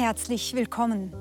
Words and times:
Herzlich 0.00 0.54
willkommen. 0.54 1.12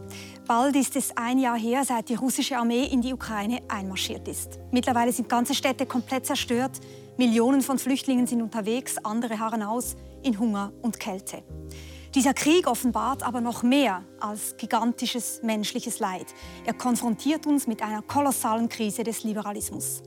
Bald 0.47 0.73
ist 0.77 0.95
es 0.95 1.11
ein 1.17 1.37
Jahr 1.37 1.59
her, 1.59 1.83
seit 1.83 2.07
die 2.07 2.15
russische 2.15 2.57
Armee 2.57 2.85
in 2.85 3.01
die 3.01 3.13
Ukraine 3.13 3.59
einmarschiert 3.67 4.25
ist. 4.29 4.57
Mittlerweile 4.71 5.11
sind 5.11 5.27
ganze 5.27 5.53
Städte 5.53 5.85
komplett 5.85 6.25
zerstört, 6.25 6.79
Millionen 7.17 7.61
von 7.61 7.77
Flüchtlingen 7.77 8.25
sind 8.25 8.41
unterwegs, 8.41 8.97
andere 9.03 9.37
harren 9.37 9.63
aus 9.63 9.97
in 10.23 10.39
Hunger 10.39 10.71
und 10.81 10.97
Kälte. 10.97 11.43
Dieser 12.15 12.33
Krieg 12.33 12.65
offenbart 12.67 13.21
aber 13.21 13.39
noch 13.39 13.61
mehr 13.61 14.03
als 14.19 14.57
gigantisches 14.57 15.41
menschliches 15.43 15.99
Leid. 15.99 16.25
Er 16.65 16.73
konfrontiert 16.73 17.45
uns 17.45 17.67
mit 17.67 17.83
einer 17.83 18.01
kolossalen 18.01 18.67
Krise 18.67 19.03
des 19.03 19.23
Liberalismus. 19.23 20.01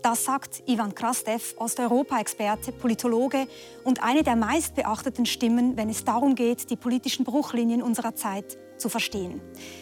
Das 0.00 0.24
sagt 0.24 0.62
Ivan 0.66 0.94
Krastev, 0.94 1.56
Osteuropa-Experte, 1.58 2.70
Politologe 2.70 3.48
und 3.82 4.04
eine 4.04 4.22
der 4.22 4.36
meistbeachteten 4.36 5.26
Stimmen, 5.26 5.76
wenn 5.76 5.88
es 5.88 6.04
darum 6.04 6.36
geht, 6.36 6.70
die 6.70 6.76
politischen 6.76 7.24
Bruchlinien 7.24 7.82
unserer 7.82 8.14
Zeit 8.14 8.56
zu 8.76 8.88
verstehen. 8.88 9.40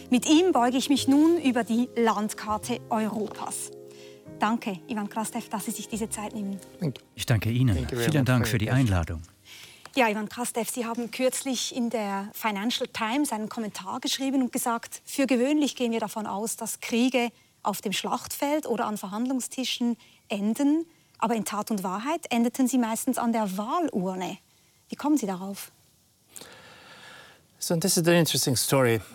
Mit 0.08 0.26
ihm 0.26 0.52
beuge 0.52 0.78
ich 0.78 0.88
mich 0.88 1.06
nun 1.06 1.38
über 1.38 1.64
die 1.64 1.90
Landkarte 1.94 2.80
Europas. 2.88 3.70
Danke, 4.38 4.78
Ivan 4.88 5.10
Krastev, 5.10 5.50
dass 5.50 5.66
Sie 5.66 5.70
sich 5.70 5.88
diese 5.88 6.08
Zeit 6.08 6.34
nehmen. 6.34 6.58
Ich 7.14 7.26
danke 7.26 7.50
Ihnen. 7.50 7.86
Vielen 7.86 8.24
Dank 8.24 8.48
für 8.48 8.58
die 8.58 8.70
Einladung. 8.70 9.20
Ja, 9.96 10.10
Ivan 10.10 10.28
Krastev, 10.28 10.68
Sie 10.68 10.84
haben 10.84 11.10
kürzlich 11.10 11.74
in 11.74 11.88
der 11.88 12.28
Financial 12.34 12.86
Times 12.86 13.32
einen 13.32 13.48
Kommentar 13.48 13.98
geschrieben 14.00 14.42
und 14.42 14.52
gesagt, 14.52 15.00
für 15.06 15.26
gewöhnlich 15.26 15.74
gehen 15.74 15.90
wir 15.90 16.00
davon 16.00 16.26
aus, 16.26 16.56
dass 16.56 16.80
Kriege 16.80 17.30
auf 17.62 17.80
dem 17.80 17.94
Schlachtfeld 17.94 18.66
oder 18.66 18.84
an 18.84 18.98
Verhandlungstischen 18.98 19.96
enden, 20.28 20.84
aber 21.16 21.34
in 21.34 21.46
Tat 21.46 21.70
und 21.70 21.82
Wahrheit 21.82 22.26
endeten 22.28 22.68
sie 22.68 22.76
meistens 22.76 23.16
an 23.16 23.32
der 23.32 23.56
Wahlurne. 23.56 24.36
Wie 24.90 24.96
kommen 24.96 25.16
Sie 25.16 25.26
darauf? 25.26 25.72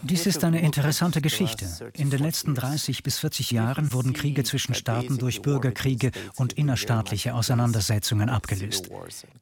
Dies 0.01 0.25
ist 0.25 0.43
eine 0.43 0.61
interessante 0.61 1.21
Geschichte. 1.21 1.65
In 1.93 2.09
den 2.09 2.19
letzten 2.19 2.53
30 2.53 3.03
bis 3.03 3.19
40 3.19 3.51
Jahren 3.51 3.93
wurden 3.93 4.13
Kriege 4.13 4.43
zwischen 4.43 4.75
Staaten 4.75 5.17
durch 5.17 5.41
Bürgerkriege 5.41 6.11
und 6.35 6.53
innerstaatliche 6.53 7.33
Auseinandersetzungen 7.33 8.29
abgelöst. 8.29 8.89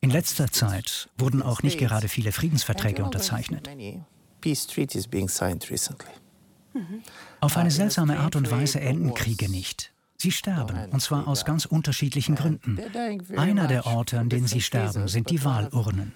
In 0.02 0.12
letzter 0.12 0.52
Zeit 0.52 1.10
wurden 1.18 1.42
auch 1.42 1.64
nicht 1.64 1.80
gerade 1.80 2.08
viele 2.08 2.32
Friedensverträge 2.32 3.04
unterzeichnet. 3.04 3.70
Auf 7.40 7.58
eine 7.58 7.72
seltsame 7.72 8.20
Art 8.20 8.36
und 8.36 8.52
Weise 8.52 8.80
enden 8.80 9.14
Kriege 9.14 9.50
nicht. 9.50 9.92
Sie 10.22 10.32
sterben, 10.32 10.90
und 10.92 11.02
zwar 11.02 11.30
aus 11.30 11.46
ganz 11.46 11.64
unterschiedlichen 11.66 12.36
Gründen. 12.36 12.78
Einer 13.38 13.68
der 13.68 13.86
Orte, 13.86 14.20
an 14.20 14.28
denen 14.28 14.48
sie 14.48 14.60
sterben, 14.60 15.08
sind 15.08 15.30
die 15.30 15.46
Wahlurnen. 15.46 16.12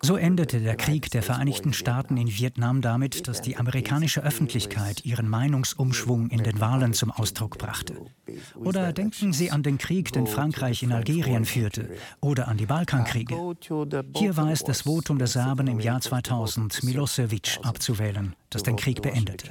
So 0.00 0.16
endete 0.16 0.60
der 0.60 0.76
Krieg 0.76 1.10
der 1.10 1.22
Vereinigten 1.22 1.72
Staaten 1.72 2.16
in 2.16 2.28
Vietnam 2.28 2.80
damit, 2.80 3.28
dass 3.28 3.42
die 3.42 3.56
amerikanische 3.56 4.22
Öffentlichkeit 4.24 5.04
ihren 5.04 5.28
Meinungsumschwung 5.28 6.30
in 6.30 6.42
den 6.42 6.58
Wahlen 6.60 6.94
zum 6.94 7.10
Ausdruck 7.10 7.58
brachte. 7.58 7.96
Oder 8.54 8.92
denken 8.92 9.32
Sie 9.32 9.50
an 9.50 9.62
den 9.62 9.78
Krieg, 9.78 10.12
den 10.12 10.26
Frankreich 10.26 10.82
in 10.82 10.92
Algerien 10.92 11.44
führte, 11.44 11.90
oder 12.20 12.48
an 12.48 12.56
die 12.56 12.66
Balkankriege. 12.66 13.34
Hier 14.16 14.36
war 14.36 14.50
es 14.50 14.64
das 14.64 14.82
Votum 14.82 15.18
der 15.18 15.28
Serben 15.28 15.66
im 15.66 15.80
Jahr 15.80 16.00
2000, 16.00 16.82
Milosevic 16.82 17.58
abzuwählen, 17.62 18.34
das 18.50 18.62
den 18.62 18.76
Krieg 18.76 19.02
beendete. 19.02 19.50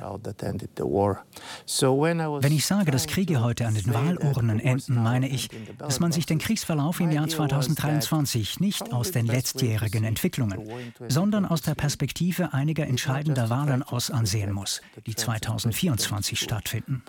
Wenn 1.68 2.52
ich 2.52 2.66
sage, 2.66 2.92
dass 2.92 3.08
Kriege 3.08 3.42
heute 3.42 3.68
an 3.68 3.76
den 3.76 3.94
Wahlurnen 3.94 4.60
enden, 4.60 4.96
meine 4.96 5.30
ich, 5.30 5.50
dass 5.78 6.00
man 6.00 6.12
sich 6.12 6.26
den 6.26 6.40
Kriegsverlauf 6.40 7.00
im 7.00 7.12
Jahr 7.12 7.28
2023 7.28 8.60
nicht 8.60 8.92
aus 8.92 9.12
den 9.12 9.28
letztjährigen 9.28 9.75
Entwicklungen, 10.04 10.60
sondern 11.08 11.46
aus 11.46 11.62
der 11.62 11.76
Perspektive 11.76 12.54
einiger 12.54 12.88
entscheidender 12.88 13.50
Wahlen 13.50 13.84
aus 13.84 14.12
ansehen 14.12 14.52
muss, 14.52 14.82
die 15.06 15.16
2024 15.16 16.40
stattfinden 16.40 17.04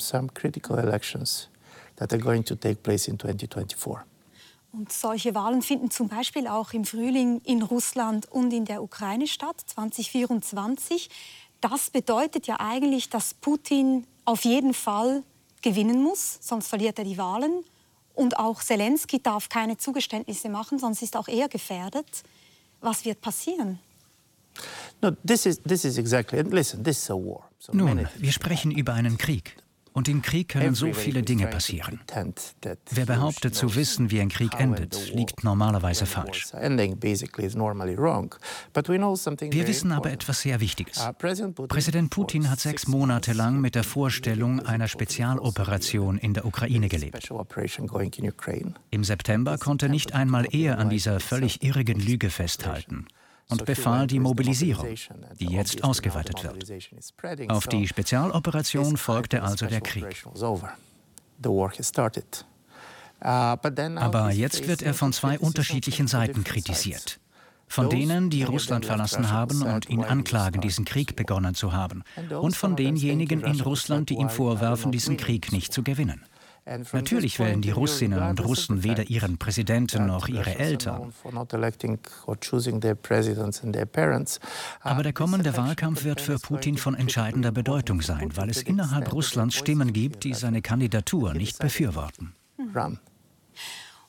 some 0.00 0.28
critical 0.28 0.78
elections 0.78 1.48
that 1.96 2.12
are 2.12 2.20
going 2.20 2.44
to 2.44 2.54
take 2.54 2.76
place 2.76 3.08
in 3.08 3.18
2024. 3.18 4.04
Und 4.72 4.92
solche 4.92 5.34
Wahlen 5.34 5.62
finden 5.62 5.90
zum 5.90 6.08
Beispiel 6.08 6.46
auch 6.46 6.72
im 6.74 6.84
Frühling 6.84 7.40
in 7.44 7.62
Russland 7.62 8.30
und 8.30 8.52
in 8.52 8.66
der 8.66 8.82
Ukraine 8.82 9.26
statt, 9.26 9.56
2024. 9.66 11.08
Das 11.62 11.90
bedeutet 11.90 12.46
ja 12.46 12.60
eigentlich, 12.60 13.08
dass 13.08 13.32
Putin 13.32 14.06
auf 14.26 14.44
jeden 14.44 14.74
Fall 14.74 15.22
gewinnen 15.62 16.02
muss, 16.02 16.38
sonst 16.42 16.68
verliert 16.68 16.98
er 16.98 17.04
die 17.04 17.16
Wahlen. 17.16 17.64
Und 18.16 18.38
auch 18.38 18.62
Zelensky 18.62 19.22
darf 19.22 19.48
keine 19.48 19.76
Zugeständnisse 19.76 20.48
machen, 20.48 20.80
sonst 20.80 21.02
ist 21.02 21.16
auch 21.16 21.28
er 21.28 21.48
gefährdet. 21.48 22.06
Was 22.80 23.04
wird 23.04 23.20
passieren? 23.20 23.78
Nun, 27.72 28.08
wir 28.16 28.32
sprechen 28.32 28.70
über 28.70 28.94
einen 28.94 29.18
Krieg. 29.18 29.56
Und 29.96 30.08
im 30.08 30.20
Krieg 30.20 30.50
können 30.50 30.74
so 30.74 30.92
viele 30.92 31.22
Dinge 31.22 31.46
passieren. 31.46 32.00
Wer 32.90 33.06
behauptet 33.06 33.54
zu 33.54 33.76
wissen, 33.76 34.10
wie 34.10 34.20
ein 34.20 34.28
Krieg 34.28 34.60
endet, 34.60 35.14
liegt 35.14 35.42
normalerweise 35.42 36.04
falsch. 36.04 36.52
Wir 36.52 36.86
wissen 39.66 39.92
aber 39.92 40.10
etwas 40.10 40.42
sehr 40.42 40.60
Wichtiges. 40.60 40.98
Uh, 40.98 41.14
Präsident 41.14 42.10
Putin 42.10 42.50
hat 42.50 42.60
sechs 42.60 42.86
Monate 42.86 43.32
lang 43.32 43.62
mit 43.62 43.74
der 43.74 43.84
Vorstellung 43.84 44.60
einer 44.60 44.88
Spezialoperation 44.88 46.18
in 46.18 46.34
der 46.34 46.44
Ukraine 46.44 46.90
gelebt. 46.90 47.32
Im 48.90 49.02
September 49.02 49.56
konnte 49.56 49.88
nicht 49.88 50.12
einmal 50.12 50.46
er 50.52 50.78
an 50.78 50.90
dieser 50.90 51.20
völlig 51.20 51.62
irrigen 51.62 52.00
Lüge 52.00 52.28
festhalten 52.28 53.06
und 53.48 53.64
befahl 53.64 54.06
die 54.06 54.18
Mobilisierung, 54.18 54.88
die 55.38 55.46
jetzt 55.46 55.84
ausgeweitet 55.84 56.42
wird. 56.42 57.50
Auf 57.50 57.66
die 57.66 57.86
Spezialoperation 57.86 58.96
folgte 58.96 59.42
also 59.42 59.66
der 59.66 59.80
Krieg. 59.80 60.24
Aber 63.20 64.30
jetzt 64.30 64.68
wird 64.68 64.82
er 64.82 64.94
von 64.94 65.12
zwei 65.12 65.38
unterschiedlichen 65.38 66.06
Seiten 66.06 66.44
kritisiert. 66.44 67.20
Von 67.68 67.90
denen, 67.90 68.30
die 68.30 68.44
Russland 68.44 68.86
verlassen 68.86 69.30
haben 69.30 69.62
und 69.62 69.88
ihn 69.88 70.04
anklagen, 70.04 70.60
diesen 70.60 70.84
Krieg 70.84 71.16
begonnen 71.16 71.54
zu 71.54 71.72
haben. 71.72 72.04
Und 72.30 72.56
von 72.56 72.76
denjenigen 72.76 73.40
in 73.42 73.60
Russland, 73.60 74.08
die 74.10 74.14
ihm 74.14 74.28
vorwerfen, 74.28 74.92
diesen 74.92 75.16
Krieg 75.16 75.50
nicht 75.52 75.72
zu 75.72 75.82
gewinnen. 75.82 76.24
Natürlich 76.92 77.38
wählen 77.38 77.62
die 77.62 77.70
Russinnen 77.70 78.20
und 78.20 78.44
Russen 78.44 78.82
weder 78.82 79.08
ihren 79.08 79.38
Präsidenten 79.38 80.06
noch 80.06 80.26
ihre 80.26 80.58
Eltern. 80.58 81.12
Aber 84.80 85.02
der 85.04 85.12
kommende 85.12 85.56
Wahlkampf 85.56 86.04
wird 86.04 86.20
für 86.20 86.38
Putin 86.40 86.76
von 86.76 86.96
entscheidender 86.96 87.52
Bedeutung 87.52 88.02
sein, 88.02 88.36
weil 88.36 88.50
es 88.50 88.62
innerhalb 88.62 89.12
Russlands 89.12 89.54
Stimmen 89.54 89.92
gibt, 89.92 90.24
die 90.24 90.34
seine 90.34 90.60
Kandidatur 90.60 91.34
nicht 91.34 91.60
befürworten. 91.60 92.34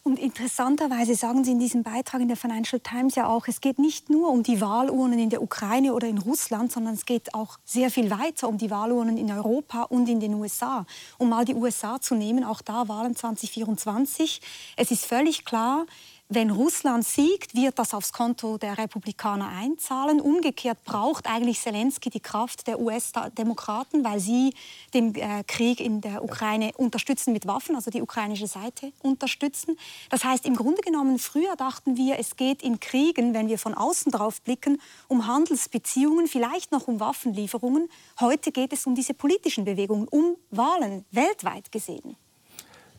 Und 0.07 0.19
interessanterweise 0.19 1.16
sagen 1.16 1.44
Sie 1.44 1.51
in 1.51 1.59
diesem 1.59 1.84
Beitrag 1.84 2.22
in 2.22 2.29
der 2.29 2.38
Financial 2.38 2.79
Times 2.79 3.16
ja 3.16 3.28
auch, 3.28 3.50
es 3.50 3.59
geht 3.59 3.78
nicht 3.78 4.09
nur 4.09 4.29
um 4.29 4.41
die 4.41 4.62
Wahlurnen 4.62 5.19
in 5.19 5.29
der 5.29 5.41
Ukraine 5.41 5.94
oder 5.94 6.07
in 6.07 6.18
Russland, 6.18 6.72
sondern 6.72 6.94
es 6.94 7.06
geht 7.06 7.34
auch 7.34 7.57
sehr 7.66 7.91
viel 7.91 8.09
weiter 8.09 8.47
um 8.47 8.57
die 8.57 8.72
Wahlurnen 8.72 9.17
in 9.17 9.29
Europa 9.29 9.81
und 9.84 10.07
in 10.07 10.22
den 10.22 10.34
USA. 10.35 10.85
Um 11.17 11.28
mal 11.28 11.44
die 11.44 11.56
USA 11.56 12.00
zu 12.00 12.16
nehmen, 12.16 12.46
auch 12.46 12.62
da 12.62 12.88
Wahlen 12.88 13.17
2024. 13.17 14.40
Es 14.78 14.91
ist 14.91 15.06
völlig 15.06 15.44
klar, 15.44 15.85
wenn 16.30 16.52
Russland 16.52 17.06
siegt, 17.06 17.56
wird 17.56 17.80
das 17.80 17.94
aufs 17.94 18.12
Konto 18.12 18.58
der 18.58 18.78
Republikaner 18.78 19.48
einzahlen. 19.48 20.20
Umgekehrt 20.20 20.84
braucht 20.84 21.26
eigentlich 21.26 21.62
Zelensky 21.62 22.10
die 22.10 22.20
Kraft 22.20 22.68
der 22.68 22.82
US-Demokraten, 22.82 24.04
weil 24.04 24.20
sie 24.20 24.54
den 24.94 25.16
äh, 25.16 25.44
Krieg 25.47 25.79
in 25.79 26.02
der 26.02 26.24
Ukraine 26.24 26.74
unterstützen 26.76 27.32
mit 27.32 27.47
Waffen, 27.47 27.76
also 27.76 27.91
die 27.91 28.02
ukrainische 28.02 28.47
Seite 28.47 28.91
unterstützen. 29.02 29.78
Das 30.09 30.26
heißt, 30.26 30.46
im 30.46 30.56
Grunde 30.56 30.82
genommen, 30.82 31.18
früher 31.18 31.56
dachten 31.56 31.96
wir, 31.96 32.20
es 32.20 32.35
geht 32.35 32.62
in 32.62 32.82
Kriegen, 32.82 33.34
wenn 33.34 33.47
wir 33.47 33.58
von 33.58 33.73
außen 33.73 34.12
drauf 34.12 34.41
blicken, 34.41 34.82
um 35.08 35.28
Handelsbeziehungen, 35.28 36.28
vielleicht 36.28 36.73
noch 36.73 36.90
um 36.90 37.00
Waffenlieferungen. 37.00 37.90
Heute 38.20 38.52
geht 38.52 38.73
es 38.73 38.85
um 38.85 38.96
diese 38.96 39.14
politischen 39.14 39.64
Bewegungen, 39.64 40.09
um 40.09 40.35
Wahlen, 40.52 41.06
weltweit 41.12 41.72
gesehen. 41.72 42.18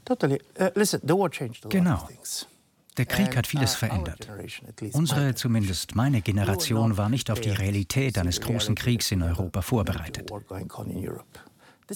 Totally. 0.06 0.40
Uh, 0.58 0.70
listen, 0.74 1.02
the 1.06 1.12
war 1.12 1.30
changed 1.30 1.66
a 1.66 1.68
lot 1.68 1.72
genau. 1.72 1.94
of 1.96 2.06
things. 2.08 2.46
Der 2.98 3.06
Krieg 3.06 3.36
hat 3.36 3.46
vieles 3.46 3.74
verändert. 3.74 4.28
Unsere, 4.92 5.34
zumindest 5.34 5.94
meine 5.94 6.20
Generation, 6.20 6.96
war 6.96 7.08
nicht 7.08 7.30
auf 7.30 7.40
die 7.40 7.50
Realität 7.50 8.18
eines 8.18 8.40
großen 8.40 8.74
Kriegs 8.74 9.12
in 9.12 9.22
Europa 9.22 9.62
vorbereitet. 9.62 10.30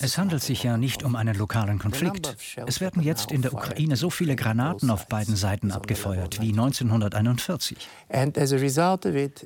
Es 0.00 0.16
handelt 0.16 0.42
sich 0.42 0.62
ja 0.62 0.76
nicht 0.76 1.02
um 1.02 1.16
einen 1.16 1.36
lokalen 1.36 1.78
Konflikt. 1.78 2.36
Es 2.66 2.80
werden 2.80 3.02
jetzt 3.02 3.30
in 3.30 3.42
der 3.42 3.52
Ukraine 3.52 3.96
so 3.96 4.10
viele 4.10 4.36
Granaten 4.36 4.90
auf 4.90 5.06
beiden 5.06 5.36
Seiten 5.36 5.70
abgefeuert 5.70 6.40
wie 6.40 6.50
1941. 6.50 7.76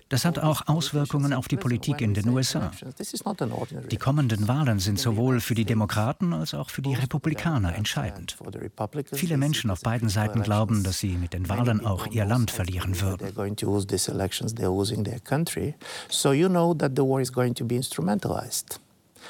Das 0.09 0.25
hat 0.25 0.39
auch 0.39 0.69
Auswirkungen 0.69 1.33
auf 1.33 1.49
die 1.49 1.57
Politik 1.57 2.01
in 2.01 2.15
den 2.15 2.29
USA. 2.29 2.71
Die 3.91 3.97
kommenden 3.97 4.49
Wahlen 4.49 4.79
sind 4.79 4.99
sowohl 4.99 5.41
für 5.41 5.55
die 5.55 5.65
Demokraten 5.65 6.33
als 6.33 6.55
auch 6.55 6.71
für 6.71 6.83
die 6.83 6.95
Republikaner 6.95 7.75
entscheidend. 7.75 8.37
Viele 9.13 9.37
Menschen 9.37 9.71
auf 9.71 9.81
beiden 9.81 10.09
Seiten 10.09 10.43
glauben, 10.43 10.83
dass 10.85 11.01
sie 11.01 11.17
mit 11.17 11.33
den 11.33 11.49
Wahlen 11.49 11.85
auch 11.85 12.07
ihr 12.09 12.25
Land 12.25 12.51
verlieren 12.51 13.01
würden. 13.01 13.27
So 16.09 16.33
you 16.33 16.49
know 16.49 16.75
that 16.75 16.93
the 16.97 17.03
war 17.03 17.21
is 17.21 17.33
going 17.33 17.55
to 17.55 17.65
be 17.65 17.77
instrumentalized. 17.77 18.81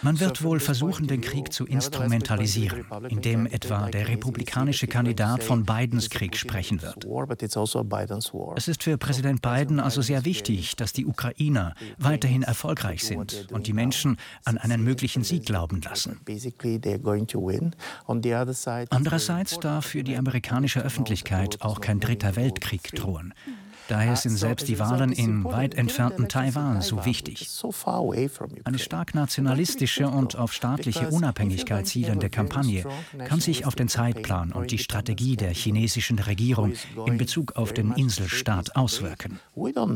Man 0.02 0.20
wird 0.20 0.43
wohl 0.43 0.60
versuchen, 0.60 1.06
den 1.06 1.20
Krieg 1.20 1.52
zu 1.52 1.66
instrumentalisieren, 1.66 2.84
indem 3.08 3.46
etwa 3.46 3.90
der 3.90 4.08
republikanische 4.08 4.87
Kandidat 4.87 5.43
von 5.43 5.64
Bidens 5.64 6.10
Krieg 6.10 6.37
sprechen 6.37 6.82
wird. 6.82 7.06
Also 7.06 8.54
es 8.56 8.69
ist 8.69 8.82
für 8.82 8.98
Präsident 8.98 9.43
Biden 9.43 9.81
also 9.81 10.02
sehr 10.02 10.25
wichtig, 10.25 10.76
dass 10.76 10.93
die 10.93 11.06
Ukrainer 11.06 11.75
weiterhin 11.98 12.43
erfolgreich 12.43 13.04
sind 13.04 13.48
und 13.52 13.66
die 13.66 13.72
Menschen 13.72 14.16
an 14.44 14.58
einen 14.58 14.82
möglichen 14.82 15.25
Sieg 15.25 15.46
glauben 15.46 15.81
lassen. 15.82 16.20
Andererseits 18.90 19.58
darf 19.60 19.87
für 19.87 20.04
die 20.04 20.16
amerikanische 20.16 20.81
Öffentlichkeit 20.81 21.62
auch 21.62 21.81
kein 21.81 22.00
dritter 22.00 22.37
Weltkrieg 22.37 22.94
drohen. 22.94 23.34
Daher 23.88 24.17
sind 24.17 24.37
selbst 24.37 24.69
die 24.69 24.79
Wahlen 24.79 25.12
im 25.12 25.44
weit 25.44 25.75
entfernten 25.75 26.29
Taiwan 26.29 26.83
so 26.83 27.05
wichtig. 27.05 27.49
Eine 28.65 28.79
stark 28.79 29.15
nationalistische 29.15 30.09
und 30.09 30.37
auf 30.37 30.53
staatliche 30.53 31.09
Unabhängigkeit 31.09 31.87
zielende 31.87 32.31
Kampagne 32.31 32.85
kann 33.27 33.41
sich 33.41 33.65
auf 33.65 33.75
den 33.75 33.88
Zeitplan 33.88 34.53
und 34.53 34.71
die 34.71 34.79
Strategie 34.79 35.37
der 35.37 35.53
chinesischen 35.53 36.19
Regierung 36.19 36.75
in 37.06 37.19
Bezug 37.19 37.56
auf 37.56 37.73
den 37.73 37.93
Inselstaat 37.93 38.75
auswirken. 38.75 39.38
Also 39.55 39.87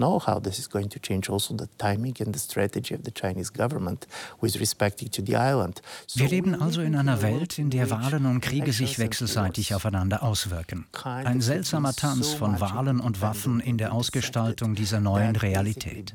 Wir 6.15 6.29
leben 6.29 6.61
also 6.61 6.81
in 6.81 6.97
einer 6.97 7.23
Welt, 7.23 7.59
in 7.59 7.71
der 7.71 7.91
Wahlen 7.91 8.27
und 8.27 8.41
Kriege 8.41 8.73
sich 8.73 8.99
wechselseitig 8.99 9.75
aufeinander 9.75 10.23
auswirken. 10.23 10.87
Ein 11.03 11.41
seltsamer 11.41 11.93
Tanz 11.93 12.33
von 12.33 12.61
Wahlen 12.61 13.01
und 13.01 13.21
Waffen 13.21 13.61
in 13.61 13.79
der 13.81 13.93
Ausgestaltung 13.93 14.75
dieser 14.75 15.01
neuen 15.01 15.35
Realität. 15.37 16.15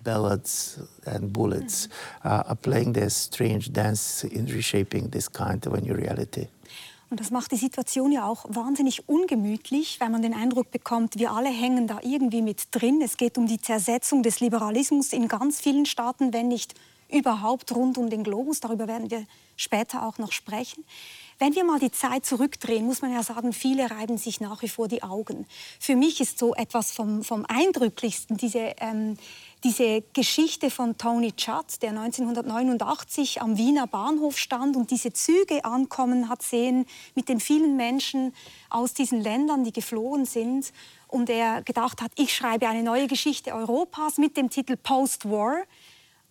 Und 7.10 7.20
das 7.20 7.32
macht 7.32 7.52
die 7.52 7.58
Situation 7.58 8.12
ja 8.12 8.28
auch 8.28 8.46
wahnsinnig 8.50 9.08
ungemütlich, 9.08 10.00
weil 10.00 10.10
man 10.10 10.22
den 10.22 10.34
Eindruck 10.34 10.72
bekommt, 10.72 11.18
wir 11.18 11.32
alle 11.32 11.50
hängen 11.50 11.88
da 11.88 12.00
irgendwie 12.04 12.42
mit 12.42 12.68
drin. 12.72 13.02
Es 13.04 13.18
geht 13.18 13.38
um 13.38 13.48
die 13.48 13.60
Zersetzung 13.60 14.24
des 14.24 14.40
Liberalismus 14.40 15.14
in 15.14 15.28
ganz 15.28 15.60
vielen 15.60 15.86
Staaten, 15.86 16.34
wenn 16.34 16.48
nicht 16.48 16.74
überhaupt 17.12 17.74
rund 17.76 17.98
um 17.98 18.10
den 18.10 18.24
Globus. 18.24 18.60
Darüber 18.60 18.88
werden 18.88 19.12
wir 19.12 19.26
später 19.56 20.04
auch 20.04 20.18
noch 20.18 20.32
sprechen. 20.32 20.84
Wenn 21.38 21.54
wir 21.54 21.66
mal 21.66 21.80
die 21.80 21.92
Zeit 21.92 22.26
zurückdrehen, 22.26 22.86
muss 22.86 23.02
man 23.02 23.12
ja 23.12 23.22
sagen, 23.22 23.52
viele 23.52 23.92
reiben 23.92 24.18
sich 24.18 24.40
nach 24.40 24.62
wie 24.62 24.70
vor 24.70 24.88
die 24.88 25.04
Augen. 25.04 25.46
Für 25.82 25.98
mich 25.98 26.22
ist 26.22 26.40
so 26.40 26.56
etwas 26.56 26.94
vom, 26.94 27.26
vom 27.26 27.46
Eindrücklichsten 27.46 28.38
diese, 28.38 28.74
ähm, 28.80 29.18
diese 29.66 30.02
Geschichte 30.14 30.72
von 30.72 30.98
Tony 30.98 31.34
Judd, 31.38 31.82
der 31.82 31.90
1989 31.90 33.42
am 33.42 33.58
Wiener 33.58 33.86
Bahnhof 33.86 34.38
stand 34.38 34.78
und 34.78 34.92
diese 34.92 35.12
Züge 35.12 35.66
ankommen 35.66 36.30
hat 36.30 36.42
sehen 36.42 36.86
mit 37.16 37.28
den 37.28 37.42
vielen 37.42 37.76
Menschen 37.76 38.34
aus 38.70 38.94
diesen 38.94 39.20
Ländern, 39.20 39.66
die 39.66 39.74
geflohen 39.74 40.26
sind. 40.26 40.72
Und 41.10 41.30
er 41.30 41.64
gedacht 41.64 42.02
hat, 42.02 42.14
ich 42.16 42.34
schreibe 42.34 42.70
eine 42.70 42.84
neue 42.84 43.08
Geschichte 43.08 43.54
Europas 43.54 44.18
mit 44.18 44.38
dem 44.38 44.50
Titel 44.50 44.78
Post-War. 44.78 45.64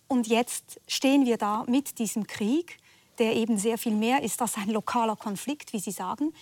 Und 0.07 0.25
jetzt 0.25 0.81
stehen 0.87 1.25
wir 1.27 1.37
da 1.37 1.63
mit 1.67 1.99
diesem 1.99 2.25
Krieg 2.25 2.77
der 3.19 3.35
eben 3.35 3.57
sehr 3.57 3.77
viel 3.77 3.93
mehr 3.93 4.23
ist 4.23 4.41
als 4.41 4.55
ein 4.57 4.69
lokaler 4.69 5.15
Konflikt, 5.15 5.73
wie 5.73 5.79
Sie 5.79 5.91
sagen. 5.91 6.33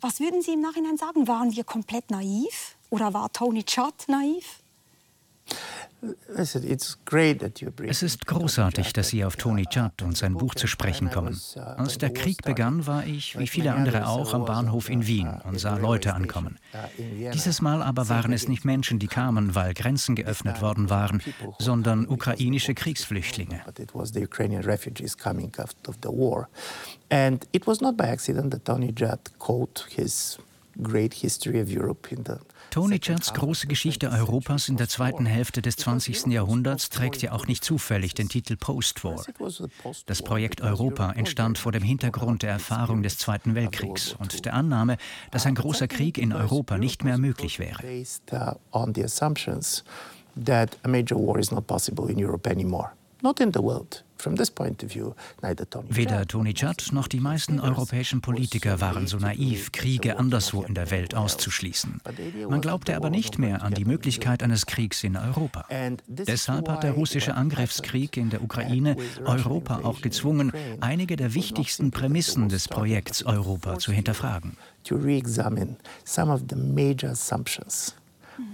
Was 0.00 0.20
würden 0.20 0.42
Sie 0.42 0.54
im 0.54 0.60
Nachhinein 0.60 0.96
sagen? 0.96 1.28
Waren 1.28 1.54
wir 1.54 1.64
komplett 1.64 2.10
naiv 2.10 2.76
oder 2.90 3.14
war 3.14 3.32
Tony 3.32 3.64
Judd 3.66 3.94
naiv? 4.08 4.61
Es 6.34 6.54
ist 8.02 8.26
großartig, 8.26 8.92
dass 8.92 9.08
Sie 9.08 9.24
auf 9.24 9.36
Tony 9.36 9.66
Judd 9.70 10.02
und 10.02 10.16
sein 10.16 10.34
Buch 10.34 10.56
zu 10.56 10.66
sprechen 10.66 11.10
kommen. 11.10 11.40
Als 11.76 11.98
der 11.98 12.12
Krieg 12.12 12.42
begann, 12.42 12.86
war 12.88 13.06
ich, 13.06 13.38
wie 13.38 13.46
viele 13.46 13.72
andere 13.72 14.08
auch, 14.08 14.34
am 14.34 14.44
Bahnhof 14.44 14.90
in 14.90 15.06
Wien 15.06 15.28
und 15.44 15.60
sah 15.60 15.76
Leute 15.76 16.14
ankommen. 16.14 16.58
Dieses 17.32 17.60
Mal 17.60 17.82
aber 17.82 18.08
waren 18.08 18.32
es 18.32 18.48
nicht 18.48 18.64
Menschen, 18.64 18.98
die 18.98 19.06
kamen, 19.06 19.54
weil 19.54 19.74
Grenzen 19.74 20.16
geöffnet 20.16 20.60
worden 20.60 20.90
waren, 20.90 21.22
sondern 21.60 22.08
ukrainische 22.08 22.74
Kriegsflüchtlinge. 22.74 23.62
And 27.10 27.46
it 27.52 27.66
was 27.66 27.80
not 27.80 27.96
by 27.96 28.04
accident 28.04 28.52
that 28.52 28.64
Tony 28.64 28.92
Judd 28.96 29.38
quote 29.38 29.84
his 29.88 30.38
great 30.82 31.12
history 31.12 31.60
of 31.60 31.68
Europe 31.68 32.10
in 32.10 32.24
the 32.24 32.38
Tony 32.72 32.98
Judds 33.02 33.34
große 33.34 33.66
Geschichte 33.66 34.08
Europas 34.08 34.70
in 34.70 34.78
der 34.78 34.88
zweiten 34.88 35.26
Hälfte 35.26 35.60
des 35.60 35.76
20. 35.76 36.28
Jahrhunderts 36.28 36.88
trägt 36.88 37.20
ja 37.20 37.32
auch 37.32 37.46
nicht 37.46 37.62
zufällig 37.62 38.14
den 38.14 38.30
Titel 38.30 38.56
Post-War. 38.56 39.22
Das 40.06 40.22
Projekt 40.22 40.62
Europa 40.62 41.12
entstand 41.12 41.58
vor 41.58 41.70
dem 41.70 41.82
Hintergrund 41.82 42.42
der 42.42 42.50
Erfahrung 42.50 43.02
des 43.02 43.18
Zweiten 43.18 43.54
Weltkriegs 43.54 44.14
und 44.18 44.46
der 44.46 44.54
Annahme, 44.54 44.96
dass 45.30 45.44
ein 45.44 45.54
großer 45.54 45.86
Krieg 45.86 46.16
in 46.16 46.32
Europa 46.32 46.78
nicht 46.78 47.04
mehr 47.04 47.18
möglich 47.18 47.58
wäre. 47.58 47.82
that 50.46 50.78
a 50.82 50.88
major 50.88 51.18
war 51.18 51.38
is 51.38 51.50
not 51.50 51.66
possible 51.66 52.10
in 52.10 52.18
Europe 52.18 52.48
anymore. 52.48 52.92
The. 53.22 55.14
Weder 55.88 56.26
Tony 56.26 56.54
Judd 56.56 56.92
noch 56.92 57.08
die 57.08 57.20
meisten 57.20 57.60
europäischen 57.60 58.20
Politiker 58.20 58.80
waren 58.80 59.06
so 59.06 59.16
naiv, 59.16 59.72
Kriege 59.72 60.18
anderswo 60.18 60.62
in 60.62 60.74
der 60.74 60.90
Welt 60.90 61.14
auszuschließen. 61.14 62.00
Man 62.48 62.60
glaubte 62.60 62.96
aber 62.96 63.10
nicht 63.10 63.38
mehr 63.38 63.62
an 63.62 63.74
die 63.74 63.84
Möglichkeit 63.84 64.42
eines 64.42 64.66
Kriegs 64.66 65.04
in 65.04 65.16
Europa. 65.16 65.66
Deshalb 66.06 66.68
hat 66.68 66.82
der 66.82 66.92
russische 66.92 67.34
Angriffskrieg 67.34 68.16
in 68.16 68.30
der 68.30 68.42
Ukraine 68.42 68.96
Europa 69.24 69.80
auch 69.82 70.00
gezwungen, 70.00 70.52
einige 70.80 71.16
der 71.16 71.34
wichtigsten 71.34 71.90
Prämissen 71.90 72.48
des 72.48 72.68
Projekts 72.68 73.24
Europa 73.24 73.78
zu 73.78 73.92
hinterfragen. 73.92 74.56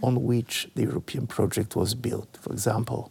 on 0.02 0.26
which 0.26 0.68
the 0.74 0.84
European 0.84 1.26
project 1.26 1.76
was 1.76 1.94
built. 1.94 2.36
For 2.40 2.52
example, 2.52 3.10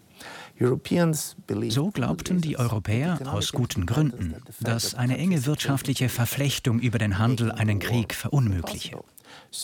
so 1.69 1.91
glaubten 1.91 2.41
die 2.41 2.57
Europäer 2.57 3.19
aus 3.31 3.51
guten 3.51 3.85
Gründen, 3.85 4.35
dass 4.59 4.95
eine 4.95 5.17
enge 5.17 5.45
wirtschaftliche 5.45 6.09
Verflechtung 6.09 6.79
über 6.79 6.97
den 6.97 7.19
Handel 7.19 7.51
einen 7.51 7.79
Krieg 7.79 8.13
verunmögliche. 8.13 8.97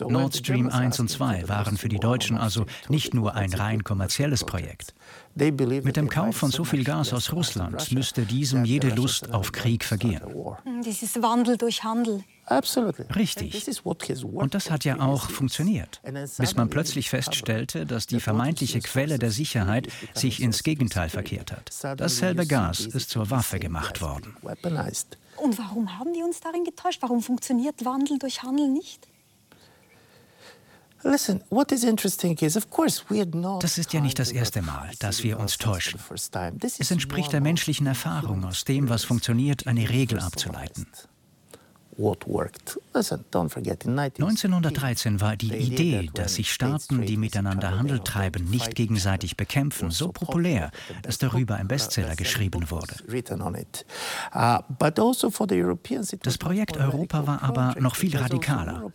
Nord 0.07 0.35
Stream 0.35 0.69
1 0.69 0.99
und 0.99 1.09
2 1.09 1.47
waren 1.47 1.77
für 1.77 1.89
die 1.89 1.99
Deutschen 1.99 2.37
also 2.37 2.65
nicht 2.89 3.13
nur 3.13 3.35
ein 3.35 3.53
rein 3.53 3.83
kommerzielles 3.83 4.43
Projekt. 4.43 4.93
Mit 5.35 5.97
dem 5.97 6.09
Kauf 6.09 6.37
von 6.37 6.51
so 6.51 6.63
viel 6.63 6.83
Gas 6.83 7.13
aus 7.13 7.33
Russland 7.33 7.91
müsste 7.91 8.25
diesem 8.25 8.65
jede 8.65 8.89
Lust 8.89 9.33
auf 9.33 9.51
Krieg 9.51 9.83
vergehen. 9.83 10.21
Dieses 10.85 11.21
Wandel 11.21 11.57
durch 11.57 11.83
Handel. 11.83 12.23
Richtig. 13.15 13.65
Und 14.23 14.53
das 14.53 14.69
hat 14.69 14.83
ja 14.83 14.99
auch 14.99 15.29
funktioniert, 15.29 16.01
bis 16.37 16.55
man 16.55 16.69
plötzlich 16.69 17.09
feststellte, 17.09 17.85
dass 17.85 18.05
die 18.05 18.19
vermeintliche 18.19 18.79
Quelle 18.79 19.17
der 19.17 19.31
Sicherheit 19.31 19.87
sich 20.13 20.41
ins 20.41 20.63
Gegenteil 20.63 21.09
verkehrt 21.09 21.51
hat. 21.51 21.71
Dasselbe 21.97 22.45
Gas 22.45 22.81
ist 22.81 23.09
zur 23.09 23.29
Waffe 23.29 23.59
gemacht 23.59 24.01
worden. 24.01 24.35
Und 25.37 25.57
warum 25.57 25.97
haben 25.97 26.13
die 26.13 26.21
uns 26.21 26.41
darin 26.41 26.63
getäuscht? 26.63 27.01
Warum 27.01 27.21
funktioniert 27.21 27.85
Wandel 27.85 28.19
durch 28.19 28.43
Handel 28.43 28.69
nicht? 28.69 29.07
Das 33.59 33.77
ist 33.77 33.93
ja 33.93 34.01
nicht 34.01 34.19
das 34.19 34.31
erste 34.31 34.61
Mal, 34.61 34.91
dass 34.99 35.23
wir 35.23 35.39
uns 35.39 35.57
täuschen. 35.57 35.99
Es 36.79 36.91
entspricht 36.91 37.33
der 37.33 37.41
menschlichen 37.41 37.87
Erfahrung, 37.87 38.45
aus 38.45 38.63
dem, 38.63 38.89
was 38.89 39.03
funktioniert, 39.03 39.67
eine 39.67 39.89
Regel 39.89 40.19
abzuleiten. 40.19 40.87
1913 44.19 45.21
war 45.21 45.35
die 45.35 45.53
Idee, 45.53 46.09
dass 46.13 46.35
sich 46.35 46.51
Staaten, 46.51 47.05
die 47.05 47.17
miteinander 47.17 47.77
Handel 47.77 47.99
treiben, 47.99 48.45
nicht 48.49 48.75
gegenseitig 48.75 49.37
bekämpfen, 49.37 49.91
so 49.91 50.11
populär, 50.11 50.71
dass 51.01 51.17
darüber 51.17 51.55
ein 51.55 51.67
Bestseller 51.67 52.15
geschrieben 52.15 52.69
wurde. 52.69 52.95
Uh, 54.33 54.59
also 55.13 55.31
das 56.21 56.37
Projekt 56.37 56.77
Europa 56.77 57.27
war 57.27 57.43
aber 57.43 57.75
noch 57.79 57.95
viel 57.95 58.15
also 58.15 58.23
radikaler, 58.23 58.91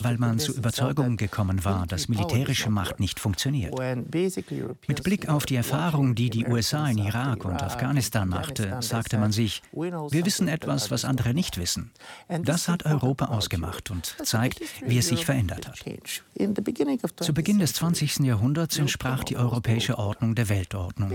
weil 0.00 0.18
man 0.18 0.38
zur 0.38 0.56
Überzeugung 0.56 1.16
gekommen 1.16 1.64
war, 1.64 1.86
dass 1.86 2.08
militärische 2.08 2.70
Macht 2.70 3.00
nicht 3.00 3.20
funktioniert. 3.20 3.74
Mit 4.86 5.02
Blick 5.02 5.28
auf 5.28 5.46
die 5.46 5.56
Erfahrung, 5.56 6.14
die 6.14 6.30
die 6.30 6.46
USA 6.46 6.88
in 6.88 6.98
Irak 6.98 7.44
und 7.44 7.62
Afghanistan 7.62 8.28
machte, 8.28 8.76
sagte 8.80 9.18
man 9.18 9.32
sich, 9.32 9.62
wir 9.72 10.24
wissen 10.24 10.48
etwas, 10.48 10.90
was 10.90 11.04
andere 11.04 11.34
nicht 11.34 11.58
wissen. 11.58 11.92
Das 12.44 12.68
hat 12.68 12.84
Europa 12.84 13.26
ausgemacht 13.26 13.90
und 13.90 14.16
zeigt, 14.22 14.60
wie 14.84 14.98
es 14.98 15.08
sich 15.08 15.24
verändert 15.24 15.68
hat. 15.68 15.84
Zu 17.20 17.34
Beginn 17.34 17.58
des 17.58 17.72
20. 17.74 18.20
Jahrhunderts 18.20 18.78
entsprach 18.78 19.24
die 19.24 19.36
europäische 19.36 19.98
Ordnung 19.98 20.34
der 20.34 20.48
Weltordnung. 20.48 21.12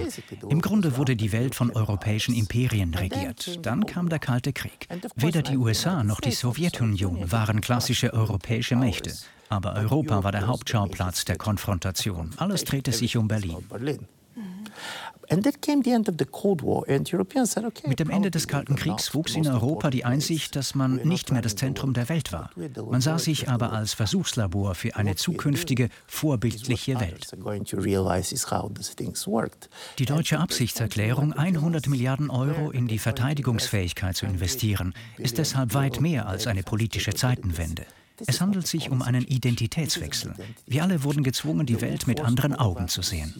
Im 0.49 0.61
Grunde 0.61 0.97
wurde 0.97 1.15
die 1.15 1.31
Welt 1.31 1.55
von 1.55 1.71
europäischen 1.71 2.33
Imperien 2.33 2.93
regiert. 2.93 3.65
Dann 3.65 3.85
kam 3.85 4.09
der 4.09 4.19
Kalte 4.19 4.53
Krieg. 4.53 4.87
Weder 5.15 5.41
die 5.41 5.57
USA 5.57 6.03
noch 6.03 6.21
die 6.21 6.31
Sowjetunion 6.31 7.31
waren 7.31 7.61
klassische 7.61 8.13
europäische 8.13 8.75
Mächte. 8.75 9.13
Aber 9.49 9.73
Europa 9.75 10.23
war 10.23 10.31
der 10.31 10.47
Hauptschauplatz 10.47 11.25
der 11.25 11.37
Konfrontation. 11.37 12.31
Alles 12.37 12.63
drehte 12.63 12.93
sich 12.93 13.17
um 13.17 13.27
Berlin. 13.27 13.57
Mit 17.87 17.99
dem 17.99 18.09
Ende 18.09 18.31
des 18.31 18.47
Kalten 18.47 18.75
Kriegs 18.75 19.13
wuchs 19.13 19.35
in 19.35 19.47
Europa 19.47 19.89
die 19.89 20.03
Einsicht, 20.03 20.57
dass 20.57 20.75
man 20.75 20.95
nicht 21.07 21.31
mehr 21.31 21.41
das 21.41 21.55
Zentrum 21.55 21.93
der 21.93 22.09
Welt 22.09 22.33
war. 22.33 22.49
Man 22.89 22.99
sah 22.99 23.17
sich 23.17 23.47
aber 23.47 23.71
als 23.71 23.93
Versuchslabor 23.93 24.75
für 24.75 24.97
eine 24.97 25.15
zukünftige, 25.15 25.87
vorbildliche 26.05 26.99
Welt. 26.99 27.31
Die 29.99 30.05
deutsche 30.05 30.39
Absichtserklärung, 30.39 31.33
100 31.33 31.87
Milliarden 31.87 32.29
Euro 32.29 32.71
in 32.71 32.87
die 32.87 32.99
Verteidigungsfähigkeit 32.99 34.17
zu 34.17 34.25
investieren, 34.25 34.93
ist 35.17 35.37
deshalb 35.37 35.73
weit 35.73 36.01
mehr 36.01 36.27
als 36.27 36.45
eine 36.45 36.63
politische 36.63 37.13
Zeitenwende. 37.13 37.85
Es 38.27 38.41
handelt 38.41 38.67
sich 38.67 38.91
um 38.91 39.01
einen 39.01 39.23
Identitätswechsel. 39.23 40.33
Wir 40.67 40.83
alle 40.83 41.03
wurden 41.03 41.23
gezwungen, 41.23 41.65
die 41.65 41.81
Welt 41.81 42.05
mit 42.05 42.19
anderen 42.21 42.53
Augen 42.53 42.87
zu 42.87 43.01
sehen. 43.01 43.33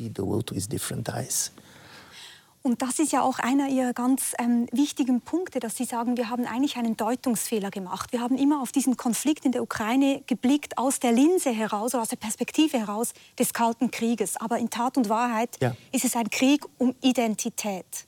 Und 2.63 2.83
das 2.83 2.99
ist 2.99 3.11
ja 3.11 3.23
auch 3.23 3.39
einer 3.39 3.69
Ihrer 3.69 3.93
ganz 3.93 4.33
ähm, 4.37 4.67
wichtigen 4.71 5.21
Punkte, 5.21 5.59
dass 5.59 5.75
Sie 5.77 5.85
sagen, 5.85 6.15
wir 6.15 6.29
haben 6.29 6.45
eigentlich 6.45 6.77
einen 6.77 6.95
Deutungsfehler 6.95 7.71
gemacht. 7.71 8.11
Wir 8.11 8.21
haben 8.21 8.37
immer 8.37 8.61
auf 8.61 8.71
diesen 8.71 8.97
Konflikt 8.97 9.45
in 9.45 9.51
der 9.51 9.63
Ukraine 9.63 10.21
geblickt 10.27 10.77
aus 10.77 10.99
der 10.99 11.11
Linse 11.11 11.49
heraus 11.49 11.95
oder 11.95 12.03
aus 12.03 12.09
der 12.09 12.17
Perspektive 12.17 12.77
heraus 12.77 13.13
des 13.39 13.53
Kalten 13.53 13.89
Krieges. 13.89 14.37
Aber 14.37 14.59
in 14.59 14.69
Tat 14.69 14.95
und 14.97 15.09
Wahrheit 15.09 15.57
ja. 15.59 15.75
ist 15.91 16.05
es 16.05 16.15
ein 16.15 16.29
Krieg 16.29 16.63
um 16.77 16.93
Identität. 17.01 18.05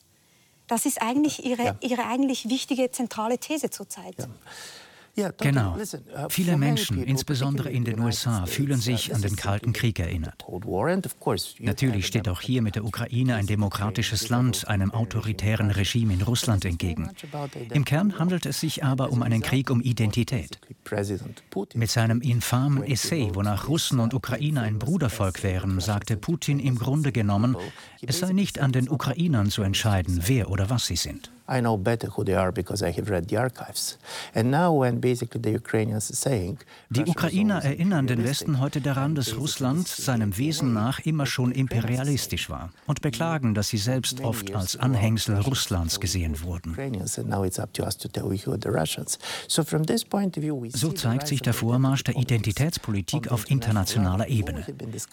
Das 0.68 0.86
ist 0.86 1.02
eigentlich 1.02 1.44
Ihre, 1.44 1.64
ja. 1.64 1.76
Ihre 1.82 2.06
eigentlich 2.06 2.48
wichtige 2.48 2.92
zentrale 2.92 3.40
These 3.40 3.72
zurzeit. 3.72 4.16
Ja. 4.20 4.28
Genau. 5.16 5.78
Uh, 5.78 6.30
Viele 6.30 6.58
Menschen, 6.58 7.04
insbesondere 7.04 7.70
in 7.70 7.86
den 7.86 8.00
USA, 8.00 8.48
fühlen 8.48 8.80
sich 8.80 9.12
uh, 9.12 9.16
an 9.16 9.22
den 9.22 9.36
Kalten 9.36 9.72
Krieg 9.72 10.00
erinnert. 10.00 10.44
Natürlich 11.60 12.08
steht 12.08 12.28
auch 12.28 12.42
hier 12.42 12.64
mit 12.64 12.76
der 12.76 12.84
Ukraine 12.84 13.36
ein 13.36 13.46
demokratisches 13.46 14.30
Land 14.30 14.68
einem 14.68 14.92
autoritären 14.92 15.70
Regime 15.70 16.14
in 16.14 16.22
Russland 16.24 16.66
entgegen. 16.66 17.12
Im 17.72 17.86
Kern 17.86 18.18
handelt 18.18 18.48
es 18.48 18.60
sich 18.60 18.84
aber 18.84 19.12
um 19.12 19.22
einen 19.22 19.42
Krieg 19.42 19.70
um 19.70 19.82
Identität. 19.82 20.60
Mit 21.76 21.90
seinem 21.92 22.22
infamen 22.22 22.84
Essay, 22.84 23.30
wonach 23.34 23.68
Russen 23.68 24.00
und 24.00 24.16
Ukrainer 24.16 24.64
ein 24.64 24.80
Brudervolk 24.80 25.44
wären, 25.44 25.80
sagte 25.80 26.18
Putin 26.18 26.60
im 26.60 26.78
Grunde 26.80 27.12
genommen, 27.12 27.56
es 28.02 28.20
sei 28.20 28.34
nicht 28.34 28.60
an 28.60 28.72
den 28.72 28.90
Ukrainern 28.90 29.52
zu 29.52 29.62
entscheiden, 29.62 30.24
wer 30.26 30.50
oder 30.50 30.72
was 30.72 30.88
sie 30.88 30.96
sind. 30.96 31.32
I 31.50 31.60
know 31.60 31.78
better 31.78 32.08
who 32.16 32.24
they 32.24 32.36
are 32.36 32.54
because 32.54 32.82
I 32.82 32.92
have 32.92 33.10
read 33.10 33.28
the 33.30 33.38
archives. 33.38 33.98
And 34.34 34.50
now 34.50 34.80
when 34.80 35.02
basically 35.02 35.42
the 35.44 35.52
Ukrainians 35.52 36.10
are 36.10 36.16
saying 36.16 36.60
Die 36.90 37.02
Ukrainer 37.02 37.62
erinnern 37.62 38.08
den 38.08 38.24
Westen 38.24 38.62
heute 38.62 38.80
daran, 38.80 39.14
dass 39.14 39.36
Russland 39.36 39.88
seinem 39.88 40.38
Wesen 40.38 40.74
nach 40.74 41.00
immer 41.00 41.26
schon 41.26 41.52
imperialistisch 41.52 42.50
war 42.50 42.72
und 42.88 43.02
beklagen, 43.02 43.54
dass 43.54 43.68
sie 43.68 43.78
selbst 43.78 44.22
oft 44.22 44.56
als 44.56 44.78
Anhängsel 44.78 45.38
Russlands 45.40 46.00
gesehen 46.00 46.42
wurden. 46.44 46.78
So 50.70 50.92
zeigt 50.94 51.28
sich 51.28 51.42
der 51.42 51.54
Vormarsch 51.54 52.04
der 52.04 52.16
Identitätspolitik 52.16 53.32
auf 53.32 53.52
internationaler 53.52 54.28
Ebene. 54.30 54.66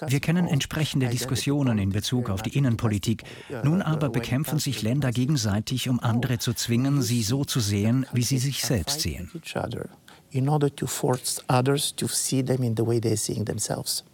Wir 0.07 0.21
kennen 0.21 0.47
entsprechende 0.47 1.09
Diskussionen 1.09 1.79
in 1.79 1.91
Bezug 1.91 2.31
auf 2.31 2.43
die 2.43 2.57
Innenpolitik. 2.57 3.25
Nun 3.65 3.83
aber 3.83 4.11
bekämpfen 4.11 4.61
sich 4.61 4.83
Länder 4.83 5.11
gegenseitig 5.11 5.89
um 5.89 5.99
andere 5.99 6.20
andere 6.21 6.39
zu 6.39 6.53
zwingen, 6.53 7.03
sie 7.03 7.23
so 7.23 7.45
zu 7.45 7.61
sehen, 7.61 8.07
wie 8.13 8.23
sie 8.23 8.39
sich 8.39 8.63
selbst 8.63 9.01
sehen. 9.01 9.31
In 10.33 10.49
order 10.49 10.75
to 10.77 10.87
force 10.87 11.43
others 11.49 11.95
to 11.97 12.07
see 12.07 12.43
them 12.43 12.63
in 12.63 12.77
the 12.77 12.87
way 12.87 13.01
they're 13.01 13.17
seeing 13.17 13.45
themselves. 13.47 14.05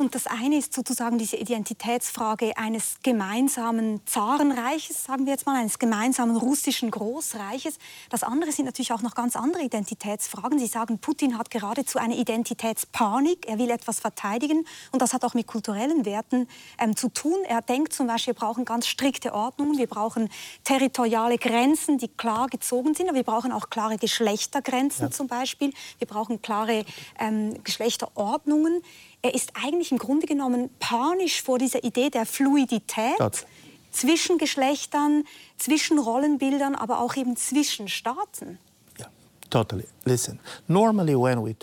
Und 0.00 0.14
das 0.14 0.26
eine 0.26 0.56
ist 0.56 0.72
sozusagen 0.72 1.18
diese 1.18 1.36
Identitätsfrage 1.36 2.56
eines 2.56 2.96
gemeinsamen 3.02 4.00
Zarenreiches, 4.06 5.04
sagen 5.04 5.26
wir 5.26 5.34
jetzt 5.34 5.44
mal, 5.44 5.60
eines 5.60 5.78
gemeinsamen 5.78 6.38
russischen 6.38 6.90
Großreiches. 6.90 7.76
Das 8.08 8.22
andere 8.22 8.50
sind 8.50 8.64
natürlich 8.64 8.94
auch 8.94 9.02
noch 9.02 9.14
ganz 9.14 9.36
andere 9.36 9.62
Identitätsfragen. 9.62 10.58
Sie 10.58 10.68
sagen, 10.68 11.00
Putin 11.00 11.36
hat 11.36 11.50
geradezu 11.50 11.98
eine 11.98 12.16
Identitätspanik. 12.16 13.46
Er 13.46 13.58
will 13.58 13.68
etwas 13.68 14.00
verteidigen. 14.00 14.64
Und 14.90 15.02
das 15.02 15.12
hat 15.12 15.22
auch 15.22 15.34
mit 15.34 15.46
kulturellen 15.46 16.06
Werten 16.06 16.48
ähm, 16.78 16.96
zu 16.96 17.10
tun. 17.10 17.36
Er 17.46 17.60
denkt 17.60 17.92
zum 17.92 18.06
Beispiel, 18.06 18.32
wir 18.32 18.40
brauchen 18.40 18.64
ganz 18.64 18.86
strikte 18.86 19.34
Ordnungen. 19.34 19.76
Wir 19.76 19.86
brauchen 19.86 20.30
territoriale 20.64 21.36
Grenzen, 21.36 21.98
die 21.98 22.08
klar 22.08 22.46
gezogen 22.46 22.94
sind. 22.94 23.10
Aber 23.10 23.16
wir 23.16 23.24
brauchen 23.24 23.52
auch 23.52 23.68
klare 23.68 23.98
Geschlechtergrenzen 23.98 25.08
ja. 25.08 25.10
zum 25.10 25.26
Beispiel. 25.26 25.74
Wir 25.98 26.06
brauchen 26.06 26.40
klare 26.40 26.86
ähm, 27.18 27.62
Geschlechterordnungen. 27.64 28.80
Er 29.22 29.34
ist 29.34 29.52
eigentlich 29.54 29.92
im 29.92 29.98
Grunde 29.98 30.26
genommen 30.26 30.70
panisch 30.78 31.42
vor 31.42 31.58
dieser 31.58 31.84
Idee 31.84 32.10
der 32.10 32.24
Fluidität 32.24 33.18
das. 33.18 33.44
zwischen 33.90 34.38
Geschlechtern, 34.38 35.24
zwischen 35.58 35.98
Rollenbildern, 35.98 36.74
aber 36.74 37.00
auch 37.00 37.16
eben 37.16 37.36
zwischen 37.36 37.88
Staaten. 37.88 38.58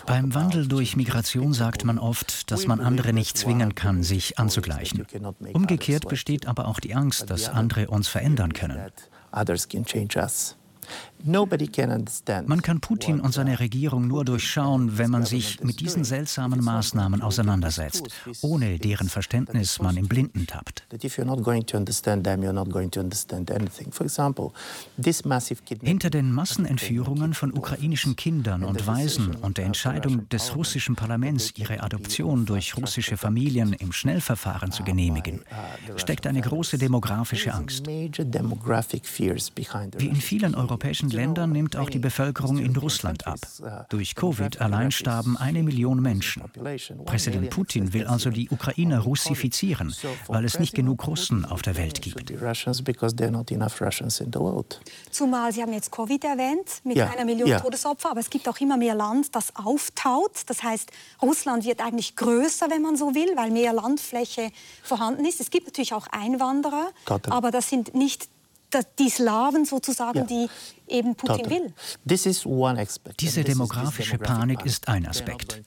Beim 0.06 0.34
Wandel 0.34 0.68
durch 0.68 0.96
Migration 0.96 1.54
sagt 1.54 1.84
man 1.84 1.98
oft, 1.98 2.50
dass 2.50 2.66
man 2.66 2.80
andere 2.80 3.12
nicht 3.14 3.38
zwingen 3.38 3.74
kann, 3.74 4.02
sich 4.02 4.38
anzugleichen. 4.38 5.06
Umgekehrt 5.54 6.06
besteht 6.08 6.46
aber 6.46 6.68
auch 6.68 6.80
die 6.80 6.94
Angst, 6.94 7.30
dass 7.30 7.48
andere 7.48 7.88
uns 7.88 8.08
verändern 8.08 8.52
können. 8.52 8.78
Man 12.46 12.62
kann 12.62 12.80
Putin 12.80 13.20
und 13.20 13.34
seine 13.34 13.58
Regierung 13.58 14.06
nur 14.06 14.24
durchschauen, 14.24 14.98
wenn 14.98 15.10
man 15.10 15.24
sich 15.24 15.62
mit 15.62 15.80
diesen 15.80 16.04
seltsamen 16.04 16.62
Maßnahmen 16.62 17.22
auseinandersetzt, 17.22 18.08
ohne 18.42 18.78
deren 18.78 19.08
Verständnis 19.08 19.80
man 19.80 19.96
im 19.96 20.06
Blinden 20.06 20.46
tappt. 20.46 20.86
Hinter 25.82 26.10
den 26.10 26.32
Massenentführungen 26.32 27.34
von 27.34 27.52
ukrainischen 27.52 28.16
Kindern 28.16 28.64
und 28.64 28.86
Waisen 28.86 29.34
und 29.34 29.58
der 29.58 29.66
Entscheidung 29.66 30.28
des 30.28 30.54
russischen 30.54 30.94
Parlaments, 30.94 31.52
ihre 31.56 31.82
Adoption 31.82 32.46
durch 32.46 32.76
russische 32.76 33.16
Familien 33.16 33.72
im 33.72 33.92
Schnellverfahren 33.92 34.72
zu 34.72 34.84
genehmigen, 34.84 35.40
steckt 35.96 36.26
eine 36.26 36.40
große 36.40 36.78
demografische 36.78 37.54
Angst. 37.54 37.86
Wie 37.86 40.06
in 40.06 40.16
vielen 40.16 40.54
europäischen 40.54 41.07
diesen 41.08 41.20
Ländern 41.20 41.52
nimmt 41.52 41.76
auch 41.76 41.90
die 41.90 41.98
Bevölkerung 41.98 42.58
in 42.58 42.76
Russland 42.76 43.26
ab. 43.26 43.38
Durch 43.88 44.14
Covid 44.14 44.60
allein 44.60 44.90
starben 44.90 45.36
eine 45.36 45.62
Million 45.62 46.00
Menschen. 46.00 46.42
Präsident 47.04 47.50
Putin 47.50 47.92
will 47.92 48.06
also 48.06 48.30
die 48.30 48.48
Ukraine 48.50 49.00
russifizieren, 49.00 49.94
weil 50.26 50.44
es 50.44 50.58
nicht 50.58 50.74
genug 50.74 51.06
Russen 51.06 51.44
auf 51.44 51.62
der 51.62 51.76
Welt 51.76 52.02
gibt. 52.02 52.32
Zumal 55.10 55.52
Sie 55.52 55.62
haben 55.62 55.72
jetzt 55.72 55.90
Covid 55.90 56.24
erwähnt, 56.24 56.80
mit 56.84 56.96
ja. 56.96 57.10
einer 57.10 57.24
Million 57.24 57.48
ja. 57.48 57.60
Todesopfer, 57.60 58.10
aber 58.10 58.20
es 58.20 58.30
gibt 58.30 58.48
auch 58.48 58.58
immer 58.58 58.76
mehr 58.76 58.94
Land, 58.94 59.34
das 59.34 59.54
auftaut. 59.56 60.42
Das 60.46 60.62
heißt, 60.62 60.90
Russland 61.22 61.64
wird 61.64 61.80
eigentlich 61.80 62.16
größer, 62.16 62.70
wenn 62.70 62.82
man 62.82 62.96
so 62.96 63.14
will, 63.14 63.36
weil 63.36 63.50
mehr 63.50 63.72
Landfläche 63.72 64.50
vorhanden 64.82 65.24
ist. 65.24 65.40
Es 65.40 65.50
gibt 65.50 65.66
natürlich 65.66 65.94
auch 65.94 66.06
Einwanderer, 66.08 66.90
aber 67.30 67.50
das 67.50 67.68
sind 67.68 67.94
nicht 67.94 68.28
die 68.98 69.08
Slawen 69.08 69.64
sozusagen, 69.64 70.18
ja. 70.18 70.24
die 70.24 70.48
eben 70.90 71.14
Putin 71.14 71.44
Total. 71.44 71.50
will. 71.50 71.74
Diese 73.20 73.44
demografische 73.44 74.18
Panik 74.18 74.64
ist 74.64 74.88
ein 74.88 75.06
Aspekt. 75.06 75.62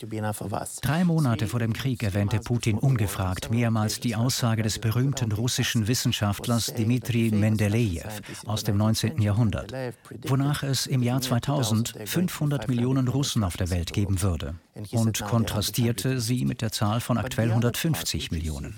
Drei 0.81 1.03
Monate 1.03 1.47
vor 1.47 1.59
dem 1.59 1.73
Krieg 1.73 2.03
erwähnte 2.03 2.39
Putin 2.39 2.77
ungefragt 2.77 3.51
mehrmals 3.51 3.99
die 3.99 4.15
Aussage 4.15 4.63
des 4.63 4.79
berühmten 4.79 5.31
russischen 5.31 5.87
Wissenschaftlers 5.87 6.73
Dmitri 6.73 7.31
Mendelejew 7.31 8.07
aus 8.45 8.63
dem 8.63 8.77
19. 8.77 9.21
Jahrhundert, 9.21 9.73
wonach 10.27 10.63
es 10.63 10.87
im 10.87 11.03
Jahr 11.03 11.21
2000 11.21 11.93
500 12.05 12.67
Millionen 12.67 13.07
Russen 13.07 13.43
auf 13.43 13.57
der 13.57 13.69
Welt 13.69 13.93
geben 13.93 14.21
würde 14.21 14.55
und 14.91 15.21
kontrastierte 15.21 16.19
sie 16.19 16.45
mit 16.45 16.61
der 16.61 16.71
Zahl 16.71 17.01
von 17.01 17.17
aktuell 17.17 17.49
150 17.49 18.31
Millionen. 18.31 18.75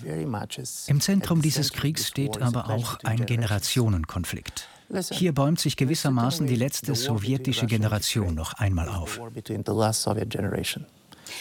Im 0.88 1.02
Zentrum 1.02 1.42
dieses 1.42 1.72
Kriegs 1.74 2.08
steht 2.08 2.42
aber 2.42 2.70
auch 2.70 3.00
ein 3.04 3.26
Generationenkonflikt. 3.26 4.68
Hier 5.12 5.34
bäumt 5.34 5.60
sich 5.60 5.78
gewissermaßen 5.78 6.48
die 6.48 6.56
letzte 6.56 6.96
sowjetische 6.96 7.66
Generation 7.66 8.36
noch 8.36 8.54
einmal 8.54 8.90
auf. 8.90 9.20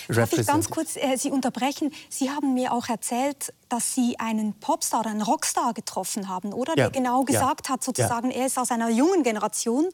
Darf 0.08 0.32
ich 0.32 0.46
ganz 0.46 0.70
kurz 0.70 0.96
äh, 0.96 1.16
Sie 1.16 1.30
unterbrechen? 1.30 1.92
Sie 2.08 2.30
haben 2.30 2.54
mir 2.54 2.72
auch 2.72 2.88
erzählt, 2.88 3.52
dass 3.68 3.94
Sie 3.94 4.18
einen 4.18 4.54
Popstar 4.54 5.00
oder 5.00 5.10
einen 5.10 5.22
Rockstar 5.22 5.74
getroffen 5.74 6.28
haben, 6.28 6.52
oder? 6.52 6.70
Ja. 6.70 6.88
Der 6.88 6.90
genau 6.90 7.24
gesagt 7.24 7.66
ja. 7.66 7.74
hat, 7.74 7.84
sozusagen, 7.84 8.30
ja. 8.30 8.38
er 8.38 8.46
ist 8.46 8.58
aus 8.58 8.70
einer 8.70 8.88
jungen 8.88 9.22
Generation 9.22 9.88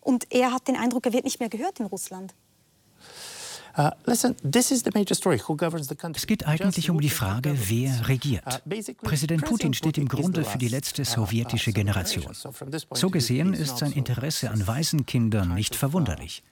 und 0.00 0.32
er 0.32 0.52
hat 0.52 0.68
den 0.68 0.76
Eindruck, 0.76 1.06
er 1.06 1.12
wird 1.12 1.24
nicht 1.24 1.40
mehr 1.40 1.48
gehört 1.48 1.80
in 1.80 1.86
Russland. 1.86 2.34
Uh, 3.76 3.90
es 4.06 4.22
geht 6.26 6.46
eigentlich 6.46 6.90
um 6.90 7.00
die 7.00 7.10
Frage, 7.10 7.56
wer 7.68 8.08
regiert. 8.08 8.44
Uh, 8.46 8.92
Präsident 9.02 9.44
Putin 9.44 9.74
steht 9.74 9.98
im 9.98 10.06
Grunde 10.06 10.44
für 10.44 10.58
die 10.58 10.68
letzte 10.68 11.02
uh, 11.02 11.04
sowjetische 11.04 11.72
Generation. 11.72 12.32
So 12.92 13.10
gesehen 13.10 13.52
ist 13.52 13.78
sein 13.78 13.90
Interesse 13.90 14.50
an 14.50 14.64
Waisenkindern 14.64 15.54
nicht 15.54 15.74
verwunderlich. 15.74 16.44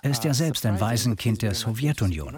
Er 0.00 0.10
ist 0.10 0.24
ja 0.24 0.32
selbst 0.32 0.64
ein 0.64 0.80
Waisenkind 0.80 1.42
der 1.42 1.54
Sowjetunion. 1.54 2.36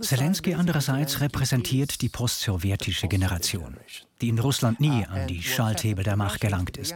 Zelensky 0.00 0.54
andererseits 0.54 1.20
repräsentiert 1.20 2.00
die 2.00 2.08
postsowjetische 2.08 3.08
Generation 3.08 3.76
die 4.22 4.28
in 4.28 4.38
Russland 4.38 4.80
nie 4.80 5.04
an 5.04 5.26
die 5.26 5.42
Schalthebel 5.42 6.04
der 6.04 6.16
Macht 6.16 6.40
gelangt 6.40 6.76
ist. 6.76 6.94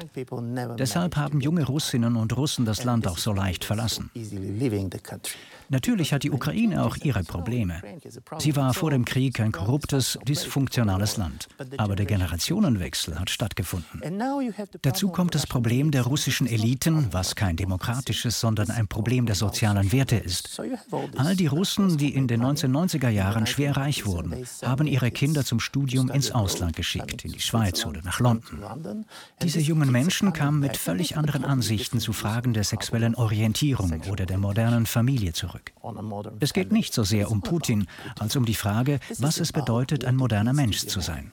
Deshalb 0.78 1.16
haben 1.16 1.40
junge 1.40 1.64
Russinnen 1.64 2.16
und 2.16 2.36
Russen 2.36 2.64
das 2.64 2.84
Land 2.84 3.06
auch 3.08 3.18
so 3.18 3.32
leicht 3.32 3.64
verlassen. 3.64 4.10
Natürlich 5.68 6.12
hat 6.12 6.22
die 6.22 6.30
Ukraine 6.30 6.84
auch 6.84 6.96
ihre 6.96 7.22
Probleme. 7.24 7.82
Sie 8.38 8.56
war 8.56 8.74
vor 8.74 8.90
dem 8.90 9.04
Krieg 9.04 9.40
ein 9.40 9.52
korruptes, 9.52 10.18
dysfunktionales 10.26 11.16
Land. 11.16 11.48
Aber 11.76 11.96
der 11.96 12.06
Generationenwechsel 12.06 13.18
hat 13.18 13.30
stattgefunden. 13.30 14.00
Dazu 14.82 15.08
kommt 15.08 15.34
das 15.34 15.46
Problem 15.46 15.90
der 15.90 16.02
russischen 16.02 16.46
Eliten, 16.46 17.08
was 17.12 17.34
kein 17.34 17.56
demokratisches, 17.56 18.40
sondern 18.40 18.70
ein 18.70 18.88
Problem 18.88 19.26
der 19.26 19.34
sozialen 19.34 19.92
Werte 19.92 20.16
ist. 20.16 20.60
All 21.16 21.36
die 21.36 21.46
Russen, 21.46 21.98
die 21.98 22.14
in 22.14 22.28
den 22.28 22.42
1990er 22.42 23.08
Jahren 23.08 23.46
schwer 23.46 23.76
reich 23.76 24.06
wurden, 24.06 24.44
haben 24.62 24.86
ihre 24.86 25.10
Kinder 25.10 25.44
zum 25.44 25.60
Studium 25.60 26.10
ins 26.10 26.30
Ausland 26.30 26.76
geschickt 26.76 27.24
in 27.24 27.32
die 27.32 27.40
Schweiz 27.40 27.84
oder 27.86 28.02
nach 28.02 28.20
London. 28.20 29.04
Diese 29.42 29.60
jungen 29.60 29.90
Menschen 29.90 30.32
kamen 30.32 30.60
mit 30.60 30.76
völlig 30.76 31.16
anderen 31.16 31.44
Ansichten 31.44 32.00
zu 32.00 32.12
Fragen 32.12 32.52
der 32.52 32.64
sexuellen 32.64 33.14
Orientierung 33.14 34.02
oder 34.10 34.26
der 34.26 34.38
modernen 34.38 34.86
Familie 34.86 35.32
zurück. 35.32 35.55
Es 36.40 36.52
geht 36.52 36.72
nicht 36.72 36.92
so 36.94 37.04
sehr 37.04 37.30
um 37.30 37.42
Putin, 37.42 37.86
als 38.18 38.36
um 38.36 38.44
die 38.44 38.54
Frage, 38.54 39.00
was 39.18 39.38
es 39.40 39.52
bedeutet, 39.52 40.04
ein 40.04 40.16
moderner 40.16 40.52
Mensch 40.52 40.86
zu 40.86 41.00
sein. 41.00 41.32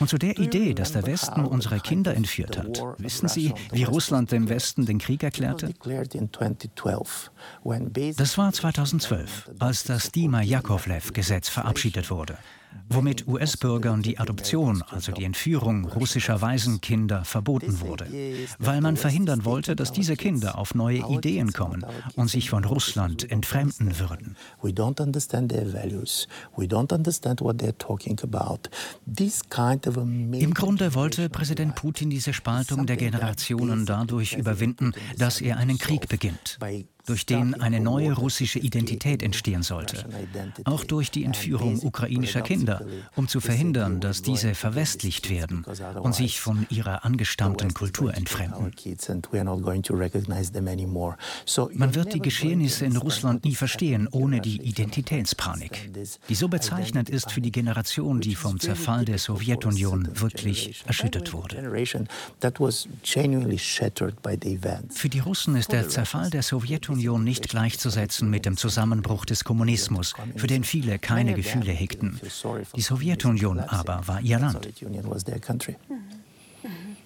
Und 0.00 0.08
zu 0.08 0.16
der 0.16 0.38
Idee, 0.38 0.72
dass 0.72 0.92
der 0.92 1.06
Westen 1.06 1.44
unsere 1.44 1.78
Kinder 1.80 2.14
entführt 2.14 2.56
hat, 2.56 2.82
wissen 2.98 3.28
Sie, 3.28 3.52
wie 3.70 3.84
Russland 3.84 4.32
dem 4.32 4.48
Westen 4.48 4.86
den 4.86 4.98
Krieg 4.98 5.22
erklärte? 5.22 5.74
Das 8.16 8.38
war 8.38 8.52
2012, 8.52 9.50
als 9.58 9.84
das 9.84 10.10
Dima-Jakovlev-Gesetz 10.10 11.50
verabschiedet 11.50 12.10
wurde 12.10 12.38
womit 12.88 13.26
US-Bürgern 13.26 14.02
die 14.02 14.18
Adoption, 14.18 14.82
also 14.82 15.12
die 15.12 15.24
Entführung 15.24 15.86
russischer 15.86 16.40
Waisenkinder, 16.40 17.24
verboten 17.24 17.80
wurde, 17.80 18.06
weil 18.58 18.80
man 18.80 18.96
verhindern 18.96 19.44
wollte, 19.44 19.76
dass 19.76 19.92
diese 19.92 20.16
Kinder 20.16 20.58
auf 20.58 20.74
neue 20.74 21.06
Ideen 21.08 21.52
kommen 21.52 21.84
und 22.16 22.28
sich 22.28 22.50
von 22.50 22.64
Russland 22.64 23.30
entfremden 23.30 23.98
würden. 23.98 24.36
Im 30.32 30.54
Grunde 30.54 30.94
wollte 30.94 31.28
Präsident 31.28 31.74
Putin 31.76 32.10
diese 32.10 32.32
Spaltung 32.32 32.86
der 32.86 32.96
Generationen 32.96 33.86
dadurch 33.86 34.34
überwinden, 34.34 34.92
dass 35.16 35.40
er 35.40 35.56
einen 35.58 35.78
Krieg 35.78 36.08
beginnt 36.08 36.58
durch 37.10 37.26
den 37.26 37.60
eine 37.60 37.80
neue 37.80 38.12
russische 38.12 38.60
Identität 38.60 39.24
entstehen 39.24 39.64
sollte, 39.64 40.04
auch 40.62 40.84
durch 40.84 41.10
die 41.10 41.24
Entführung 41.24 41.80
ukrainischer 41.82 42.40
Kinder, 42.40 42.86
um 43.16 43.26
zu 43.26 43.40
verhindern, 43.40 44.00
dass 44.00 44.22
diese 44.22 44.54
verwestlicht 44.54 45.28
werden 45.28 45.64
und 46.00 46.14
sich 46.14 46.40
von 46.40 46.68
ihrer 46.70 47.04
angestammten 47.04 47.74
Kultur 47.74 48.14
entfremden. 48.14 48.70
Man 51.72 51.94
wird 51.96 52.14
die 52.14 52.20
Geschehnisse 52.20 52.84
in 52.84 52.96
Russland 52.96 53.44
nie 53.44 53.56
verstehen 53.56 54.06
ohne 54.12 54.40
die 54.40 54.62
Identitätspanik, 54.62 55.90
die 56.28 56.34
so 56.36 56.46
bezeichnend 56.46 57.10
ist 57.10 57.32
für 57.32 57.40
die 57.40 57.50
Generation, 57.50 58.20
die 58.20 58.36
vom 58.36 58.60
Zerfall 58.60 59.04
der 59.04 59.18
Sowjetunion 59.18 60.20
wirklich 60.20 60.84
erschüttert 60.86 61.32
wurde. 61.32 61.56
Für 64.90 65.08
die 65.08 65.18
Russen 65.18 65.56
ist 65.56 65.72
der 65.72 65.88
Zerfall 65.88 66.30
der 66.30 66.42
Sowjetunion 66.44 66.99
Sowjetunion 67.00 67.24
nicht 67.24 67.48
gleichzusetzen 67.48 68.28
mit 68.28 68.44
dem 68.44 68.56
Zusammenbruch 68.56 69.24
des 69.24 69.44
Kommunismus, 69.44 70.14
für 70.36 70.46
den 70.46 70.64
viele 70.64 70.98
keine 70.98 71.34
Gefühle 71.34 71.72
hegten. 71.72 72.20
Die 72.76 72.80
Sowjetunion 72.80 73.60
aber 73.60 74.06
war 74.06 74.20
ihr 74.20 74.38
Land. 74.38 74.68
Mhm. 74.82 75.00
Mhm. 76.62 76.96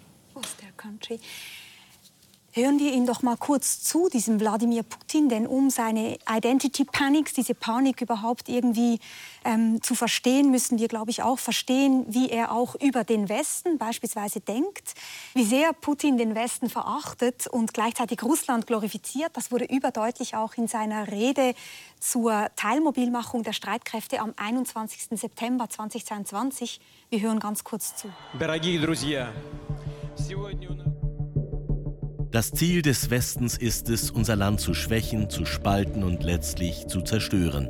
Hören 2.54 2.80
wir 2.80 2.92
ihn 2.92 3.06
doch 3.06 3.22
mal 3.22 3.38
kurz 3.38 3.80
zu, 3.84 4.10
diesem 4.10 4.40
Wladimir 4.40 4.82
Putin, 4.82 5.30
denn 5.30 5.46
um 5.46 5.70
seine 5.70 6.18
Identity 6.28 6.84
Panics, 6.84 7.34
diese 7.34 7.54
Panik 7.54 8.02
überhaupt 8.02 8.50
irgendwie 8.50 9.00
ähm, 9.46 9.84
zu 9.84 9.94
verstehen, 9.94 10.50
müssen 10.50 10.80
wir, 10.80 10.88
glaube 10.88 11.12
ich, 11.12 11.22
auch 11.22 11.38
verstehen, 11.38 12.06
wie 12.10 12.30
er 12.30 12.52
auch 12.52 12.74
über 12.74 13.04
den 13.04 13.30
Westen 13.30 13.78
beispielsweise 13.78 14.40
denkt, 14.40 14.96
wie 15.36 15.44
sehr 15.44 15.74
Putin 15.74 16.18
den 16.18 16.34
Westen 16.34 16.70
verachtet 16.70 17.46
und 17.46 17.76
gleichzeitig 17.76 18.24
Russland 18.24 18.66
glorifiziert. 18.66 19.38
Das 19.38 19.52
wurde 19.52 19.66
überdeutlich 19.66 20.36
auch 20.36 20.56
in 20.56 20.68
seiner 20.68 21.12
Rede 21.12 21.54
zur 22.00 22.48
Teilmobilmachung 22.56 23.44
der 23.44 23.54
Streitkräfte 23.54 24.22
am 24.22 24.34
21. 24.36 25.20
September 25.20 25.70
2022. 25.70 26.82
Wir 27.12 27.22
hören 27.22 27.40
ganz 27.40 27.64
kurz 27.64 27.96
zu. 27.96 28.12
Дорогие 28.40 28.82
друзья, 28.82 29.32
сегодня 30.16 30.70
das 32.35 32.51
Ziel 32.51 32.83
des 32.83 33.11
Westens 33.11 33.57
ist 33.57 33.89
es, 33.89 34.11
unser 34.11 34.35
Land 34.35 34.59
zu 34.59 34.75
schwächen, 34.75 35.31
zu 35.31 35.47
spalten 35.47 36.03
und 36.03 36.25
letztlich 36.25 36.89
zu 36.89 37.01
zerstören. 37.01 37.69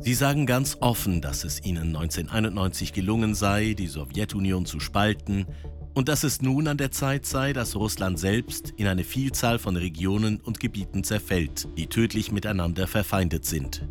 Sie 0.00 0.14
sagen 0.14 0.46
ganz 0.46 0.78
offen, 0.80 1.20
dass 1.20 1.44
es 1.44 1.64
ihnen 1.64 1.94
1991 1.94 2.92
gelungen 2.92 3.36
sei, 3.36 3.74
die 3.74 3.86
Sowjetunion 3.86 4.66
zu 4.66 4.80
spalten 4.80 5.46
und 5.94 6.08
dass 6.08 6.24
es 6.24 6.42
nun 6.42 6.66
an 6.66 6.76
der 6.76 6.90
Zeit 6.90 7.24
sei, 7.24 7.52
dass 7.52 7.76
Russland 7.76 8.18
selbst 8.18 8.74
in 8.78 8.88
eine 8.88 9.04
Vielzahl 9.04 9.60
von 9.60 9.76
Regionen 9.76 10.40
und 10.40 10.58
Gebieten 10.58 11.04
zerfällt, 11.04 11.68
die 11.76 11.86
tödlich 11.86 12.32
miteinander 12.32 12.88
verfeindet 12.88 13.44
sind. 13.44 13.88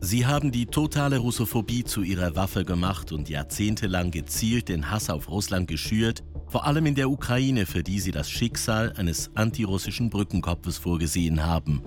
Sie 0.00 0.26
haben 0.26 0.50
die 0.50 0.66
totale 0.66 1.18
Russophobie 1.18 1.84
zu 1.84 2.02
ihrer 2.02 2.34
Waffe 2.34 2.64
gemacht 2.64 3.12
und 3.12 3.28
jahrzehntelang 3.28 4.10
gezielt 4.10 4.68
den 4.68 4.90
Hass 4.90 5.08
auf 5.08 5.28
Russland 5.28 5.68
geschürt, 5.68 6.24
vor 6.50 6.66
allem 6.66 6.86
in 6.86 6.96
der 6.96 7.08
Ukraine, 7.10 7.64
für 7.64 7.82
die 7.82 8.00
sie 8.00 8.10
das 8.10 8.28
Schicksal 8.28 8.92
eines 8.96 9.30
antirussischen 9.36 10.10
Brückenkopfes 10.10 10.78
vorgesehen 10.78 11.46
haben. 11.46 11.82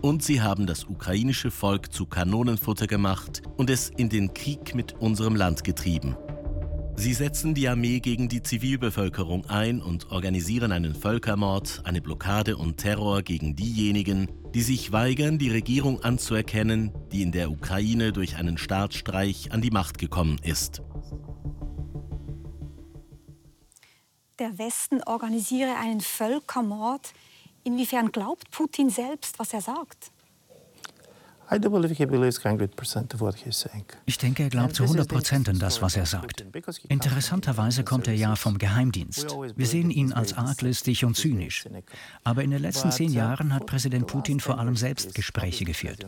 Und 0.00 0.22
sie 0.22 0.40
haben 0.40 0.66
das 0.66 0.84
ukrainische 0.84 1.50
Volk 1.50 1.92
zu 1.92 2.06
Kanonenfutter 2.06 2.86
gemacht 2.86 3.42
und 3.58 3.68
es 3.68 3.90
in 3.90 4.08
den 4.08 4.32
Krieg 4.32 4.74
mit 4.74 4.94
unserem 4.94 5.36
Land 5.36 5.62
getrieben. 5.62 6.16
Sie 6.96 7.12
setzen 7.12 7.54
die 7.54 7.68
Armee 7.68 8.00
gegen 8.00 8.28
die 8.28 8.42
Zivilbevölkerung 8.42 9.48
ein 9.48 9.80
und 9.80 10.10
organisieren 10.10 10.72
einen 10.72 10.94
Völkermord, 10.94 11.82
eine 11.84 12.00
Blockade 12.00 12.56
und 12.56 12.78
Terror 12.78 13.22
gegen 13.22 13.56
diejenigen, 13.56 14.28
die 14.54 14.62
sich 14.62 14.90
weigern, 14.90 15.38
die 15.38 15.50
Regierung 15.50 16.02
anzuerkennen, 16.02 16.92
die 17.12 17.22
in 17.22 17.32
der 17.32 17.50
Ukraine 17.50 18.12
durch 18.12 18.36
einen 18.36 18.58
Staatsstreich 18.58 19.52
an 19.52 19.60
die 19.60 19.70
Macht 19.70 19.98
gekommen 19.98 20.38
ist. 20.42 20.82
Der 24.40 24.58
Westen 24.58 25.02
organisiere 25.04 25.76
einen 25.76 26.00
Völkermord. 26.00 27.12
Inwiefern 27.62 28.10
glaubt 28.10 28.50
Putin 28.50 28.90
selbst, 28.90 29.38
was 29.38 29.52
er 29.52 29.60
sagt? 29.60 30.10
Ich 34.06 34.18
denke, 34.18 34.42
er 34.44 34.48
glaubt 34.50 34.74
zu 34.76 34.84
100 34.84 35.08
Prozent 35.08 35.48
an 35.48 35.58
das, 35.58 35.82
was 35.82 35.96
er 35.96 36.06
sagt. 36.06 36.44
Interessanterweise 36.88 37.82
kommt 37.82 38.06
er 38.06 38.14
ja 38.14 38.36
vom 38.36 38.56
Geheimdienst. 38.56 39.36
Wir 39.56 39.66
sehen 39.66 39.90
ihn 39.90 40.12
als 40.12 40.32
arglistig 40.32 41.04
und 41.04 41.16
zynisch. 41.16 41.66
Aber 42.22 42.44
in 42.44 42.52
den 42.52 42.62
letzten 42.62 42.92
zehn 42.92 43.12
Jahren 43.12 43.52
hat 43.52 43.66
Präsident 43.66 44.06
Putin 44.06 44.38
vor 44.38 44.58
allem 44.58 44.76
Selbstgespräche 44.76 45.64
geführt. 45.64 46.06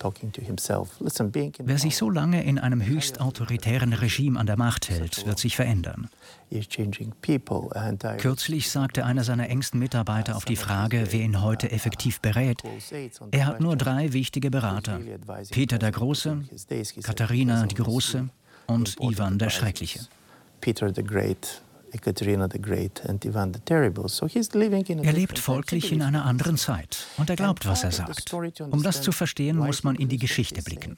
Wer 0.00 1.78
sich 1.78 1.96
so 1.96 2.10
lange 2.10 2.44
in 2.44 2.58
einem 2.58 2.84
höchst 2.84 3.20
autoritären 3.20 3.92
Regime 3.92 4.38
an 4.38 4.46
der 4.46 4.56
Macht 4.56 4.88
hält, 4.88 5.26
wird 5.26 5.38
sich 5.38 5.56
verändern. 5.56 6.08
Kürzlich 8.18 8.70
sagte 8.70 9.04
einer 9.04 9.24
seiner 9.24 9.48
engsten 9.48 9.78
Mitarbeiter 9.80 10.36
auf 10.36 10.44
die 10.44 10.56
Frage, 10.56 11.08
wer 11.10 11.20
ihn 11.20 11.42
heute 11.42 11.70
effektiv 11.70 12.20
berät, 12.20 12.62
er 13.30 13.46
hat 13.46 13.60
nur 13.60 13.76
drei 13.76 14.12
wichtige 14.12 14.50
Berater. 14.50 15.00
Peter 15.50 15.78
der 15.78 15.92
Große, 15.92 16.44
Katharina 17.02 17.66
die 17.66 17.74
Große 17.74 18.28
und 18.66 18.96
Ivan 19.00 19.38
der 19.38 19.50
Schreckliche. 19.50 20.00
Peter 20.60 20.92
the 20.94 21.04
Great, 21.04 21.62
er 25.02 25.12
lebt 25.12 25.38
folglich 25.38 25.92
in 25.92 26.02
einer 26.02 26.24
anderen 26.24 26.56
Zeit. 26.56 27.06
Und 27.16 27.30
er 27.30 27.36
glaubt, 27.36 27.66
was 27.66 27.84
er 27.84 27.92
sagt. 27.92 28.32
Um 28.32 28.82
das 28.82 29.02
zu 29.02 29.12
verstehen, 29.12 29.56
muss 29.56 29.84
man 29.84 29.96
in 29.96 30.08
die 30.08 30.18
Geschichte 30.18 30.62
blicken. 30.62 30.96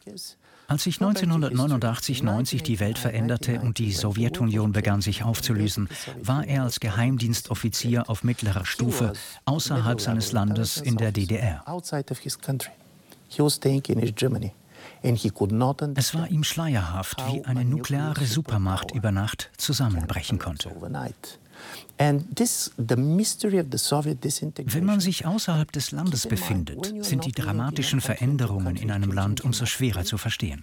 Als 0.66 0.85
sich 0.85 0.98
1989-90 0.98 2.62
die 2.62 2.79
Welt 2.79 2.96
veränderte 2.98 3.61
und 3.61 3.79
die 3.79 3.90
Sowjetunion 3.90 4.70
begann 4.70 5.00
sich 5.00 5.24
aufzulösen, 5.24 5.88
war 6.22 6.46
er 6.46 6.62
als 6.62 6.79
Geheimdienstoffizier 6.79 8.09
auf 8.09 8.22
mittlerer 8.22 8.64
Stufe 8.64 9.12
außerhalb 9.46 10.00
seines 10.00 10.31
Landes 10.31 10.76
in 10.76 10.96
der 10.96 11.11
DDR. 11.11 11.64
Es 15.03 16.15
war 16.15 16.31
ihm 16.31 16.45
schleierhaft, 16.45 17.23
wie 17.31 17.45
eine 17.45 17.65
nukleare 17.65 18.27
Supermacht 18.27 18.93
über 18.93 19.11
Nacht 19.13 19.51
zusammenbrechen 19.57 20.39
konnte. 20.39 20.71
Wenn 21.99 22.25
man 24.85 25.01
sich 25.01 25.27
außerhalb 25.27 25.73
des 25.73 25.91
Landes 25.91 26.27
befindet, 26.27 26.95
sind 27.05 27.27
die 27.27 27.33
dramatischen 27.33 28.01
Veränderungen 28.01 28.77
in 28.77 28.91
einem 28.91 29.13
Land 29.13 29.43
umso 29.43 29.67
schwerer 29.67 30.05
zu 30.05 30.17
verstehen. 30.17 30.63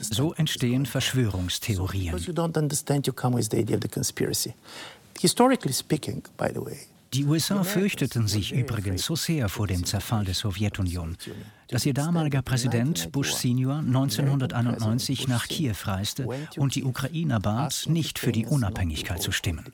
So 0.00 0.32
entstehen 0.34 0.86
Verschwörungstheorien. 0.86 2.14
Historically 5.20 5.72
speaking, 5.72 6.22
by 6.36 6.48
the 6.52 6.60
way, 6.60 6.76
die 7.14 7.24
USA 7.24 7.62
fürchteten 7.62 8.26
sich 8.26 8.52
übrigens 8.52 9.04
so 9.04 9.14
sehr 9.14 9.48
vor 9.48 9.68
dem 9.68 9.84
Zerfall 9.84 10.24
der 10.24 10.34
Sowjetunion, 10.34 11.16
dass 11.68 11.86
ihr 11.86 11.94
damaliger 11.94 12.42
Präsident 12.42 13.12
Bush 13.12 13.32
Senior 13.34 13.78
1991 13.78 15.28
nach 15.28 15.46
Kiew 15.46 15.76
reiste 15.84 16.26
und 16.56 16.74
die 16.74 16.82
Ukrainer 16.82 17.38
bat, 17.38 17.84
nicht 17.88 18.18
für 18.18 18.32
die 18.32 18.46
Unabhängigkeit 18.46 19.22
zu 19.22 19.30
stimmen. 19.30 19.64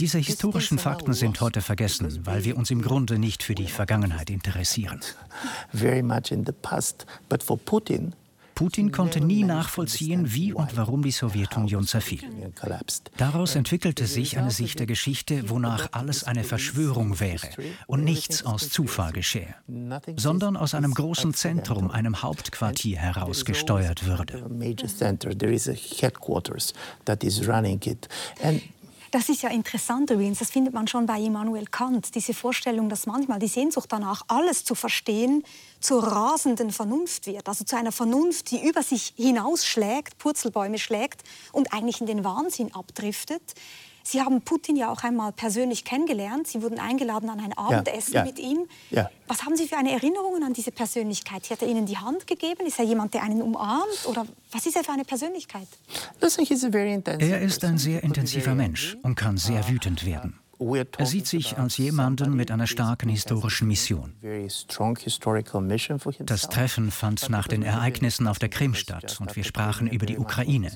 Diese 0.00 0.18
historischen 0.18 0.78
Fakten 0.78 1.12
sind 1.12 1.40
heute 1.40 1.60
vergessen, 1.60 2.24
weil 2.24 2.44
wir 2.44 2.56
uns 2.56 2.70
im 2.70 2.80
Grunde 2.80 3.18
nicht 3.18 3.42
für 3.42 3.54
die 3.54 3.68
Vergangenheit 3.68 4.30
interessieren. 4.30 5.00
Very 5.72 6.02
much 6.02 6.30
in 6.30 6.44
the 6.44 6.52
past, 6.52 7.06
but 7.28 7.42
for 7.42 7.58
Putin 7.58 8.14
Putin 8.54 8.92
konnte 8.92 9.20
nie 9.20 9.44
nachvollziehen, 9.44 10.32
wie 10.32 10.52
und 10.52 10.76
warum 10.76 11.02
die 11.02 11.10
Sowjetunion 11.10 11.86
zerfiel. 11.86 12.20
Daraus 13.16 13.54
entwickelte 13.54 14.06
sich 14.06 14.38
eine 14.38 14.50
Sicht 14.50 14.78
der 14.78 14.86
Geschichte, 14.86 15.48
wonach 15.48 15.88
alles 15.92 16.24
eine 16.24 16.44
Verschwörung 16.44 17.20
wäre 17.20 17.48
und 17.86 18.04
nichts 18.04 18.44
aus 18.44 18.68
Zufall 18.70 19.12
geschehe, 19.12 19.54
sondern 20.16 20.56
aus 20.56 20.74
einem 20.74 20.94
großen 20.94 21.34
Zentrum, 21.34 21.90
einem 21.90 22.22
Hauptquartier 22.22 22.98
heraus 22.98 23.44
gesteuert 23.44 24.06
würde. 24.06 24.44
Das 29.12 29.28
ist 29.28 29.42
ja 29.42 29.50
interessant 29.50 30.08
übrigens, 30.08 30.38
das 30.38 30.50
findet 30.50 30.72
man 30.72 30.88
schon 30.88 31.04
bei 31.04 31.20
Immanuel 31.20 31.66
Kant, 31.66 32.14
diese 32.14 32.32
Vorstellung, 32.32 32.88
dass 32.88 33.04
manchmal 33.04 33.38
die 33.38 33.46
Sehnsucht 33.46 33.92
danach, 33.92 34.22
alles 34.26 34.64
zu 34.64 34.74
verstehen, 34.74 35.44
zur 35.80 36.02
rasenden 36.02 36.70
Vernunft 36.70 37.26
wird, 37.26 37.46
also 37.46 37.62
zu 37.62 37.76
einer 37.76 37.92
Vernunft, 37.92 38.50
die 38.50 38.66
über 38.66 38.82
sich 38.82 39.12
hinausschlägt, 39.18 40.16
Purzelbäume 40.16 40.78
schlägt 40.78 41.24
und 41.52 41.74
eigentlich 41.74 42.00
in 42.00 42.06
den 42.06 42.24
Wahnsinn 42.24 42.74
abdriftet. 42.74 43.42
Sie 44.04 44.20
haben 44.20 44.42
Putin 44.42 44.76
ja 44.76 44.90
auch 44.90 45.02
einmal 45.04 45.32
persönlich 45.32 45.84
kennengelernt. 45.84 46.46
Sie 46.46 46.62
wurden 46.62 46.78
eingeladen 46.78 47.30
an 47.30 47.40
ein 47.40 47.52
Abendessen 47.52 48.14
ja, 48.14 48.20
ja, 48.20 48.26
mit 48.26 48.38
ihm. 48.38 48.66
Ja. 48.90 49.10
Was 49.28 49.44
haben 49.44 49.56
Sie 49.56 49.66
für 49.68 49.76
eine 49.76 49.92
Erinnerung 49.92 50.42
an 50.42 50.52
diese 50.52 50.72
Persönlichkeit? 50.72 51.48
Hat 51.50 51.62
er 51.62 51.68
Ihnen 51.68 51.86
die 51.86 51.98
Hand 51.98 52.26
gegeben? 52.26 52.66
Ist 52.66 52.78
er 52.78 52.84
jemand, 52.84 53.14
der 53.14 53.22
einen 53.22 53.42
umarmt? 53.42 54.06
Oder 54.06 54.26
was 54.50 54.66
ist 54.66 54.76
er 54.76 54.84
für 54.84 54.92
eine 54.92 55.04
Persönlichkeit? 55.04 55.68
Er 56.20 57.40
ist 57.40 57.64
ein 57.64 57.78
sehr 57.78 58.02
intensiver 58.02 58.54
Mensch 58.54 58.96
und 59.02 59.14
kann 59.14 59.36
sehr 59.36 59.68
wütend 59.68 60.04
werden. 60.04 60.41
Er 60.98 61.06
sieht 61.06 61.26
sich 61.26 61.58
als 61.58 61.76
jemanden 61.76 62.34
mit 62.34 62.50
einer 62.50 62.66
starken 62.66 63.08
historischen 63.08 63.68
Mission. 63.68 64.14
Das 66.20 66.48
Treffen 66.48 66.90
fand 66.90 67.30
nach 67.30 67.48
den 67.48 67.62
Ereignissen 67.62 68.26
auf 68.28 68.38
der 68.38 68.48
Krim 68.48 68.74
statt 68.74 69.18
und 69.20 69.36
wir 69.36 69.44
sprachen 69.44 69.88
über 69.88 70.06
die 70.06 70.18
Ukraine. 70.18 70.70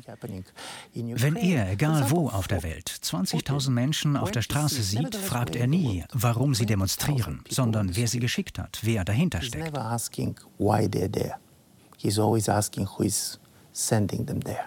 Wenn 0.94 1.37
er, 1.37 1.70
egal 1.70 2.11
wo 2.11 2.29
auf 2.29 2.49
der 2.49 2.62
Welt, 2.62 2.88
20.000 2.88 3.70
Menschen 3.70 4.16
auf 4.16 4.31
der 4.31 4.42
Straße 4.42 4.83
sieht, 4.83 5.14
fragt 5.14 5.57
er 5.57 5.66
nie, 5.66 6.05
warum 6.12 6.55
sie 6.55 6.66
demonstrieren, 6.66 7.42
sondern 7.49 7.94
wer 7.96 8.09
sie 8.09 8.20
geschickt 8.20 8.59
hat, 8.59 8.81
wer 8.83 9.05
dahinter 9.05 9.40
steckt. 9.42 9.72
He's 11.99 12.18
always 12.18 12.49
asking 12.49 12.87
who 12.87 13.05
is 13.05 13.38
sending 13.72 14.27
them 14.27 14.40
there. 14.40 14.66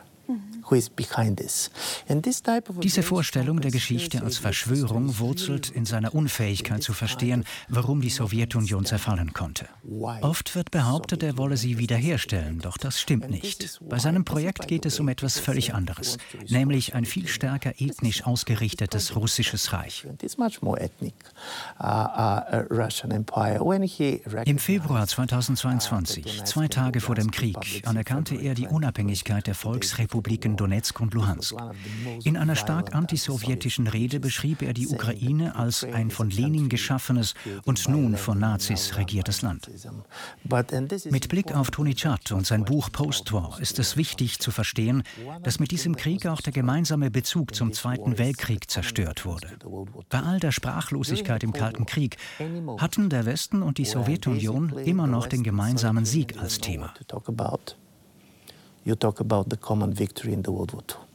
Diese 2.81 3.03
Vorstellung 3.03 3.61
der 3.61 3.71
Geschichte 3.71 4.21
als 4.21 4.37
Verschwörung 4.37 5.19
wurzelt 5.19 5.69
in 5.69 5.85
seiner 5.85 6.13
Unfähigkeit 6.13 6.83
zu 6.83 6.93
verstehen, 6.93 7.43
warum 7.67 8.01
die 8.01 8.09
Sowjetunion 8.09 8.85
zerfallen 8.85 9.33
konnte. 9.33 9.67
Oft 10.21 10.55
wird 10.55 10.71
behauptet, 10.71 11.23
er 11.23 11.37
wolle 11.37 11.57
sie 11.57 11.77
wiederherstellen, 11.77 12.59
doch 12.59 12.77
das 12.77 12.99
stimmt 12.99 13.29
nicht. 13.29 13.79
Bei 13.89 13.99
seinem 13.99 14.25
Projekt 14.25 14.67
geht 14.67 14.85
es 14.85 14.99
um 14.99 15.07
etwas 15.09 15.39
völlig 15.39 15.73
anderes, 15.73 16.17
nämlich 16.47 16.93
ein 16.95 17.05
viel 17.05 17.27
stärker 17.27 17.73
ethnisch 17.79 18.25
ausgerichtetes 18.25 19.15
russisches 19.15 19.73
Reich. 19.73 20.05
Uh, 21.79 21.83
uh, 21.83 22.41
Im 24.45 24.57
Februar 24.59 25.07
2022, 25.07 26.43
zwei 26.45 26.67
Tage 26.67 26.99
vor 27.01 27.15
dem 27.15 27.31
Krieg, 27.31 27.83
anerkannte 27.85 28.35
er 28.35 28.53
die 28.53 28.67
Unabhängigkeit 28.67 29.47
der 29.47 29.55
Volksrepubliken 29.55 30.55
Donetsk 30.59 30.99
und 30.99 31.13
Luhansk. 31.13 31.55
In 32.23 32.35
einer 32.35 32.55
stark 32.55 32.93
antisowjetischen 32.93 33.87
Rede 33.87 34.19
beschrieb 34.19 34.61
er 34.61 34.73
die 34.73 34.87
Ukraine 34.87 35.55
als 35.55 35.83
ein 35.83 36.11
von 36.11 36.29
Lenin 36.29 36.69
geschaffenes 36.69 37.33
und 37.65 37.87
nun 37.87 38.17
von 38.17 38.39
Nazis 38.39 38.97
regiertes 38.97 39.41
Land. 39.41 39.69
Mit 41.09 41.29
Blick 41.29 41.55
auf 41.55 41.71
Tony 41.71 41.95
Chad 41.95 42.31
und 42.31 42.45
sein 42.45 42.65
Buch 42.65 42.91
Post-War 42.91 43.59
ist 43.61 43.79
es 43.79 43.95
wichtig 43.95 44.39
zu 44.39 44.51
verstehen, 44.51 45.03
dass 45.43 45.59
mit 45.59 45.71
diesem 45.71 45.95
Krieg 45.95 46.25
auch 46.25 46.41
der 46.41 46.53
gemeinsame 46.53 47.09
Bezug 47.09 47.55
zum 47.55 47.71
Zweiten 47.73 48.17
Weltkrieg 48.17 48.69
zerstört 48.69 49.25
wurde. 49.25 49.57
Bei 50.09 50.19
all 50.19 50.39
der 50.39 50.51
Sprachlosigkeit 50.51 51.43
im 51.43 51.53
Kalten 51.53 51.85
Krieg 51.85 52.17
hatten 52.77 53.09
der 53.09 53.25
Westen 53.25 53.61
und 53.61 53.77
die 53.77 53.85
Sowjetunion 53.85 54.77
immer 54.79 55.07
noch 55.07 55.27
den 55.27 55.43
gemeinsamen 55.43 56.05
Sieg 56.05 56.37
als 56.37 56.59
Thema 56.59 56.93
you 58.85 58.95
talk 58.95 59.19
about 59.19 59.49
the 59.49 59.57
common 59.57 59.93
victory 59.93 60.33
in 60.33 60.41
the 60.41 60.51
World 60.51 60.73
War 60.73 60.83
II. 60.89 61.08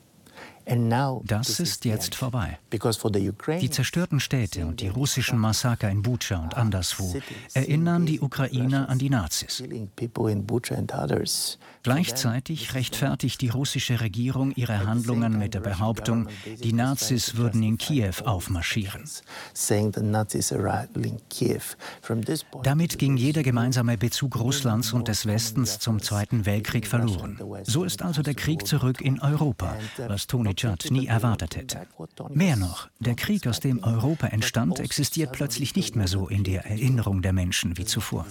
Das 0.66 1.61
ist 1.61 1.85
jetzt 1.85 2.14
vorbei. 2.14 2.59
Die 3.61 3.70
zerstörten 3.70 4.20
Städte 4.20 4.66
und 4.66 4.81
die 4.81 4.88
russischen 4.88 5.38
Massaker 5.38 5.90
in 5.90 6.03
Bucha 6.03 6.37
und 6.37 6.57
anderswo 6.57 7.14
erinnern 7.53 8.07
die 8.07 8.20
Ukrainer 8.20 8.88
an 8.88 8.98
die 8.98 9.11
Nazis. 9.11 9.62
Gleichzeitig 11.83 12.74
rechtfertigt 12.74 13.40
die 13.42 13.48
russische 13.50 14.00
Regierung 14.00 14.53
ihre 14.53 14.87
Handlungen 14.87 15.38
mit 15.38 15.53
der 15.53 15.61
Behauptung, 15.61 16.29
die 16.62 16.72
Nazis 16.72 17.37
würden 17.37 17.62
in 17.62 17.77
Kiew 17.77 18.14
aufmarschieren. 18.24 19.05
Damit 22.62 22.98
ging 22.98 23.16
jeder 23.16 23.42
gemeinsame 23.42 23.98
Bezug 23.98 24.37
Russlands 24.40 24.92
und 24.94 25.09
des 25.09 25.27
Westens 25.27 25.79
zum 25.79 26.00
Zweiten 26.00 26.46
Weltkrieg 26.46 26.87
verloren. 26.87 27.38
So 27.64 27.85
ist 27.85 28.03
also 28.03 28.22
der 28.22 28.35
Krieg 28.35 28.66
zurück 28.66 29.03
in 29.03 29.20
Europa, 29.20 29.77
was 30.09 30.27
Tony 30.27 30.53
Richard 30.54 30.88
nie 30.92 31.08
erwartet 31.08 31.56
hätte. 31.56 31.84
Mehr 32.30 32.54
noch, 32.54 32.88
der 33.00 33.16
Krieg, 33.16 33.48
aus 33.48 33.58
dem 33.58 33.82
Europa 33.82 34.28
entstand, 34.28 34.78
existiert 34.78 35.32
plötzlich 35.32 35.74
nicht 35.74 35.96
mehr 35.96 36.06
so 36.06 36.28
in 36.28 36.44
der 36.44 36.64
Erinnerung 36.64 37.22
der 37.22 37.32
Menschen 37.32 37.76
wie 37.76 37.84
zuvor. 37.84 38.24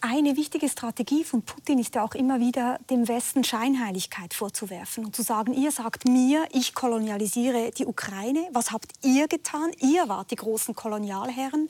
eine 0.00 0.36
wichtige 0.36 0.68
Strategie 0.68 1.24
von 1.24 1.42
Putin 1.42 1.78
ist 1.78 1.94
ja 1.96 2.04
auch 2.04 2.14
immer 2.14 2.38
wieder, 2.40 2.78
dem 2.90 3.08
Westen 3.08 3.44
Scheinheiligkeit 3.44 4.34
vorzuwerfen 4.34 5.04
und 5.04 5.16
zu 5.16 5.22
sagen, 5.22 5.52
ihr 5.52 5.72
sagt 5.72 6.06
mir, 6.06 6.46
ich 6.52 6.74
kolonialisiere 6.74 7.72
die 7.76 7.86
Ukraine. 7.86 8.46
Was 8.52 8.70
habt 8.70 8.92
ihr 9.02 9.26
getan? 9.26 9.72
Ihr 9.80 10.08
wart 10.08 10.30
die 10.30 10.36
großen 10.36 10.74
Kolonialherren. 10.74 11.68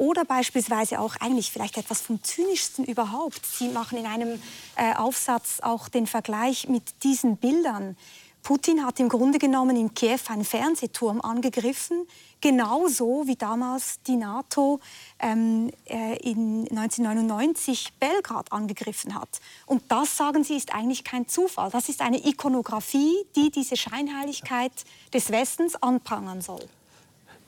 Oder 0.00 0.24
beispielsweise 0.24 0.98
auch 0.98 1.16
eigentlich 1.16 1.52
vielleicht 1.52 1.76
etwas 1.76 2.00
vom 2.00 2.24
zynischsten 2.24 2.86
überhaupt. 2.86 3.44
Sie 3.44 3.68
machen 3.68 3.98
in 3.98 4.06
einem 4.06 4.40
äh, 4.76 4.94
Aufsatz 4.94 5.60
auch 5.60 5.90
den 5.90 6.06
Vergleich 6.06 6.70
mit 6.70 7.04
diesen 7.04 7.36
Bildern. 7.36 7.98
Putin 8.42 8.82
hat 8.86 8.98
im 8.98 9.10
Grunde 9.10 9.38
genommen 9.38 9.76
in 9.76 9.92
Kiew 9.92 10.20
einen 10.28 10.46
Fernsehturm 10.46 11.20
angegriffen, 11.20 12.06
genauso 12.40 13.26
wie 13.26 13.36
damals 13.36 14.00
die 14.06 14.16
NATO 14.16 14.80
ähm, 15.18 15.70
äh, 15.84 16.16
in 16.22 16.60
1999 16.70 17.92
Belgrad 18.00 18.52
angegriffen 18.52 19.14
hat. 19.14 19.28
Und 19.66 19.82
das, 19.88 20.16
sagen 20.16 20.44
Sie, 20.44 20.56
ist 20.56 20.72
eigentlich 20.72 21.04
kein 21.04 21.28
Zufall. 21.28 21.68
Das 21.70 21.90
ist 21.90 22.00
eine 22.00 22.26
Ikonografie, 22.26 23.26
die 23.36 23.50
diese 23.50 23.76
Scheinheiligkeit 23.76 24.72
des 25.12 25.30
Westens 25.30 25.76
anprangern 25.76 26.40
soll. 26.40 26.66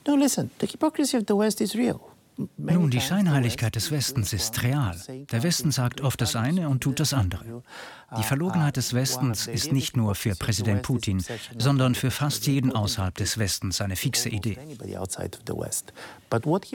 No, 0.05 0.15
listen, 0.15 0.51
the 0.59 0.67
hypocrisy 0.67 1.17
of 1.17 1.23
the 1.27 1.35
West 1.35 1.59
is 1.59 1.73
real. 1.73 2.12
Nun, 2.57 2.89
die 2.89 3.01
Scheinheiligkeit 3.01 3.75
des 3.75 3.91
Westens 3.91 4.33
ist 4.33 4.63
real. 4.63 4.99
Der 5.31 5.43
Westen 5.43 5.71
sagt 5.71 6.01
oft 6.01 6.19
das 6.19 6.35
eine 6.35 6.69
und 6.69 6.81
tut 6.81 6.99
das 6.99 7.13
andere. 7.13 7.63
Die 8.17 8.23
Verlogenheit 8.23 8.77
des 8.77 8.93
Westens 8.93 9.47
ist 9.47 9.71
nicht 9.71 9.97
nur 9.97 10.15
für 10.15 10.35
Präsident 10.35 10.81
Putin, 10.81 11.23
sondern 11.57 11.95
für 11.95 12.11
fast 12.11 12.47
jeden 12.47 12.71
außerhalb 12.71 13.15
des 13.15 13.37
Westens 13.37 13.81
eine 13.81 13.95
fixe 13.95 14.29
Idee. 14.29 14.57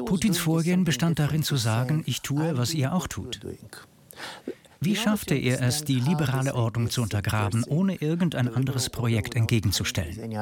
Putins 0.04 0.38
Vorgehen 0.38 0.84
bestand 0.84 1.18
darin 1.18 1.42
zu 1.42 1.56
sagen, 1.56 2.02
ich 2.06 2.22
tue, 2.22 2.56
was 2.56 2.74
ihr 2.74 2.92
auch 2.92 3.06
tut. 3.06 3.40
Wie 4.80 4.94
schaffte 4.94 5.34
er 5.34 5.60
es, 5.60 5.82
die 5.84 5.98
liberale 5.98 6.54
Ordnung 6.54 6.88
zu 6.88 7.02
untergraben, 7.02 7.64
ohne 7.64 7.96
irgendein 7.96 8.54
anderes 8.54 8.90
Projekt 8.90 9.34
entgegenzustellen? 9.34 10.32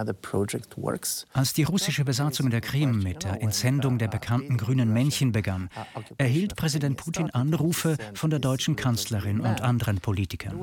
Als 1.33 1.53
die 1.55 1.63
russische 1.63 2.05
Besatzung 2.05 2.51
der 2.51 2.61
Krim 2.61 3.03
mit 3.03 3.25
der 3.25 3.43
Entsendung 3.43 3.99
der 3.99 4.09
bekannten 4.09 4.59
grünen 4.59 4.93
Männchen 4.93 5.33
begann, 5.33 5.71
erhielt 6.19 6.55
Präsident 6.57 6.99
Putin 6.99 7.31
Anrufe 7.31 7.97
von 8.15 8.31
der 8.31 8.39
deutschen 8.39 8.77
Kanzlerin 8.77 9.41
und 9.41 9.63
anderen 9.63 10.01
Politikern. 10.01 10.61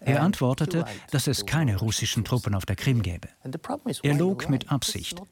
Er 0.00 0.22
antwortete, 0.22 0.84
dass 1.10 1.26
es 1.26 1.46
keine 1.46 1.76
russischen 1.76 2.24
Truppen 2.24 2.54
auf 2.54 2.66
der 2.66 2.76
Krim 2.76 3.02
gäbe. 3.02 3.28
Er 4.02 4.14
log 4.14 4.48
mit 4.50 4.70
Absicht, 4.70 5.22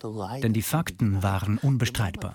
denn 0.42 0.52
die 0.52 0.62
Fakten 0.62 1.22
waren 1.22 1.58
unbestreitbar. 1.58 2.34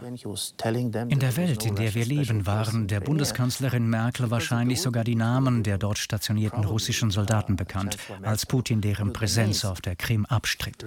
In 1.08 1.20
der 1.20 1.38
Welt, 1.38 1.66
in 1.66 1.76
der 1.76 1.94
wir 1.96 2.06
leben, 2.06 2.46
waren 2.46 2.88
der 2.88 3.00
Bundeskanzlerin 3.00 3.90
Merkel 3.90 4.30
wahrscheinlich 4.32 4.82
sogar 4.82 5.04
die 5.04 5.16
Namen 5.16 5.64
der 5.64 5.78
dort 5.78 5.98
stationierten 5.98 6.66
russischen 6.66 7.12
Soldaten 7.12 7.56
bekannt, 7.56 7.98
als 8.22 8.46
Putin 8.46 8.82
deren 8.82 9.14
Präsenz 9.14 9.66
auf 9.66 9.82
der 9.82 9.96
Krim 9.96 10.26
abstritt. 10.26 10.86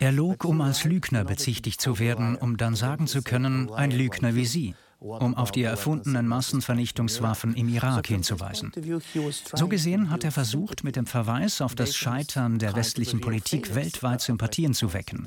Er 0.00 0.12
log, 0.12 0.44
um 0.44 0.60
als 0.60 0.84
Lügner 0.84 1.24
bezichtigt 1.24 1.80
zu 1.80 1.98
werden, 1.98 2.36
um 2.36 2.56
dann 2.56 2.74
sagen 2.74 3.06
zu 3.06 3.22
können, 3.22 3.72
ein 3.72 3.90
Lügner 3.90 4.34
wie 4.34 4.46
Sie 4.46 4.74
um 5.02 5.34
auf 5.34 5.50
die 5.50 5.62
erfundenen 5.62 6.26
Massenvernichtungswaffen 6.26 7.54
im 7.54 7.68
Irak 7.68 8.06
hinzuweisen. 8.06 8.72
So 9.54 9.68
gesehen 9.68 10.10
hat 10.10 10.24
er 10.24 10.32
versucht, 10.32 10.84
mit 10.84 10.96
dem 10.96 11.06
Verweis 11.06 11.60
auf 11.60 11.74
das 11.74 11.94
Scheitern 11.94 12.58
der 12.58 12.74
westlichen 12.76 13.20
Politik 13.20 13.74
weltweit 13.74 14.20
Sympathien 14.20 14.74
zu 14.74 14.92
wecken. 14.92 15.26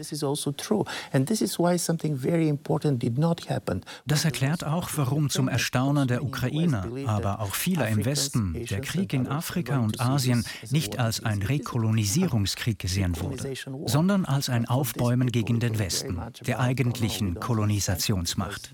Das 4.06 4.26
erklärt 4.26 4.64
auch, 4.64 4.90
warum 4.96 5.30
zum 5.30 5.48
Erstaunen 5.48 6.08
der 6.08 6.24
Ukrainer, 6.24 6.88
aber 7.06 7.40
auch 7.42 7.56
vieler 7.56 7.88
im 7.90 8.06
Westen, 8.06 8.54
der 8.70 8.82
Krieg 8.82 9.14
in 9.14 9.28
Afrika 9.28 9.80
und 9.80 10.00
Asien 10.00 10.46
nicht 10.70 11.00
als 11.00 11.24
ein 11.24 11.42
Rekolonisierungskrieg 11.42 12.80
gesehen 12.80 13.20
wurde, 13.20 13.54
sondern 13.86 14.26
als 14.26 14.50
ein 14.50 14.66
Aufbäumen 14.68 15.32
gegen 15.32 15.60
den 15.60 15.80
Westen, 15.80 16.22
der 16.46 16.60
eigentlichen 16.60 17.40
Kolonisationsmacht. 17.40 18.72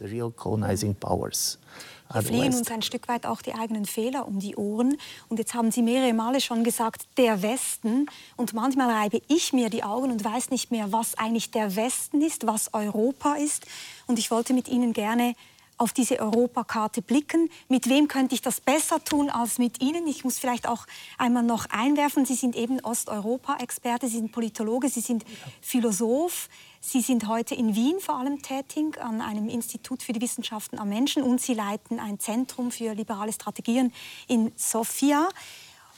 Wir 2.13 2.21
fliehen 2.23 2.53
uns 2.53 2.69
ein 2.69 2.81
Stück 2.81 3.07
weit 3.07 3.25
auch 3.25 3.41
die 3.41 3.53
eigenen 3.53 3.85
Fehler 3.85 4.27
um 4.27 4.39
die 4.39 4.55
Ohren. 4.55 4.97
Und 5.29 5.39
jetzt 5.39 5.53
haben 5.53 5.71
Sie 5.71 5.81
mehrere 5.81 6.13
Male 6.13 6.41
schon 6.41 6.63
gesagt, 6.63 7.03
der 7.17 7.41
Westen. 7.41 8.07
Und 8.35 8.53
manchmal 8.53 8.89
reibe 8.91 9.21
ich 9.29 9.53
mir 9.53 9.69
die 9.69 9.83
Augen 9.83 10.11
und 10.11 10.23
weiß 10.23 10.49
nicht 10.49 10.71
mehr, 10.71 10.91
was 10.91 11.17
eigentlich 11.17 11.51
der 11.51 11.75
Westen 11.75 12.21
ist, 12.21 12.45
was 12.47 12.73
Europa 12.73 13.35
ist. 13.35 13.65
Und 14.07 14.19
ich 14.19 14.29
wollte 14.29 14.53
mit 14.53 14.67
Ihnen 14.67 14.93
gerne 14.93 15.35
auf 15.77 15.93
diese 15.93 16.19
Europakarte 16.19 17.01
blicken. 17.01 17.49
Mit 17.67 17.89
wem 17.89 18.07
könnte 18.07 18.35
ich 18.35 18.41
das 18.41 18.61
besser 18.61 19.03
tun 19.03 19.29
als 19.29 19.57
mit 19.57 19.81
Ihnen? 19.81 20.05
Ich 20.05 20.23
muss 20.23 20.37
vielleicht 20.37 20.67
auch 20.67 20.85
einmal 21.17 21.43
noch 21.43 21.65
einwerfen, 21.71 22.25
Sie 22.25 22.35
sind 22.35 22.55
eben 22.55 22.79
Osteuropa-Experte, 22.81 24.07
Sie 24.07 24.17
sind 24.17 24.31
Politologe, 24.31 24.89
Sie 24.89 25.01
sind 25.01 25.25
Philosoph. 25.61 26.49
Sie 26.83 27.01
sind 27.01 27.27
heute 27.27 27.53
in 27.53 27.75
Wien 27.75 27.99
vor 27.99 28.17
allem 28.17 28.41
tätig, 28.41 28.99
an 28.99 29.21
einem 29.21 29.47
Institut 29.47 30.01
für 30.01 30.13
die 30.13 30.21
Wissenschaften 30.21 30.79
am 30.79 30.89
Menschen 30.89 31.21
und 31.21 31.39
Sie 31.39 31.53
leiten 31.53 31.99
ein 31.99 32.19
Zentrum 32.19 32.71
für 32.71 32.95
liberale 32.95 33.31
Strategien 33.31 33.93
in 34.27 34.51
Sofia. 34.55 35.29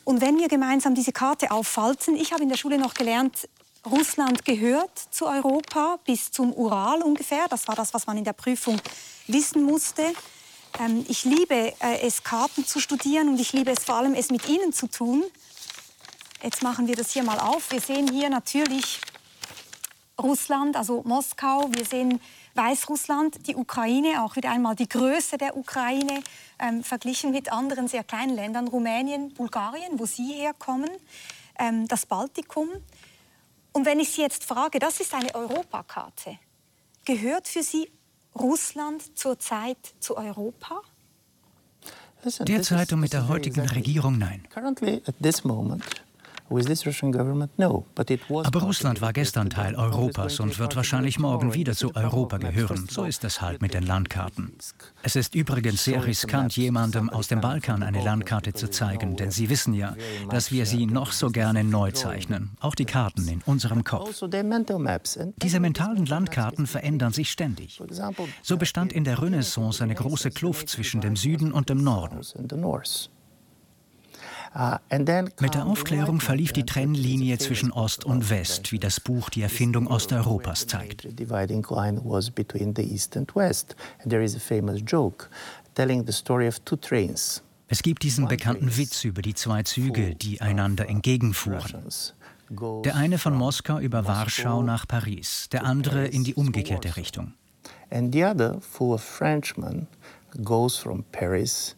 Und 0.04 0.20
wenn 0.20 0.38
wir 0.38 0.50
gemeinsam 0.50 0.94
diese 0.94 1.14
Karte 1.14 1.52
auffalten, 1.52 2.18
ich 2.18 2.34
habe 2.34 2.44
in 2.44 2.50
der 2.50 2.58
Schule 2.58 2.78
noch 2.78 2.96
gelernt, 2.96 3.48
Russland 3.90 4.44
gehört 4.44 4.98
zu 5.10 5.26
Europa 5.26 6.00
bis 6.06 6.32
zum 6.32 6.52
Ural 6.54 7.02
ungefähr. 7.02 7.48
Das 7.50 7.66
war 7.70 7.76
das, 7.76 7.94
was 7.94 8.06
man 8.06 8.18
in 8.18 8.26
der 8.26 8.34
Prüfung 8.34 8.78
wissen 9.28 9.64
musste. 9.64 10.04
Ähm, 10.80 11.06
ich 11.08 11.24
liebe 11.24 11.74
äh, 11.80 12.02
es, 12.02 12.24
Karten 12.24 12.66
zu 12.66 12.82
studieren 12.82 13.30
und 13.30 13.40
ich 13.40 13.54
liebe 13.54 13.72
es 13.72 13.86
vor 13.86 13.96
allem, 13.96 14.16
es 14.16 14.30
mit 14.30 14.50
Ihnen 14.50 14.74
zu 14.74 14.88
tun. 14.88 15.24
Jetzt 16.44 16.62
machen 16.62 16.88
wir 16.88 16.96
das 16.98 17.12
hier 17.12 17.24
mal 17.24 17.40
auf. 17.40 17.72
Wir 17.72 17.80
sehen 17.80 18.12
hier 18.12 18.30
natürlich 18.30 19.00
Russland, 20.22 20.76
also 20.76 21.02
Moskau. 21.06 21.70
Wir 21.74 21.86
sehen 21.86 22.20
Weißrussland, 22.56 23.48
die 23.48 23.56
Ukraine, 23.56 24.24
auch 24.24 24.36
wieder 24.36 24.52
einmal 24.52 24.76
die 24.76 24.88
Größe 24.88 25.38
der 25.38 25.58
Ukraine 25.58 26.22
ähm, 26.60 26.84
verglichen 26.84 27.32
mit 27.32 27.52
anderen 27.52 27.88
sehr 27.88 28.04
kleinen 28.04 28.36
Ländern, 28.36 28.68
Rumänien, 28.68 29.34
Bulgarien, 29.34 30.00
wo 30.00 30.06
Sie 30.06 30.34
herkommen, 30.34 30.90
ähm, 31.58 31.88
das 31.88 32.06
Baltikum. 32.06 32.70
Und 33.72 33.86
wenn 33.86 34.00
ich 34.00 34.10
Sie 34.10 34.22
jetzt 34.22 34.44
frage, 34.44 34.78
das 34.80 35.00
ist 35.00 35.14
eine 35.14 35.34
Europakarte, 35.34 36.38
gehört 37.06 37.48
für 37.48 37.64
Sie 37.64 37.90
Russland 38.36 39.18
zurzeit 39.18 39.78
zu 40.00 40.16
Europa? 40.16 40.82
Derzeit 42.40 42.94
und 42.94 43.02
mit 43.02 43.12
der 43.14 43.28
heutigen 43.28 43.68
Regierung 43.68 44.18
nein. 44.18 44.48
Aber 48.44 48.62
Russland 48.62 49.02
war 49.02 49.14
gestern 49.14 49.50
Teil 49.50 49.76
Europas 49.76 50.40
und 50.40 50.60
wird 50.60 50.76
wahrscheinlich 50.76 51.20
morgen 51.20 51.54
wieder 51.54 51.74
zu 51.74 51.96
Europa 51.96 52.38
gehören. 52.38 52.88
So 52.90 53.06
ist 53.06 53.24
es 53.24 53.42
halt 53.42 53.62
mit 53.62 53.74
den 53.74 53.84
Landkarten. 53.84 54.54
Es 55.02 55.16
ist 55.16 55.36
übrigens 55.36 55.84
sehr 55.84 56.06
riskant, 56.06 56.56
jemandem 56.56 57.10
aus 57.10 57.28
dem 57.28 57.42
Balkan 57.42 57.84
eine 57.84 58.04
Landkarte 58.04 58.54
zu 58.54 58.70
zeigen, 58.70 59.16
denn 59.16 59.32
Sie 59.32 59.50
wissen 59.50 59.74
ja, 59.74 59.96
dass 60.30 60.52
wir 60.52 60.66
sie 60.66 60.86
noch 60.86 61.12
so 61.12 61.30
gerne 61.30 61.64
neu 61.64 61.92
zeichnen, 61.92 62.52
auch 62.60 62.76
die 62.76 62.86
Karten 62.86 63.28
in 63.28 63.42
unserem 63.46 63.84
Kopf. 63.84 64.08
Also 64.08 64.28
Diese 64.28 65.60
mentalen 65.60 66.06
Landkarten 66.06 66.68
verändern 66.68 67.14
sich 67.14 67.32
ständig. 67.32 67.82
So 68.42 68.58
bestand 68.58 68.94
in 68.94 69.04
der 69.04 69.22
Renaissance 69.22 69.84
eine 69.84 69.96
große 69.96 70.32
Kluft 70.32 70.70
zwischen 70.70 71.02
dem 71.02 71.16
Süden 71.16 71.52
und 71.52 71.70
dem 71.70 71.84
Norden. 71.84 72.22
Uh, 74.56 74.78
Mit 75.40 75.56
der 75.56 75.66
Aufklärung 75.66 76.20
verlief 76.20 76.54
die 76.54 76.64
Trennlinie 76.64 77.40
zwischen 77.40 77.72
Ost 77.72 78.06
und 78.06 78.30
West, 78.30 78.72
wie 78.72 78.78
das 78.78 79.00
Buch 79.00 79.32
Die 79.32 79.42
Erfindung 79.42 79.88
Osteuropas 79.88 80.68
zeigt. 80.68 81.08
Es 87.68 87.82
gibt 87.82 88.04
diesen 88.04 88.28
bekannten 88.28 88.78
Witz 88.78 89.04
über 89.04 89.22
die 89.24 89.34
zwei 89.34 89.64
Züge, 89.64 90.16
die 90.16 90.42
einander 90.42 90.88
entgegenfuhren. 90.88 91.84
Der 92.84 92.96
eine 92.96 93.18
von 93.18 93.34
Moskau 93.34 93.80
über 93.80 94.06
Warschau 94.06 94.62
nach 94.62 94.88
Paris, 94.88 95.50
der 95.52 95.66
andere 95.66 96.06
in 96.06 96.24
die 96.24 96.36
umgekehrte 96.36 96.96
Richtung. 96.96 97.34
And 97.90 98.14
the 98.14 98.24
other, 98.26 98.62
full 98.62 98.94
of 98.94 99.04
Frenchmen, 99.04 99.88
goes 100.44 100.78
from 100.78 101.04
Paris 101.12 101.76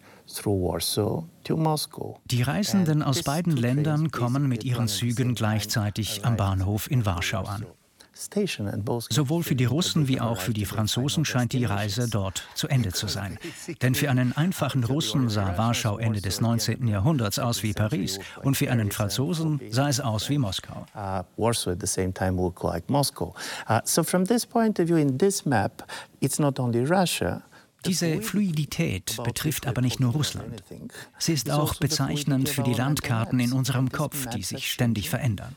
die 2.25 2.41
Reisenden 2.41 3.03
aus 3.03 3.23
beiden 3.23 3.55
Ländern 3.55 4.11
kommen 4.11 4.47
mit 4.47 4.63
ihren 4.63 4.87
Zügen 4.87 5.35
gleichzeitig 5.35 6.25
am 6.25 6.37
Bahnhof 6.37 6.89
in 6.89 7.05
Warschau 7.05 7.43
an. 7.43 7.65
Sowohl 9.09 9.43
für 9.43 9.55
die 9.55 9.65
Russen 9.65 10.07
wie 10.07 10.21
auch 10.21 10.39
für 10.39 10.53
die 10.53 10.63
Franzosen 10.63 11.25
scheint 11.25 11.51
die 11.51 11.65
Reise 11.65 12.07
dort 12.09 12.47
zu 12.53 12.69
Ende 12.69 12.93
zu 12.93 13.07
sein. 13.07 13.37
Denn 13.81 13.93
für 13.93 14.09
einen 14.09 14.35
einfachen 14.37 14.85
Russen 14.85 15.29
sah 15.29 15.57
Warschau 15.57 15.97
Ende 15.97 16.21
des 16.21 16.39
19. 16.39 16.87
Jahrhunderts 16.87 17.39
aus 17.39 17.61
wie 17.61 17.73
Paris 17.73 18.19
und 18.41 18.55
für 18.55 18.71
einen 18.71 18.91
Franzosen 18.91 19.59
sah 19.69 19.89
es 19.89 19.99
aus 19.99 20.29
wie 20.29 20.37
Moskau. 20.37 20.85
Uh. 20.95 21.23
Uh, 23.67 23.79
so 23.83 24.03
from 24.03 24.25
this 24.25 24.45
point 24.45 24.79
of 24.79 24.87
view 24.87 24.97
in 24.97 25.17
this 25.17 25.45
map, 25.45 25.83
it's 26.21 26.39
not 26.39 26.57
only 26.57 26.85
Russia, 26.85 27.43
diese 27.85 28.21
Fluidität 28.21 29.17
betrifft 29.23 29.67
aber 29.67 29.81
nicht 29.81 29.99
nur 29.99 30.13
Russland. 30.13 30.63
Sie 31.19 31.33
ist 31.33 31.49
auch 31.51 31.75
bezeichnend 31.75 32.49
für 32.49 32.63
die 32.63 32.73
Landkarten 32.73 33.39
in 33.39 33.53
unserem 33.53 33.91
Kopf, 33.91 34.27
die 34.27 34.43
sich 34.43 34.71
ständig 34.71 35.09
verändern. 35.09 35.55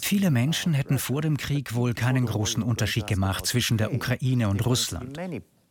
Viele 0.00 0.30
Menschen 0.30 0.74
hätten 0.74 0.98
vor 0.98 1.22
dem 1.22 1.36
Krieg 1.36 1.74
wohl 1.74 1.94
keinen 1.94 2.26
großen 2.26 2.62
Unterschied 2.62 3.06
gemacht 3.06 3.46
zwischen 3.46 3.78
der 3.78 3.94
Ukraine 3.94 4.48
und 4.48 4.64
Russland 4.64 5.18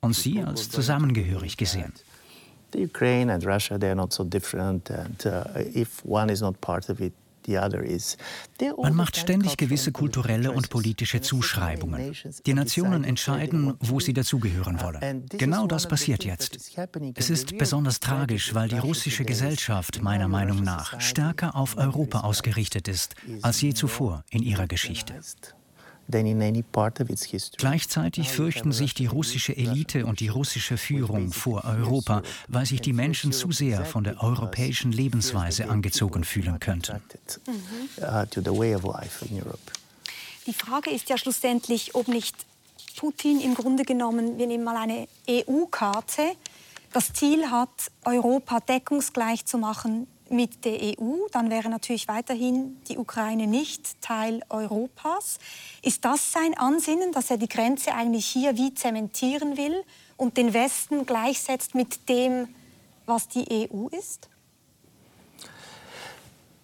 und 0.02 0.16
sie 0.16 0.42
als 0.42 0.70
zusammengehörig 0.70 1.58
gesehen. 1.58 1.94
The 2.72 2.86
Ukraine 2.86 3.34
and 3.34 3.46
Russia, 3.46 3.80
they 3.80 3.90
are 3.90 3.96
not 3.96 4.14
so 4.14 4.24
different, 4.24 4.92
and 4.92 5.26
uh, 5.26 5.44
if 5.76 6.04
one 6.06 6.32
is 6.32 6.42
not 6.42 6.62
part 6.62 6.88
of 6.90 7.02
it, 7.02 7.14
man 7.48 8.96
macht 8.96 9.18
ständig 9.18 9.58
gewisse 9.58 9.92
kulturelle 9.92 10.52
und 10.52 10.70
politische 10.70 11.22
Zuschreibungen. 11.22 12.14
Die 12.46 12.54
Nationen 12.54 13.04
entscheiden, 13.04 13.76
wo 13.80 14.00
sie 14.00 14.14
dazugehören 14.14 14.82
wollen. 14.82 15.26
Genau 15.30 15.68
das 15.68 15.88
passiert 15.88 16.24
jetzt. 16.26 16.58
Es 17.16 17.30
ist 17.30 17.58
besonders 17.58 18.00
tragisch, 18.00 18.54
weil 18.54 18.70
die 18.70 18.78
russische 18.78 19.26
Gesellschaft 19.26 20.02
meiner 20.02 20.28
Meinung 20.28 20.64
nach 20.64 21.00
stärker 21.02 21.56
auf 21.56 21.78
Europa 21.78 22.22
ausgerichtet 22.22 22.88
ist 22.88 23.16
als 23.42 23.62
je 23.62 23.74
zuvor 23.74 24.24
in 24.30 24.44
ihrer 24.44 24.68
Geschichte. 24.68 25.14
Gleichzeitig 27.58 28.30
fürchten 28.30 28.72
sich 28.72 28.94
die 28.94 29.06
russische 29.06 29.56
Elite 29.56 30.06
und 30.06 30.20
die 30.20 30.28
russische 30.28 30.78
Führung 30.78 31.32
vor 31.32 31.64
Europa, 31.66 32.24
weil 32.48 32.66
sich 32.66 32.82
die 32.82 32.94
Menschen 32.94 33.32
zu 33.32 33.52
sehr 33.52 33.86
von 33.86 34.04
der 34.04 34.22
europäischen 34.24 34.92
Lebensweise 34.92 35.70
angezogen 35.70 36.24
fühlen 36.24 36.60
könnten. 36.60 37.02
Uh, 37.98 38.26
die 40.48 40.54
Frage 40.54 40.90
ist 40.90 41.10
ja 41.10 41.18
schlussendlich, 41.18 41.96
ob 41.96 42.08
nicht 42.08 42.36
Putin 42.98 43.40
im 43.40 43.54
Grunde 43.54 43.84
genommen, 43.84 44.38
wir 44.38 44.48
nehmen 44.48 44.64
mal 44.64 44.78
eine 44.78 45.08
EU-Karte, 45.30 46.24
das 46.92 47.14
Ziel 47.14 47.52
hat, 47.52 47.70
Europa 48.04 48.60
deckungsgleich 48.62 49.46
zu 49.46 49.58
machen 49.58 50.08
mit 50.32 50.66
der 50.66 50.80
EU, 50.82 51.28
dann 51.32 51.50
wäre 51.50 51.70
natürlich 51.70 52.08
weiterhin 52.08 52.82
die 52.88 52.98
Ukraine 52.98 53.48
nicht 53.48 54.02
Teil 54.02 54.42
Europas. 54.50 55.40
Ist 55.82 56.06
das 56.06 56.32
sein 56.32 56.58
Ansinnen, 56.58 57.12
dass 57.12 57.32
er 57.32 57.38
die 57.38 57.48
Grenze 57.48 57.94
eigentlich 57.94 58.26
hier 58.26 58.58
wie 58.58 58.74
zementieren 58.74 59.58
will 59.58 59.84
und 60.18 60.38
den 60.38 60.54
Westen 60.54 61.06
gleichsetzt 61.06 61.76
mit 61.76 62.10
dem, 62.10 62.48
was 63.06 63.28
die 63.28 63.70
EU 63.72 63.88
ist? 63.88 64.30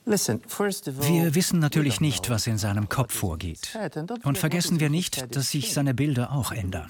Wir 0.06 1.36
wissen 1.36 1.60
natürlich 1.60 2.00
nicht, 2.00 2.30
was 2.30 2.46
in 2.46 2.60
seinem 2.60 2.90
Kopf 2.90 3.14
vorgeht. 3.14 3.76
Und 4.24 4.38
vergessen 4.38 4.80
wir 4.80 4.90
nicht, 4.90 5.36
dass 5.36 5.50
sich 5.50 5.74
seine 5.74 5.96
Bilder 5.96 6.32
auch 6.32 6.52
ändern. 6.52 6.90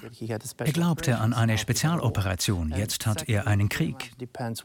Er 0.58 0.72
glaubte 0.72 1.18
an 1.18 1.32
eine 1.32 1.56
Spezialoperation, 1.56 2.74
jetzt 2.76 3.06
hat 3.06 3.28
er 3.28 3.46
einen 3.46 3.70
Krieg. 3.70 4.12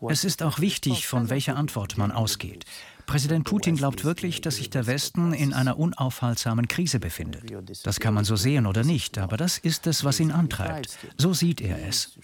Es 0.09 0.25
ist 0.25 0.43
auch 0.43 0.59
wichtig, 0.59 1.07
von 1.07 1.29
welcher 1.29 1.55
Antwort 1.55 1.97
man 1.97 2.11
ausgeht. 2.11 2.65
Präsident 3.11 3.43
Putin 3.43 3.75
glaubt 3.75 4.05
wirklich, 4.05 4.39
dass 4.39 4.55
sich 4.55 4.69
der 4.69 4.87
Westen 4.87 5.33
in 5.33 5.51
einer 5.51 5.77
unaufhaltsamen 5.77 6.69
Krise 6.69 6.97
befindet. 6.97 7.43
Das 7.83 7.99
kann 7.99 8.13
man 8.13 8.23
so 8.23 8.37
sehen 8.37 8.65
oder 8.65 8.85
nicht, 8.85 9.17
aber 9.17 9.35
das 9.35 9.57
ist 9.57 9.85
es, 9.85 10.05
was 10.05 10.21
ihn 10.21 10.31
antreibt. 10.31 10.97
So 11.17 11.33
sieht 11.33 11.59
er 11.59 11.85
es. 11.85 12.17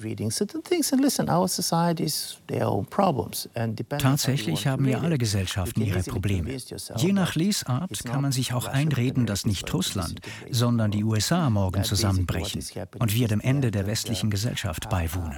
Tatsächlich 3.99 4.67
haben 4.67 4.87
ja 4.87 4.99
alle 5.01 5.17
Gesellschaften 5.17 5.81
ihre 5.81 6.03
Probleme. 6.03 6.57
Je 6.95 7.11
nach 7.11 7.35
Lesart 7.35 8.05
kann 8.05 8.21
man 8.21 8.31
sich 8.31 8.53
auch 8.53 8.67
einreden, 8.67 9.25
dass 9.25 9.45
nicht 9.45 9.73
Russland, 9.73 10.21
sondern 10.51 10.91
die 10.91 11.03
USA 11.03 11.49
morgen 11.49 11.83
zusammenbrechen 11.83 12.63
und 12.97 13.13
wir 13.13 13.27
dem 13.27 13.41
Ende 13.41 13.71
der 13.71 13.87
westlichen 13.87 14.29
Gesellschaft 14.29 14.89
beiwohnen. 14.89 15.37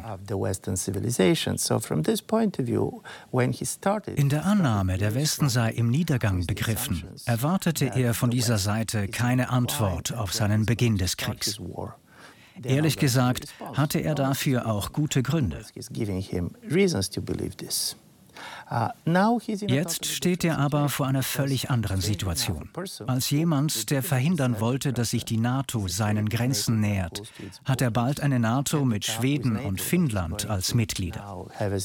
In 4.16 4.30
der 4.30 4.46
Annahme, 4.46 4.98
der 5.00 5.16
Westen 5.16 5.39
Westen 5.40 5.50
sei 5.50 5.72
im 5.72 5.90
Niedergang 5.90 6.46
begriffen, 6.46 7.02
erwartete 7.26 7.86
er 7.86 8.14
von 8.14 8.30
dieser 8.30 8.58
Seite 8.58 9.08
keine 9.08 9.50
Antwort 9.50 10.14
auf 10.14 10.34
seinen 10.34 10.66
Beginn 10.66 10.98
des 10.98 11.16
Kriegs. 11.16 11.62
Ehrlich 12.62 12.98
gesagt 12.98 13.48
hatte 13.74 14.00
er 14.00 14.16
dafür 14.16 14.68
auch 14.68 14.92
gute 14.92 15.24
Gründe. 15.24 15.64
Uh, 18.72 18.90
Jetzt 19.48 20.06
steht 20.06 20.44
er 20.44 20.60
aber 20.60 20.90
vor 20.90 21.08
einer 21.08 21.24
völlig 21.24 21.72
anderen 21.72 22.02
Situation. 22.02 22.70
Als 23.08 23.32
jemand, 23.32 23.90
der 23.90 24.04
verhindern 24.04 24.60
wollte, 24.60 24.94
dass 24.94 25.10
sich 25.10 25.26
die 25.26 25.38
NATO 25.38 25.88
seinen 25.88 26.30
Grenzen 26.30 26.80
nähert, 26.80 27.24
hat 27.66 27.82
er 27.82 27.90
bald 27.90 28.22
eine 28.22 28.40
NATO 28.40 28.86
mit 28.86 29.06
Schweden 29.06 29.58
und 29.58 29.82
Finnland 29.82 30.48
als 30.48 30.76
Mitglieder. 30.76 31.48
Eine 31.58 31.82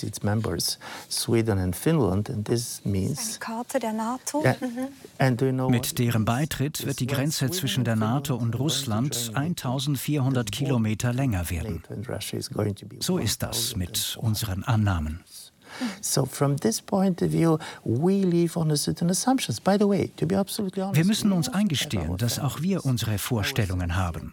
Karte 3.40 3.78
der 3.78 3.92
NATO? 3.94 4.44
Mhm. 4.60 5.70
Mit 5.70 5.98
deren 5.98 6.24
Beitritt 6.26 6.84
wird 6.86 7.00
die 7.00 7.06
Grenze 7.06 7.50
zwischen 7.50 7.84
der 7.84 7.96
NATO 7.96 8.36
und 8.36 8.58
Russland 8.58 9.30
1400 9.34 10.52
Kilometer 10.52 11.14
länger 11.14 11.48
werden. 11.48 11.82
So 13.00 13.16
ist 13.16 13.42
das 13.42 13.74
mit 13.74 14.18
unseren 14.20 14.64
Annahmen. 14.64 15.20
So 16.00 16.24
from 16.24 16.56
this 16.56 16.80
point 16.80 17.22
of 17.22 17.30
view, 17.30 17.58
we 17.84 18.22
live 18.24 18.56
on 18.56 18.74
certain 18.76 19.10
assumptions. 19.10 19.60
By 19.60 19.76
the 19.78 19.88
way, 19.88 20.10
to 20.16 20.26
be 20.26 20.36
absolutely 20.36 20.82
honest, 20.82 20.96
wir 20.96 21.04
müssen 21.04 21.32
uns 21.32 21.48
eingestehen, 21.48 22.16
dass 22.16 22.38
auch 22.38 22.60
wir 22.60 22.84
unsere 22.84 23.18
Vorstellungen 23.18 23.96
haben. 23.96 24.32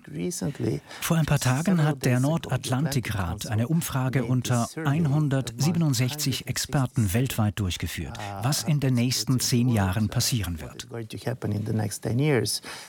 Vor 1.02 1.18
ein 1.18 1.26
paar 1.26 1.40
Tagen 1.40 1.84
hat 1.84 2.06
der 2.06 2.20
Nordatlantikrat 2.20 3.48
eine 3.48 3.68
Umfrage 3.68 4.26
unter 4.26 4.68
167 4.76 6.48
Experten 6.48 7.14
weltweit 7.14 7.60
durchgeführt, 7.60 8.18
was 8.42 8.64
in 8.64 8.80
den 8.80 8.94
nächsten 8.94 9.40
zehn 9.40 9.70
Jahren 9.70 10.10
passieren 10.10 10.60
wird. 10.62 10.88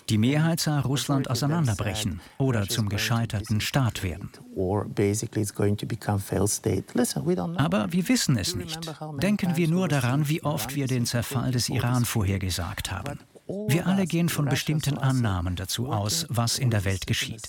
Die 0.09 0.19
Mehrheit 0.19 0.61
sah 0.61 0.81
Russland 0.81 1.31
auseinanderbrechen 1.31 2.21
oder 2.39 2.69
zum 2.69 2.89
gescheiterten 2.89 3.61
Staat 3.61 4.03
werden. 4.03 4.31
Aber 7.57 7.93
wir 7.93 8.09
wissen 8.09 8.37
es 8.43 8.55
nicht. 8.55 8.79
Denken 9.23 9.57
wir 9.57 9.69
nur 9.69 9.89
daran, 9.89 10.29
wie 10.29 10.43
oft 10.43 10.75
wir 10.75 10.87
den 10.87 11.07
Zerfall 11.07 11.53
des 11.53 11.69
Iran 11.69 12.05
vorhergesagt 12.05 12.91
haben. 12.93 13.19
Wir 13.69 13.87
alle 13.87 14.07
gehen 14.07 14.29
von 14.29 14.47
bestimmten 14.47 14.99
Annahmen 14.99 15.57
dazu 15.57 15.93
aus, 15.93 16.27
was 16.29 16.59
in 16.59 16.71
der 16.71 16.85
Welt 16.85 17.07
geschieht. 17.07 17.43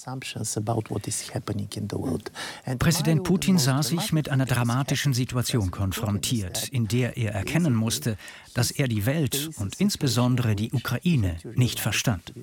Präsident 2.79 3.23
Putin 3.23 3.57
sah 3.57 3.83
sich 3.83 4.11
mit 4.11 4.29
einer 4.29 4.45
dramatischen 4.45 5.13
Situation 5.13 5.71
konfrontiert, 5.71 6.67
in 6.69 6.87
der 6.87 7.15
er 7.17 7.33
erkennen 7.33 7.75
musste, 7.75 8.17
dass 8.53 8.71
er 8.71 8.87
die 8.87 9.05
Welt 9.05 9.51
und 9.57 9.79
insbesondere 9.79 10.55
die 10.55 10.71
Ukraine 10.71 11.37
nicht 11.55 11.79
verstand. 11.79 12.33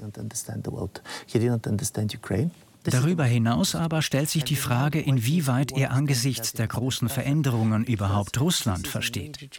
Darüber 2.84 3.24
hinaus 3.24 3.74
aber 3.74 4.02
stellt 4.02 4.30
sich 4.30 4.44
die 4.44 4.56
Frage, 4.56 5.00
inwieweit 5.00 5.72
er 5.72 5.90
angesichts 5.90 6.52
der 6.52 6.66
großen 6.66 7.08
Veränderungen 7.08 7.84
überhaupt 7.84 8.40
Russland 8.40 8.88
versteht. 8.88 9.50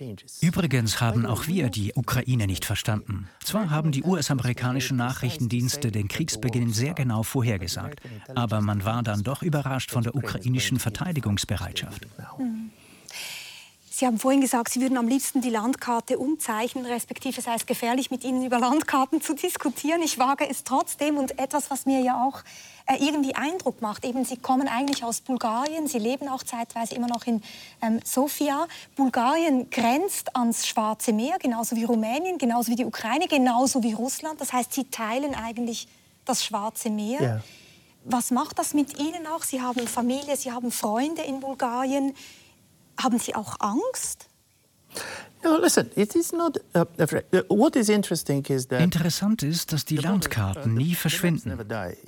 Übrigens 0.41 1.01
haben 1.01 1.25
auch 1.25 1.47
wir 1.47 1.69
die 1.69 1.93
Ukraine 1.93 2.47
nicht 2.47 2.65
verstanden. 2.65 3.27
Zwar 3.43 3.69
haben 3.69 3.91
die 3.91 4.03
US-amerikanischen 4.03 4.97
Nachrichtendienste 4.97 5.91
den 5.91 6.07
Kriegsbeginn 6.07 6.73
sehr 6.73 6.93
genau 6.93 7.23
vorhergesagt, 7.23 8.01
aber 8.33 8.61
man 8.61 8.85
war 8.85 9.03
dann 9.03 9.23
doch 9.23 9.43
überrascht 9.43 9.91
von 9.91 10.03
der 10.03 10.15
ukrainischen 10.15 10.79
Verteidigungsbereitschaft. 10.79 12.07
Mhm. 12.39 12.71
Sie 14.01 14.07
haben 14.07 14.17
vorhin 14.17 14.41
gesagt, 14.41 14.69
Sie 14.69 14.81
würden 14.81 14.97
am 14.97 15.07
liebsten 15.07 15.41
die 15.41 15.51
Landkarte 15.51 16.17
umzeichnen, 16.17 16.87
respektive 16.87 17.39
sei 17.39 17.53
es 17.53 17.67
gefährlich, 17.67 18.09
mit 18.09 18.23
Ihnen 18.23 18.43
über 18.43 18.57
Landkarten 18.57 19.21
zu 19.21 19.35
diskutieren. 19.35 20.01
Ich 20.01 20.17
wage 20.17 20.49
es 20.49 20.63
trotzdem 20.63 21.17
und 21.17 21.37
etwas, 21.37 21.69
was 21.69 21.85
mir 21.85 21.99
ja 21.99 22.25
auch 22.25 22.41
äh, 22.87 22.95
irgendwie 22.95 23.35
Eindruck 23.35 23.79
macht. 23.83 24.03
Eben, 24.03 24.25
Sie 24.25 24.37
kommen 24.37 24.67
eigentlich 24.67 25.03
aus 25.03 25.21
Bulgarien, 25.21 25.85
Sie 25.85 25.99
leben 25.99 26.29
auch 26.29 26.41
zeitweise 26.41 26.95
immer 26.95 27.05
noch 27.05 27.27
in 27.27 27.43
ähm, 27.83 27.99
Sofia. 28.03 28.65
Bulgarien 28.95 29.69
grenzt 29.69 30.35
ans 30.35 30.65
Schwarze 30.65 31.13
Meer, 31.13 31.37
genauso 31.37 31.75
wie 31.75 31.83
Rumänien, 31.83 32.39
genauso 32.39 32.71
wie 32.71 32.77
die 32.77 32.85
Ukraine, 32.85 33.27
genauso 33.27 33.83
wie 33.83 33.93
Russland. 33.93 34.41
Das 34.41 34.51
heißt, 34.51 34.73
Sie 34.73 34.85
teilen 34.85 35.35
eigentlich 35.35 35.87
das 36.25 36.43
Schwarze 36.43 36.89
Meer. 36.89 37.21
Ja. 37.21 37.41
Was 38.03 38.31
macht 38.31 38.57
das 38.57 38.73
mit 38.73 38.97
Ihnen 38.97 39.27
auch? 39.27 39.43
Sie 39.43 39.61
haben 39.61 39.87
Familie, 39.87 40.35
Sie 40.37 40.51
haben 40.51 40.71
Freunde 40.71 41.21
in 41.21 41.39
Bulgarien. 41.39 42.15
Haben 43.03 43.19
Sie 43.19 43.35
auch 43.35 43.55
Angst? 43.59 44.27
Uh, 45.43 45.57
uh, 47.49 47.69
Interessant 48.77 49.43
ist, 49.43 49.73
dass 49.73 49.85
die 49.85 49.97
Landkarten 49.97 50.75
nie 50.75 50.93
verschwinden. 50.93 51.57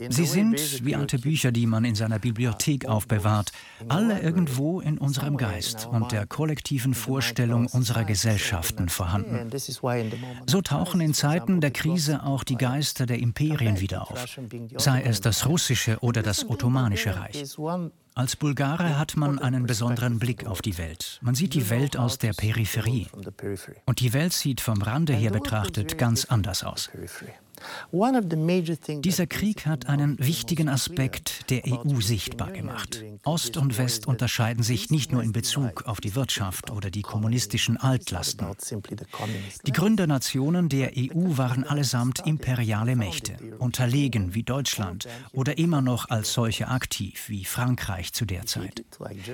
Sie 0.09 0.25
sind 0.25 0.85
wie 0.85 0.95
alte 0.95 1.17
Bücher, 1.17 1.51
die 1.51 1.65
man 1.65 1.83
in 1.83 1.95
seiner 1.95 2.19
Bibliothek 2.19 2.85
aufbewahrt, 2.85 3.51
alle 3.89 4.19
irgendwo 4.19 4.81
in 4.81 4.99
unserem 4.99 5.37
Geist 5.37 5.87
und 5.87 6.11
der 6.11 6.27
kollektiven 6.27 6.93
Vorstellung 6.93 7.65
unserer 7.67 8.03
Gesellschaften 8.03 8.89
vorhanden. 8.89 9.49
So 10.45 10.61
tauchen 10.61 11.01
in 11.01 11.15
Zeiten 11.15 11.59
der 11.59 11.71
Krise 11.71 12.23
auch 12.23 12.43
die 12.43 12.57
Geister 12.57 13.07
der 13.07 13.17
Imperien 13.17 13.79
wieder 13.79 14.11
auf, 14.11 14.37
sei 14.77 15.01
es 15.01 15.21
das 15.21 15.47
russische 15.47 15.97
oder 16.01 16.21
das 16.21 16.47
ottomanische 16.47 17.15
Reich. 17.15 17.43
Als 18.15 18.35
Bulgare 18.35 18.99
hat 18.99 19.17
man 19.17 19.39
einen 19.39 19.65
besonderen 19.65 20.19
Blick 20.19 20.45
auf 20.45 20.61
die 20.61 20.77
Welt. 20.77 21.19
Man 21.23 21.33
sieht 21.33 21.55
die 21.55 21.71
Welt 21.71 21.97
aus 21.97 22.19
der 22.19 22.33
Peripherie. 22.33 23.07
Und 23.85 23.99
die 24.01 24.13
Welt 24.13 24.33
sieht 24.33 24.61
vom 24.61 24.81
Rande 24.83 25.13
her 25.13 25.31
betrachtet 25.31 25.97
ganz 25.97 26.25
anders 26.25 26.63
aus. 26.63 26.91
Dieser 27.91 29.27
Krieg 29.27 29.65
hat 29.65 29.87
einen 29.87 30.19
wichtigen 30.19 30.69
Aspekt 30.69 31.49
der 31.49 31.63
EU 31.67 32.01
sichtbar 32.01 32.51
gemacht. 32.51 33.03
Ost 33.23 33.57
und 33.57 33.77
West 33.77 34.07
unterscheiden 34.07 34.63
sich 34.63 34.89
nicht 34.89 35.11
nur 35.11 35.23
in 35.23 35.31
Bezug 35.31 35.83
auf 35.83 36.01
die 36.01 36.15
Wirtschaft 36.15 36.71
oder 36.71 36.89
die 36.89 37.01
kommunistischen 37.01 37.77
Altlasten. 37.77 38.47
Die 39.65 39.71
Gründernationen 39.71 40.69
der 40.69 40.91
EU 40.97 41.37
waren 41.37 41.63
allesamt 41.63 42.25
imperiale 42.25 42.95
Mächte, 42.95 43.37
unterlegen 43.59 44.33
wie 44.33 44.43
Deutschland 44.43 45.07
oder 45.31 45.57
immer 45.57 45.81
noch 45.81 46.09
als 46.09 46.33
solche 46.33 46.67
aktiv 46.67 47.29
wie 47.29 47.45
Frankreich 47.45 48.13
zu 48.13 48.25
der 48.25 48.45
Zeit. 48.45 48.83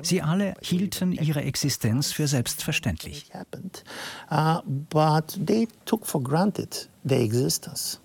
Sie 0.03 0.21
alle 0.21 0.53
hielten 0.61 1.11
ihre 1.11 1.41
Existenz 1.41 2.11
für 2.11 2.27
selbstverständlich. 2.27 3.29
Uh, 4.31 4.61
but 4.65 5.37
they 5.45 5.67
took 5.85 6.05
for 6.05 6.21
granted 6.21 6.89
their 7.07 7.21
existence. 7.21 7.99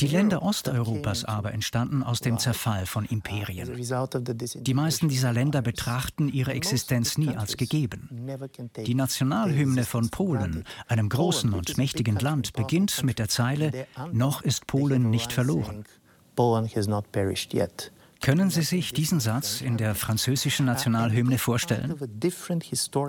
Die 0.00 0.08
Länder 0.08 0.42
Osteuropas 0.42 1.24
aber 1.24 1.52
entstanden 1.54 2.02
aus 2.02 2.20
dem 2.20 2.38
Zerfall 2.38 2.86
von 2.86 3.04
Imperien. 3.04 3.70
Die 4.64 4.74
meisten 4.74 5.08
dieser 5.08 5.32
Länder 5.32 5.62
betrachten 5.62 6.28
ihre 6.28 6.54
Existenz 6.54 7.18
nie 7.18 7.36
als 7.36 7.56
gegeben. 7.56 8.08
Die 8.84 8.94
Nationalhymne 8.94 9.84
von 9.84 10.10
Polen, 10.10 10.64
einem 10.88 11.08
großen 11.08 11.52
und 11.52 11.78
mächtigen 11.78 12.18
Land, 12.18 12.52
beginnt 12.54 13.04
mit 13.04 13.20
der 13.20 13.28
Zeile 13.28 13.86
Noch 14.10 14.42
ist 14.42 14.66
Polen 14.66 15.10
nicht 15.10 15.32
verloren. 15.32 15.84
Können 18.20 18.50
Sie 18.50 18.62
sich 18.62 18.92
diesen 18.92 19.20
Satz 19.20 19.60
in 19.60 19.76
der 19.76 19.94
französischen 19.94 20.66
Nationalhymne 20.66 21.38
vorstellen? 21.38 21.94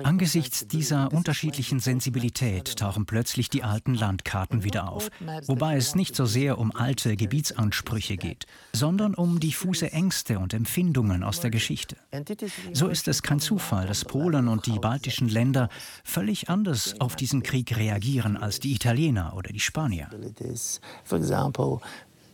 Angesichts 0.04 0.68
dieser 0.68 1.12
unterschiedlichen 1.12 1.80
Sensibilität 1.80 2.78
tauchen 2.78 3.06
plötzlich 3.06 3.50
die 3.50 3.64
alten 3.64 3.96
Landkarten 3.96 4.64
wieder 4.64 4.90
auf, 4.92 5.10
wobei 5.48 5.76
es 5.76 5.96
nicht 5.96 6.16
so 6.16 6.26
sehr 6.26 6.58
um 6.58 6.76
alte 6.76 7.16
Gebietsansprüche 7.16 8.18
geht, 8.18 8.46
sondern 8.74 9.16
um 9.16 9.40
diffuse 9.40 9.92
Ängste 9.92 10.40
und 10.40 10.54
Empfindungen 10.54 11.24
aus 11.24 11.40
der 11.40 11.50
Geschichte. 11.50 11.98
So 12.74 12.88
ist 12.88 13.08
es 13.08 13.24
kein 13.24 13.40
Zufall, 13.40 13.88
dass 13.88 14.06
Polen 14.06 14.48
und 14.48 14.68
die 14.68 14.80
baltischen 14.80 15.28
Länder 15.28 15.70
völlig 16.04 16.50
anders 16.50 17.00
auf 17.02 17.16
diesen 17.16 17.44
Krieg 17.44 17.76
reagieren 17.76 18.38
als 18.38 18.60
die 18.60 18.74
Italiener 18.74 19.34
oder 19.36 19.52
die 19.52 19.60
Spanier. 19.60 20.10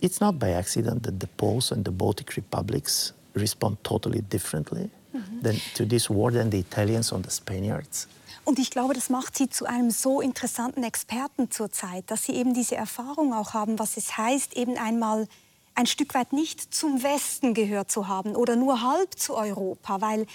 It's 0.02 0.20
not 0.20 0.40
by 0.40 0.54
accident 0.54 1.04
that 1.04 1.20
the 1.20 1.28
Poles 1.38 1.72
and 1.72 1.86
the 1.86 1.92
Baltic 1.92 2.36
republics 2.36 3.14
respond 3.34 3.78
totally 3.84 4.22
differently 4.22 4.90
mhm. 5.14 5.42
than 5.42 5.62
to 5.74 5.86
this 5.86 6.10
war 6.10 6.32
than 6.32 6.52
the 6.52 6.60
Italians 6.60 7.12
on 7.12 7.24
the 7.24 7.32
Spaniards. 7.32 8.08
Und 8.44 8.60
ich 8.60 8.70
glaube, 8.70 8.94
das 8.94 9.10
macht 9.10 9.36
sie 9.36 9.50
zu 9.50 9.66
einem 9.66 9.90
so 9.90 10.22
interessanten 10.22 10.84
Experten 10.84 11.50
zurzeit, 11.50 12.10
dass 12.12 12.26
sie 12.26 12.34
eben 12.34 12.54
diese 12.54 12.76
Erfahrung 12.76 13.34
auch 13.34 13.54
haben, 13.54 13.80
was 13.80 13.98
es 13.98 14.18
heißt, 14.18 14.56
eben 14.56 14.78
einmal 14.78 15.28
ein 15.74 15.88
Stück 15.88 16.14
weit 16.14 16.32
nicht 16.32 16.74
zum 16.74 17.02
Westen 17.02 17.56
gehört 17.56 17.90
zu 17.92 18.08
haben 18.08 18.36
oder 18.36 18.56
nur 18.56 18.82
halb 18.82 19.18
zu 19.18 19.36
Europa, 19.36 20.00
weil 20.00 20.28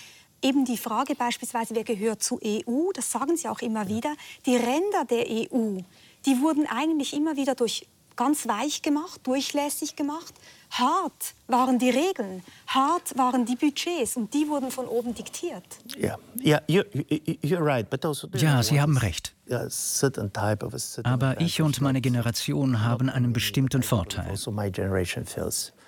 eben 0.42 0.64
die 0.64 0.76
Frage 0.76 1.14
beispielsweise, 1.14 1.74
wer 1.74 1.84
gehört 1.84 2.22
zur 2.22 2.40
EU, 2.44 2.90
das 2.92 3.12
sagen 3.12 3.36
sie 3.36 3.48
auch 3.48 3.60
immer 3.60 3.88
wieder, 3.88 4.14
die 4.44 4.56
Ränder 4.56 5.04
der 5.08 5.26
EU, 5.28 5.78
die 6.26 6.40
wurden 6.40 6.66
eigentlich 6.66 7.14
immer 7.14 7.36
wieder 7.36 7.54
durch 7.54 7.86
ganz 8.20 8.46
weich 8.46 8.82
gemacht, 8.82 9.20
durchlässig 9.22 9.96
gemacht. 9.96 10.34
Hart 10.70 11.34
waren 11.48 11.78
die 11.78 11.88
Regeln, 11.88 12.42
hart 12.66 13.16
waren 13.16 13.46
die 13.46 13.56
Budgets 13.56 14.14
und 14.14 14.34
die 14.34 14.46
wurden 14.46 14.70
von 14.70 14.86
oben 14.86 15.14
diktiert. 15.14 15.64
Ja, 18.34 18.62
Sie 18.62 18.78
haben 18.78 18.98
recht. 18.98 19.34
Aber 21.02 21.40
ich 21.40 21.62
und 21.62 21.80
meine 21.80 22.02
Generation 22.02 22.82
haben 22.82 23.08
einen 23.08 23.32
bestimmten 23.32 23.82
Vorteil. 23.82 24.28
Also 24.28 24.54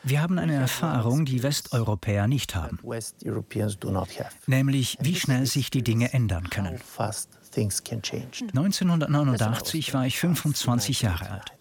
Wir 0.03 0.23
haben 0.23 0.39
eine 0.39 0.55
Erfahrung, 0.55 1.27
die 1.27 1.43
Westeuropäer 1.43 2.29
nicht 2.29 2.55
haben. 2.55 2.79
Nämlich, 4.47 4.97
wie 5.03 5.17
schnell 5.17 5.45
sich 5.45 5.71
die 5.71 5.85
Dinge 5.85 6.15
ändern 6.15 6.49
können. 6.49 6.81
1989 7.55 9.93
war 9.93 10.07
ich 10.07 10.19
25 10.19 11.03
Jahre 11.03 11.31
alt. 11.31 11.53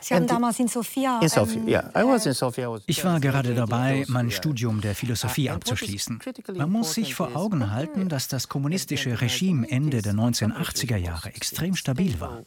Sie 0.00 0.14
haben 0.14 0.26
damals 0.26 0.58
in 0.60 0.68
Sofia. 0.68 1.20
In 1.20 1.28
Sofia, 1.28 1.60
ähm, 1.60 1.68
yeah. 1.68 1.90
I 1.96 2.06
was 2.06 2.26
in 2.26 2.32
Sofia. 2.32 2.76
Ich 2.86 3.04
war 3.04 3.20
gerade 3.20 3.54
dabei, 3.54 4.04
mein 4.08 4.30
Studium 4.30 4.80
der 4.80 4.94
Philosophie 4.94 5.50
abzuschließen. 5.50 6.20
Man 6.54 6.70
muss 6.70 6.94
sich 6.94 7.14
vor 7.14 7.34
Augen 7.34 7.70
halten, 7.70 8.08
dass 8.08 8.28
das 8.28 8.48
kommunistische 8.48 9.20
Regime 9.20 9.68
Ende 9.70 10.02
der 10.02 10.14
1980er 10.14 10.96
Jahre 10.96 11.28
extrem 11.34 11.74
stabil 11.74 12.20
war. 12.20 12.42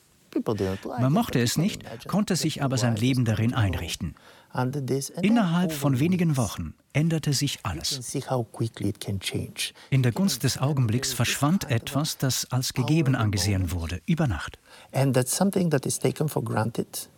Man 1.00 1.12
mochte 1.12 1.42
es 1.42 1.58
nicht, 1.58 1.84
konnte 2.08 2.36
sich 2.36 2.64
aber 2.64 2.78
sein 2.78 2.96
Leben 2.96 3.26
darin 3.26 3.54
einrichten. 3.54 4.16
Innerhalb 5.22 5.72
von 5.72 6.00
wenigen 6.00 6.38
Wochen 6.38 6.74
änderte 6.94 7.34
sich 7.34 7.60
alles. 7.64 8.16
In 9.90 10.04
der 10.04 10.12
Gunst 10.12 10.44
des 10.44 10.58
Augenblicks 10.58 11.14
verschwand 11.14 11.70
etwas, 11.70 12.18
das 12.18 12.52
als 12.52 12.74
gegeben 12.74 13.16
angesehen 13.16 13.72
wurde, 13.72 14.02
über 14.06 14.28
Nacht. 14.28 14.60
And 14.92 15.14
that's 15.14 15.36
something 15.36 15.70
that 15.70 15.86
is 15.86 16.00
taken 16.00 16.30
for 16.30 16.44
granted 16.44 17.10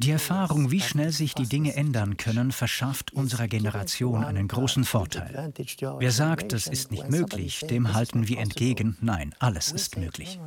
die 0.00 0.10
Erfahrung, 0.10 0.70
wie 0.70 0.80
schnell 0.80 1.12
sich 1.12 1.34
die 1.34 1.46
Dinge 1.46 1.74
ändern 1.76 2.16
können, 2.16 2.52
verschafft 2.52 3.12
unserer 3.12 3.48
Generation 3.48 4.24
einen 4.24 4.48
großen 4.48 4.84
Vorteil. 4.84 5.52
Wer 5.98 6.10
sagt, 6.10 6.52
das 6.52 6.66
ist 6.66 6.90
nicht 6.90 7.08
möglich, 7.10 7.64
dem 7.68 7.94
halten 7.94 8.28
wir 8.28 8.38
entgegen, 8.38 8.96
nein, 9.00 9.34
alles 9.38 9.72
ist 9.72 9.96
möglich. 9.96 10.38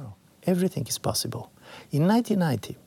Everything 0.41 0.85
is 0.85 0.97
possible. 0.97 1.45
In 1.91 2.03
1990, 2.03 2.77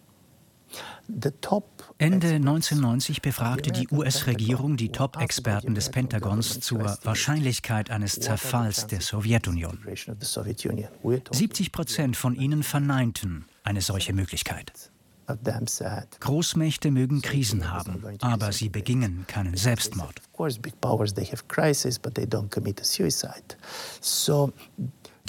Ende 1.99 2.29
1990 2.29 3.23
befragte 3.23 3.71
die 3.73 3.89
US-Regierung 3.89 4.77
die 4.77 4.91
Top-Experten 4.91 5.75
des 5.75 5.91
Pentagons 5.91 6.61
zur 6.61 6.99
Wahrscheinlichkeit 7.03 7.91
eines 7.91 8.21
Zerfalls 8.21 8.87
der 8.87 9.01
Sowjetunion. 9.01 9.79
70 11.31 11.73
Prozent 11.73 12.17
von 12.17 12.35
ihnen 12.35 12.63
verneinten 12.63 13.47
eine 13.65 13.81
solche 13.81 14.13
Möglichkeit. 14.13 14.73
Großmächte 16.21 16.91
mögen 16.91 17.23
Krisen 17.23 17.71
haben, 17.71 18.05
aber 18.21 18.53
sie 18.53 18.69
begingen 18.69 19.27
keinen 19.27 19.57
Selbstmord. 19.57 20.21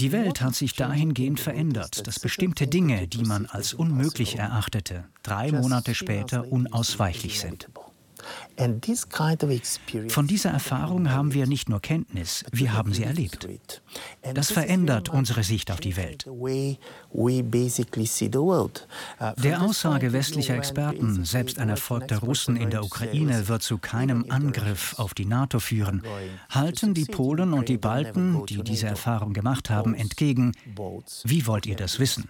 Die 0.02 0.12
Welt 0.12 0.42
hat 0.42 0.56
sich 0.56 0.74
dahingehend 0.74 1.40
verändert, 1.40 2.08
dass 2.08 2.20
bestimmte 2.20 2.66
Dinge, 2.66 3.08
die 3.08 3.22
man 3.22 3.46
als 3.46 3.76
unmöglich 3.76 4.36
erachtete, 4.36 5.04
drei 5.22 5.52
Monate 5.52 5.94
später 5.94 6.52
unausweichlich 6.52 7.40
sind. 7.40 7.70
Von 10.10 10.28
dieser 10.28 10.52
Erfahrung 10.52 11.12
haben 11.12 11.34
wir 11.34 11.48
nicht 11.48 11.70
nur 11.70 11.80
Kenntnis, 11.80 12.44
wir 12.52 12.74
haben 12.74 12.94
sie 12.94 13.04
erlebt. 13.04 13.48
Das 14.34 14.52
verändert 14.52 15.10
unsere 15.10 15.44
Sicht 15.44 15.72
auf 15.72 15.80
die 15.80 15.98
Welt. 15.98 16.28
Der 19.44 19.62
Aussage 19.62 20.14
westlicher 20.14 20.56
Experten, 20.56 21.26
selbst 21.26 21.60
ein 21.60 21.70
Erfolg 21.70 22.08
der 22.08 22.20
Russen 22.20 22.56
in 22.56 22.70
der 22.70 22.84
Ukraine 22.84 23.48
wird 23.48 23.64
zu 23.64 23.78
keinem 23.78 24.26
Angriff 24.30 24.96
auf 24.98 25.14
die 25.14 25.26
NATO 25.26 25.60
führen, 25.60 26.04
halten 26.50 26.94
die 26.94 27.06
Polen 27.06 27.54
und 27.54 27.70
die 27.70 27.78
Balten, 27.78 28.46
die 28.46 28.64
diese 28.64 28.88
Erfahrung 28.88 29.34
gemacht 29.34 29.70
haben, 29.70 29.94
entgegen. 29.94 30.54
Wie 31.24 31.48
wollt 31.48 31.66
ihr 31.66 31.76
das 31.76 32.00
wissen? 32.00 32.30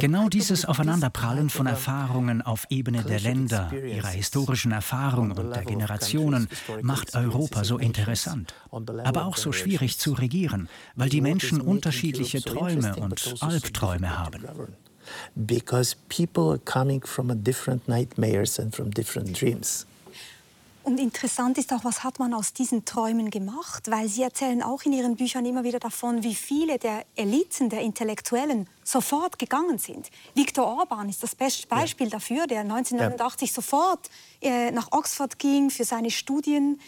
Genau 0.00 0.28
dieses 0.28 0.64
Aufeinanderprallen 0.64 1.50
von 1.50 1.66
Erfahrungen 1.66 2.42
auf 2.42 2.66
Ebene 2.70 3.02
der 3.02 3.20
Länder, 3.20 3.72
ihrer 3.72 4.08
historischen 4.08 4.72
Erfahrung 4.72 5.32
und 5.32 5.54
der 5.54 5.64
Generationen 5.64 6.48
macht 6.82 7.14
Europa 7.14 7.64
so 7.64 7.78
interessant, 7.78 8.54
aber 8.70 9.26
auch 9.26 9.36
so 9.36 9.52
schwierig 9.52 9.98
zu 9.98 10.12
regieren, 10.12 10.68
weil 10.96 11.08
die 11.08 11.20
Menschen 11.20 11.60
unterschiedliche 11.60 12.42
Träume 12.42 12.96
und 12.96 13.34
Albträume 13.40 14.18
haben. 14.18 14.44
Because 15.34 15.96
people 16.08 16.50
are 16.50 16.58
coming 16.58 17.04
from 17.04 17.30
a 17.30 17.34
different 17.34 17.88
nightmares 17.88 18.60
and 18.60 18.74
from 18.74 18.90
different 18.92 19.40
dreams. 19.40 19.86
Und 20.84 20.98
interessant 20.98 21.58
ist 21.58 21.72
auch, 21.72 21.84
was 21.84 22.02
hat 22.02 22.18
man 22.18 22.34
aus 22.34 22.54
diesen 22.54 22.84
Träumen 22.84 23.30
gemacht? 23.30 23.88
Weil 23.88 24.08
Sie 24.08 24.22
erzählen 24.22 24.62
auch 24.62 24.82
in 24.82 24.92
Ihren 24.92 25.14
Büchern 25.14 25.46
immer 25.46 25.62
wieder 25.62 25.78
davon, 25.78 26.24
wie 26.24 26.34
viele 26.34 26.78
der 26.78 27.04
Eliten, 27.14 27.68
der 27.68 27.82
Intellektuellen 27.82 28.68
sofort 28.82 29.38
gegangen 29.38 29.78
sind. 29.78 30.10
Viktor 30.34 30.66
Orban 30.66 31.08
ist 31.08 31.22
das 31.22 31.36
beste 31.36 31.68
Beispiel 31.68 32.08
ja. 32.08 32.12
dafür, 32.12 32.46
der 32.48 32.60
1989 32.60 33.50
ja. 33.50 33.54
sofort 33.54 34.10
äh, 34.40 34.72
nach 34.72 34.88
Oxford 34.90 35.38
ging 35.38 35.70
für 35.70 35.84
seine 35.84 36.10
Studien 36.10 36.80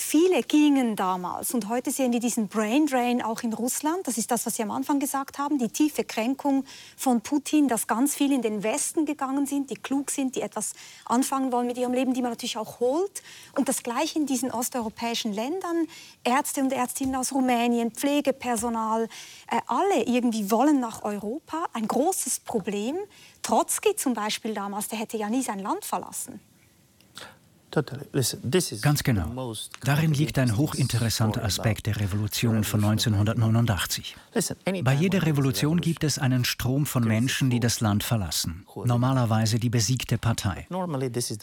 Viele 0.00 0.44
gingen 0.44 0.94
damals 0.94 1.52
und 1.54 1.68
heute 1.68 1.90
sehen 1.90 2.12
wir 2.12 2.20
diesen 2.20 2.46
Brain 2.46 2.86
Drain 2.86 3.20
auch 3.20 3.42
in 3.42 3.52
Russland. 3.52 4.06
Das 4.06 4.16
ist 4.16 4.30
das, 4.30 4.46
was 4.46 4.54
Sie 4.54 4.62
am 4.62 4.70
Anfang 4.70 5.00
gesagt 5.00 5.38
haben, 5.38 5.58
die 5.58 5.68
tiefe 5.70 6.04
Kränkung 6.04 6.64
von 6.96 7.20
Putin, 7.20 7.66
dass 7.66 7.88
ganz 7.88 8.14
viele 8.14 8.36
in 8.36 8.40
den 8.40 8.62
Westen 8.62 9.06
gegangen 9.06 9.46
sind, 9.46 9.70
die 9.70 9.74
klug 9.74 10.12
sind, 10.12 10.36
die 10.36 10.40
etwas 10.40 10.74
anfangen 11.04 11.50
wollen 11.50 11.66
mit 11.66 11.78
ihrem 11.78 11.92
Leben, 11.92 12.14
die 12.14 12.22
man 12.22 12.30
natürlich 12.30 12.56
auch 12.56 12.78
holt. 12.78 13.22
Und 13.56 13.68
das 13.68 13.82
Gleiche 13.82 14.20
in 14.20 14.26
diesen 14.26 14.52
osteuropäischen 14.52 15.32
Ländern. 15.32 15.88
Ärzte 16.22 16.60
und 16.60 16.72
Ärztinnen 16.72 17.16
aus 17.16 17.32
Rumänien, 17.32 17.90
Pflegepersonal, 17.90 19.08
äh, 19.50 19.60
alle 19.66 20.04
irgendwie 20.04 20.48
wollen 20.48 20.78
nach 20.78 21.02
Europa. 21.02 21.66
Ein 21.72 21.88
großes 21.88 22.40
Problem. 22.40 22.96
Trotzki 23.42 23.96
zum 23.96 24.14
Beispiel 24.14 24.54
damals, 24.54 24.86
der 24.86 25.00
hätte 25.00 25.16
ja 25.16 25.28
nie 25.28 25.42
sein 25.42 25.58
Land 25.58 25.84
verlassen. 25.84 26.40
Ganz 27.70 29.02
genau. 29.02 29.54
Darin 29.84 30.14
liegt 30.14 30.38
ein 30.38 30.56
hochinteressanter 30.56 31.44
Aspekt 31.44 31.86
der 31.86 32.00
Revolution 32.00 32.64
von 32.64 32.82
1989. 32.82 34.16
Bei 34.82 34.94
jeder 34.94 35.26
Revolution 35.26 35.80
gibt 35.80 36.04
es 36.04 36.18
einen 36.18 36.44
Strom 36.44 36.86
von 36.86 37.04
Menschen, 37.04 37.50
die 37.50 37.60
das 37.60 37.80
Land 37.80 38.04
verlassen. 38.04 38.64
Normalerweise 38.84 39.58
die 39.58 39.70
besiegte 39.70 40.16
Partei. 40.18 40.66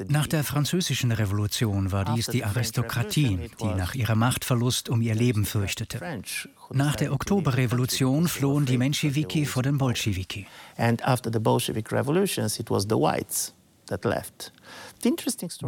Nach 0.07 0.27
der 0.27 0.43
französischen 0.43 1.11
Revolution 1.11 1.91
war 1.91 2.05
dies 2.15 2.27
die 2.27 2.43
Aristokratie, 2.43 3.49
die 3.61 3.73
nach 3.73 3.93
ihrem 3.93 4.19
Machtverlust 4.19 4.89
um 4.89 5.01
ihr 5.01 5.15
Leben 5.15 5.45
fürchtete. 5.45 5.99
Nach 6.71 6.95
der 6.95 7.13
Oktoberrevolution 7.13 8.27
flohen 8.27 8.65
die 8.65 8.77
Menschewiki 8.77 9.45
vor 9.45 9.63
den 9.63 9.77
Bolschewiki. 9.77 10.47
And 10.77 11.05
after 11.05 11.31
the 11.31 11.39
Bolshevik 11.39 11.91
revolutions 11.91 12.59
it 12.59 12.69
was 12.69 12.83
the 12.83 12.95
whites 12.95 13.53
that 13.87 14.03
left. 14.05 14.51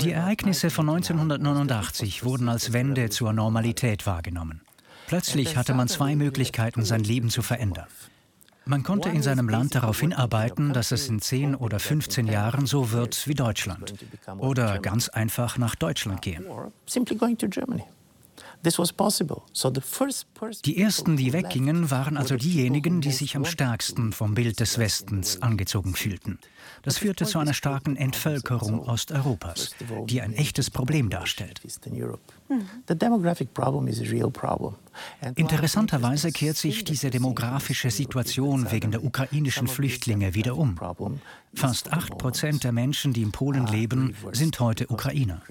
Die 0.01 0.11
Ereignisse 0.11 0.69
von 0.69 0.89
1989 0.89 2.23
wurden 2.23 2.49
als 2.49 2.73
Wende 2.73 3.09
zur 3.09 3.33
Normalität 3.33 4.05
wahrgenommen. 4.05 4.61
Plötzlich 5.07 5.55
hatte 5.55 5.73
man 5.73 5.87
zwei 5.87 6.15
Möglichkeiten, 6.15 6.83
sein 6.83 7.03
Leben 7.03 7.29
zu 7.29 7.41
verändern. 7.41 7.87
Man 8.65 8.83
konnte 8.83 9.07
in 9.09 9.21
seinem 9.21 9.47
Land 9.47 9.75
darauf 9.75 10.01
hinarbeiten, 10.01 10.73
dass 10.73 10.91
es 10.91 11.07
in 11.07 11.21
10 11.21 11.55
oder 11.55 11.79
15 11.79 12.27
Jahren 12.27 12.65
so 12.65 12.91
wird 12.91 13.25
wie 13.27 13.33
Deutschland. 13.33 13.93
Oder 14.39 14.79
ganz 14.79 15.07
einfach 15.07 15.57
nach 15.57 15.75
Deutschland 15.75 16.21
gehen. 16.21 16.45
Die 20.65 20.77
ersten, 20.77 21.17
die 21.17 21.33
weggingen, 21.33 21.89
waren 21.91 22.17
also 22.17 22.35
diejenigen, 22.35 23.01
die 23.01 23.11
sich 23.11 23.35
am 23.35 23.45
stärksten 23.45 24.11
vom 24.11 24.33
Bild 24.33 24.59
des 24.59 24.77
Westens 24.77 25.41
angezogen 25.41 25.95
fühlten. 25.95 26.39
Das 26.83 26.97
führte 26.97 27.25
zu 27.25 27.39
einer 27.39 27.53
starken 27.53 27.95
Entvölkerung 27.95 28.79
Osteuropas, 28.81 29.71
die 30.05 30.21
ein 30.21 30.33
echtes 30.33 30.69
Problem 30.69 31.09
darstellt. 31.09 31.61
Interessanterweise 35.35 36.31
kehrt 36.31 36.57
sich 36.57 36.83
diese 36.83 37.09
demografische 37.09 37.91
Situation 37.91 38.71
wegen 38.71 38.91
der 38.91 39.03
ukrainischen 39.03 39.67
Flüchtlinge 39.67 40.33
wieder 40.33 40.57
um. 40.57 40.77
Fast 41.53 41.93
8 41.93 42.17
Prozent 42.17 42.63
der 42.63 42.71
Menschen, 42.71 43.13
die 43.13 43.21
in 43.21 43.31
Polen 43.31 43.67
leben, 43.67 44.15
sind 44.31 44.59
heute 44.59 44.87
Ukrainer 44.87 45.41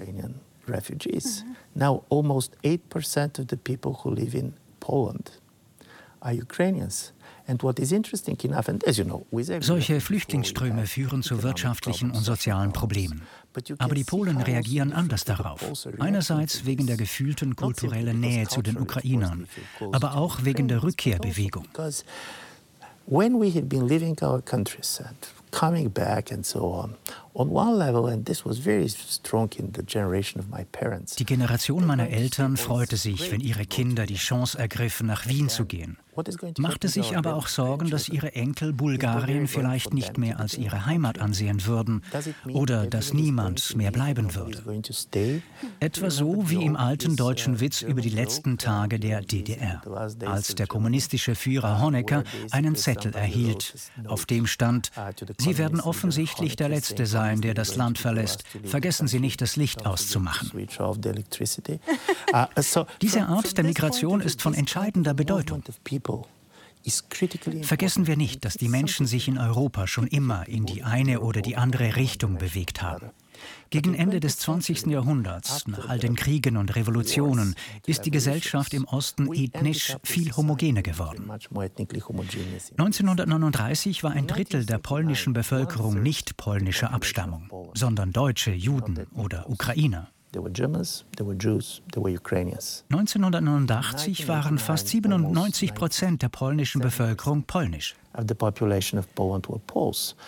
refugees. 0.68 1.42
Mm 1.42 1.50
-hmm. 1.50 1.56
Now, 1.72 2.02
almost 2.08 2.56
8% 2.62 3.38
of 3.38 3.46
the 3.48 3.56
people 3.56 3.92
who 4.02 4.14
live 4.14 4.38
in 4.38 4.54
Poland 4.78 5.40
are 6.20 6.34
Ukrainians. 6.34 7.12
Solche 9.60 10.00
Flüchtlingsströme 10.00 10.86
führen 10.86 11.22
zu 11.22 11.42
wirtschaftlichen 11.42 12.10
und 12.10 12.22
sozialen 12.22 12.72
Problemen. 12.72 13.22
Aber 13.78 13.94
die 13.94 14.04
Polen 14.04 14.38
reagieren 14.38 14.92
anders 14.92 15.24
darauf. 15.24 15.60
Einerseits 15.98 16.66
wegen 16.66 16.86
der 16.86 16.96
gefühlten 16.96 17.54
kulturellen 17.54 18.20
Nähe 18.20 18.48
zu 18.48 18.62
den 18.62 18.76
Ukrainern, 18.78 19.46
aber 19.92 20.16
auch 20.16 20.44
wegen 20.44 20.66
der 20.68 20.82
Rückkehrbewegung. 20.82 21.66
When 23.08 23.38
we 23.40 23.54
had 23.54 23.68
been 23.68 23.86
leaving 23.86 24.16
our 24.20 24.42
countryside, 24.42 25.14
coming 25.52 25.88
back 25.88 26.32
and 26.32 26.44
so 26.44 26.74
on. 26.74 26.96
Die 31.18 31.24
Generation 31.26 31.86
meiner 31.86 32.08
Eltern 32.08 32.56
freute 32.56 32.96
sich, 32.96 33.30
wenn 33.30 33.40
ihre 33.42 33.66
Kinder 33.66 34.06
die 34.06 34.14
Chance 34.14 34.58
ergriffen, 34.58 35.06
nach 35.06 35.26
Wien 35.26 35.50
zu 35.50 35.66
gehen. 35.66 35.98
Machte 36.58 36.88
sich 36.88 37.14
aber 37.14 37.34
auch 37.34 37.46
Sorgen, 37.46 37.90
dass 37.90 38.08
ihre 38.08 38.34
Enkel 38.34 38.72
Bulgarien 38.72 39.46
vielleicht 39.46 39.92
nicht 39.92 40.16
mehr 40.16 40.40
als 40.40 40.56
ihre 40.56 40.86
Heimat 40.86 41.18
ansehen 41.18 41.66
würden 41.66 42.02
oder 42.48 42.86
dass 42.86 43.12
niemand 43.12 43.76
mehr 43.76 43.90
bleiben 43.90 44.34
würde. 44.34 44.82
Etwa 45.80 46.08
so 46.10 46.48
wie 46.48 46.64
im 46.64 46.74
alten 46.76 47.16
deutschen 47.16 47.60
Witz 47.60 47.82
über 47.82 48.00
die 48.00 48.08
letzten 48.08 48.56
Tage 48.56 48.98
der 48.98 49.20
DDR, 49.20 49.82
als 50.24 50.54
der 50.54 50.66
kommunistische 50.66 51.34
Führer 51.34 51.82
Honecker 51.82 52.24
einen 52.50 52.76
Zettel 52.76 53.14
erhielt, 53.14 53.74
auf 54.06 54.24
dem 54.24 54.46
stand, 54.46 54.90
Sie 55.38 55.58
werden 55.58 55.80
offensichtlich 55.80 56.56
der 56.56 56.70
Letzte 56.70 57.04
sein, 57.04 57.25
der 57.34 57.54
das 57.54 57.76
Land 57.76 57.98
verlässt. 57.98 58.44
Vergessen 58.64 59.08
Sie 59.08 59.20
nicht, 59.20 59.40
das 59.40 59.56
Licht 59.56 59.86
auszumachen. 59.86 60.50
Diese 63.02 63.26
Art 63.26 63.56
der 63.56 63.64
Migration 63.64 64.20
ist 64.20 64.42
von 64.42 64.54
entscheidender 64.54 65.14
Bedeutung. 65.14 65.62
Vergessen 67.62 68.06
wir 68.06 68.16
nicht, 68.16 68.44
dass 68.44 68.54
die 68.54 68.68
Menschen 68.68 69.06
sich 69.06 69.26
in 69.26 69.38
Europa 69.38 69.88
schon 69.88 70.06
immer 70.06 70.46
in 70.46 70.66
die 70.66 70.84
eine 70.84 71.20
oder 71.20 71.42
die 71.42 71.56
andere 71.56 71.96
Richtung 71.96 72.38
bewegt 72.38 72.82
haben. 72.82 73.10
Gegen 73.70 73.94
Ende 73.94 74.20
des 74.20 74.38
20. 74.38 74.86
Jahrhunderts, 74.86 75.66
nach 75.66 75.88
all 75.88 75.98
den 75.98 76.14
Kriegen 76.16 76.56
und 76.56 76.76
Revolutionen, 76.76 77.54
ist 77.86 78.06
die 78.06 78.10
Gesellschaft 78.10 78.74
im 78.74 78.84
Osten 78.84 79.32
ethnisch 79.32 79.96
viel 80.02 80.36
homogener 80.36 80.82
geworden. 80.82 81.30
1939 81.30 84.04
war 84.04 84.12
ein 84.12 84.26
Drittel 84.26 84.66
der 84.66 84.78
polnischen 84.78 85.32
Bevölkerung 85.32 86.02
nicht 86.02 86.36
polnischer 86.36 86.92
Abstammung, 86.92 87.48
sondern 87.74 88.12
Deutsche, 88.12 88.52
Juden 88.52 89.06
oder 89.14 89.50
Ukrainer. 89.50 90.08
1989 92.90 94.28
waren 94.28 94.58
fast 94.58 94.88
97 94.88 95.74
Prozent 95.74 96.20
der 96.22 96.28
polnischen 96.28 96.82
Bevölkerung 96.82 97.44
polnisch. 97.44 97.94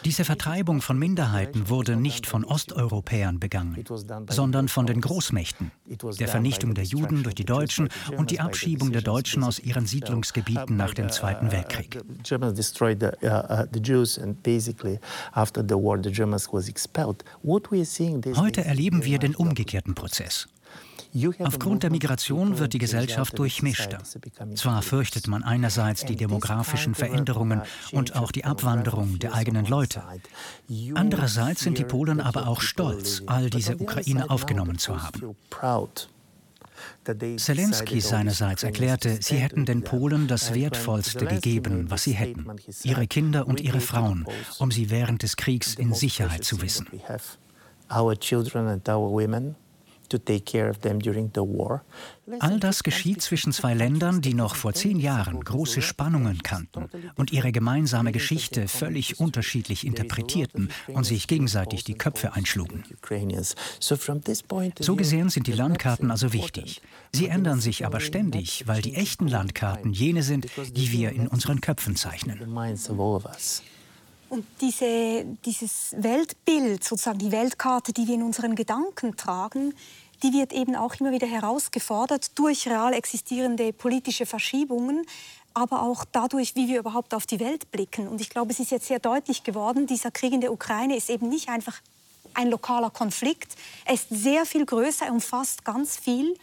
Diese 0.04 0.24
Vertreibung 0.24 0.80
von 0.80 0.98
Minderheiten 0.98 1.68
wurde 1.68 1.96
nicht 1.96 2.26
von 2.26 2.44
Osteuropäern 2.44 3.40
begangen, 3.40 3.84
sondern 4.28 4.68
von 4.68 4.86
den 4.86 5.00
Großmächten, 5.00 5.70
der 6.18 6.28
Vernichtung 6.28 6.74
der 6.74 6.84
Juden 6.84 7.22
durch 7.22 7.34
die 7.34 7.44
Deutschen 7.44 7.88
und 8.16 8.30
die 8.30 8.40
Abschiebung 8.40 8.92
der 8.92 9.02
Deutschen 9.02 9.42
aus 9.42 9.58
ihren 9.58 9.86
Siedlungsgebieten 9.86 10.76
nach 10.76 10.94
dem 10.94 11.10
Zweiten 11.10 11.48
uh, 11.48 11.52
Weltkrieg. 11.52 11.98
Heute 18.36 18.64
erleben 18.64 19.04
wir 19.04 19.18
den 19.18 19.34
umgekehrten 19.34 19.94
Prozess. 19.94 20.48
Aufgrund 21.40 21.82
der 21.82 21.90
Migration 21.90 22.58
wird 22.58 22.72
die 22.72 22.78
Gesellschaft 22.78 23.38
durchmischter. 23.38 23.98
Zwar 24.54 24.82
fürchtet 24.82 25.26
man 25.26 25.42
einerseits 25.42 26.04
die 26.04 26.16
demografischen 26.16 26.94
Veränderungen 26.94 27.62
und 27.92 28.16
auch 28.16 28.30
die 28.32 28.44
Abwanderung 28.44 29.18
der 29.18 29.34
eigenen 29.34 29.66
Leute. 29.66 30.02
Andererseits 30.94 31.62
sind 31.62 31.78
die 31.78 31.84
Polen 31.84 32.20
aber 32.20 32.46
auch 32.48 32.60
stolz, 32.60 33.22
all 33.26 33.50
diese 33.50 33.76
Ukrainer 33.76 34.30
aufgenommen 34.30 34.78
zu 34.78 35.02
haben. 35.02 35.36
Zelensky 37.36 38.00
seinerseits 38.00 38.62
erklärte, 38.62 39.18
sie 39.20 39.36
hätten 39.36 39.64
den 39.64 39.82
Polen 39.82 40.28
das 40.28 40.54
Wertvollste 40.54 41.26
gegeben, 41.26 41.90
was 41.90 42.04
sie 42.04 42.12
hätten, 42.12 42.46
ihre 42.84 43.06
Kinder 43.06 43.46
und 43.46 43.60
ihre 43.60 43.80
Frauen, 43.80 44.26
um 44.58 44.70
sie 44.70 44.90
während 44.90 45.22
des 45.22 45.36
Kriegs 45.36 45.74
in 45.74 45.94
Sicherheit 45.94 46.44
zu 46.44 46.60
wissen. 46.62 46.86
Our 47.90 48.18
children 48.18 48.68
and 48.68 48.88
our 48.88 49.10
women 49.10 49.56
All 52.40 52.60
das 52.60 52.82
geschieht 52.82 53.22
zwischen 53.22 53.52
zwei 53.52 53.74
Ländern, 53.74 54.20
die 54.20 54.34
noch 54.34 54.54
vor 54.54 54.72
zehn 54.72 54.98
Jahren 54.98 55.40
große 55.40 55.82
Spannungen 55.82 56.42
kannten 56.42 56.86
und 57.16 57.32
ihre 57.32 57.52
gemeinsame 57.52 58.12
Geschichte 58.12 58.68
völlig 58.68 59.20
unterschiedlich 59.20 59.86
interpretierten 59.86 60.70
und 60.88 61.04
sich 61.04 61.26
gegenseitig 61.26 61.84
die 61.84 61.94
Köpfe 61.94 62.34
einschlugen. 62.34 62.84
So 64.80 64.96
gesehen 64.96 65.28
sind 65.30 65.46
die 65.46 65.52
Landkarten 65.52 66.10
also 66.10 66.32
wichtig. 66.32 66.82
Sie 67.12 67.28
ändern 67.28 67.60
sich 67.60 67.86
aber 67.86 68.00
ständig, 68.00 68.66
weil 68.66 68.82
die 68.82 68.94
echten 68.94 69.28
Landkarten 69.28 69.92
jene 69.92 70.22
sind, 70.22 70.46
die 70.72 70.92
wir 70.92 71.12
in 71.12 71.28
unseren 71.28 71.60
Köpfen 71.60 71.96
zeichnen. 71.96 72.38
Und 74.28 74.44
diese, 74.60 75.24
dieses 75.44 75.94
Weltbild, 75.96 76.84
sozusagen 76.84 77.18
die 77.18 77.32
Weltkarte, 77.32 77.92
die 77.92 78.06
wir 78.06 78.14
in 78.14 78.22
unseren 78.22 78.54
Gedanken 78.54 79.16
tragen, 79.16 79.74
die 80.22 80.32
wird 80.32 80.52
eben 80.52 80.76
auch 80.76 80.94
immer 80.96 81.12
wieder 81.12 81.26
herausgefordert 81.26 82.38
durch 82.38 82.66
real 82.68 82.92
existierende 82.92 83.72
politische 83.72 84.26
Verschiebungen, 84.26 85.06
aber 85.54 85.82
auch 85.82 86.04
dadurch, 86.10 86.56
wie 86.56 86.68
wir 86.68 86.80
überhaupt 86.80 87.14
auf 87.14 87.26
die 87.26 87.40
Welt 87.40 87.70
blicken. 87.70 88.06
Und 88.08 88.20
ich 88.20 88.28
glaube, 88.28 88.52
es 88.52 88.60
ist 88.60 88.70
jetzt 88.70 88.86
sehr 88.86 88.98
deutlich 88.98 89.44
geworden, 89.44 89.86
dieser 89.86 90.10
Krieg 90.10 90.32
in 90.32 90.40
der 90.40 90.52
Ukraine 90.52 90.96
ist 90.96 91.08
eben 91.08 91.28
nicht 91.28 91.48
einfach 91.48 91.80
ein 92.34 92.50
lokaler 92.50 92.90
Konflikt. 92.90 93.56
Er 93.84 93.94
ist 93.94 94.08
sehr 94.10 94.44
viel 94.44 94.66
größer, 94.66 95.06
er 95.06 95.12
umfasst 95.12 95.64
ganz 95.64 95.96
viel. 95.96 96.36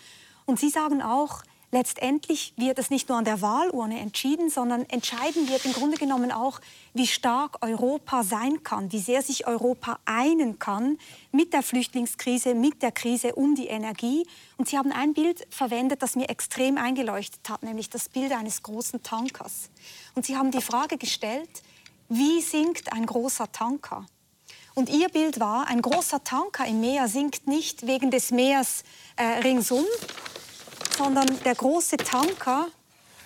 Und 0.46 0.60
Sie 0.60 0.70
sagen 0.70 1.02
auch, 1.02 1.44
letztendlich 1.76 2.54
wird 2.56 2.80
es 2.80 2.90
nicht 2.90 3.10
nur 3.10 3.18
an 3.18 3.26
der 3.26 3.42
Wahlurne 3.42 4.00
entschieden, 4.00 4.50
sondern 4.50 4.86
entscheiden 4.90 5.50
wird 5.50 5.66
im 5.66 5.74
Grunde 5.74 5.98
genommen 5.98 6.32
auch, 6.32 6.62
wie 6.94 7.06
stark 7.06 7.58
Europa 7.62 8.24
sein 8.24 8.64
kann, 8.64 8.94
wie 8.94 9.00
sehr 9.00 9.22
sich 9.22 9.46
Europa 9.46 10.00
einen 10.06 10.58
kann 10.58 10.98
mit 11.34 11.52
der 11.52 11.64
Flüchtlingskrise, 11.64 12.56
mit 12.56 12.82
der 12.82 12.94
Krise 12.94 13.36
um 13.36 13.56
die 13.56 13.68
Energie. 13.68 14.26
Und 14.58 14.70
Sie 14.70 14.78
haben 14.78 14.94
ein 14.94 15.14
Bild 15.14 15.46
verwendet, 15.50 16.02
das 16.02 16.16
mir 16.16 16.30
extrem 16.30 16.78
eingeleuchtet 16.78 17.50
hat, 17.50 17.62
nämlich 17.62 17.90
das 17.90 18.08
Bild 18.08 18.32
eines 18.32 18.64
großen 18.64 19.04
Tankers. 19.04 19.70
Und 20.16 20.26
Sie 20.26 20.38
haben 20.38 20.52
die 20.52 20.62
Frage 20.62 20.98
gestellt, 20.98 21.62
wie 22.08 22.40
sinkt 22.40 22.94
ein 22.94 23.06
großer 23.06 23.52
Tanker? 23.52 24.06
Und 24.76 24.90
Ihr 24.90 25.10
Bild 25.10 25.42
war, 25.42 25.68
ein 25.68 25.82
großer 25.82 26.24
Tanker 26.24 26.66
im 26.66 26.80
Meer 26.80 27.10
sinkt 27.10 27.48
nicht 27.48 27.86
wegen 27.86 28.12
des 28.12 28.32
Meers 28.32 28.84
äh, 29.18 29.24
ringsum, 29.40 29.86
sondern 30.98 31.28
der 31.44 31.56
große 31.56 31.98
Tanker, 31.98 32.68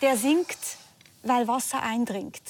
der 0.01 0.17
sinkt, 0.17 0.77
weil 1.23 1.47
Wasser 1.47 1.81
eindringt. 1.81 2.41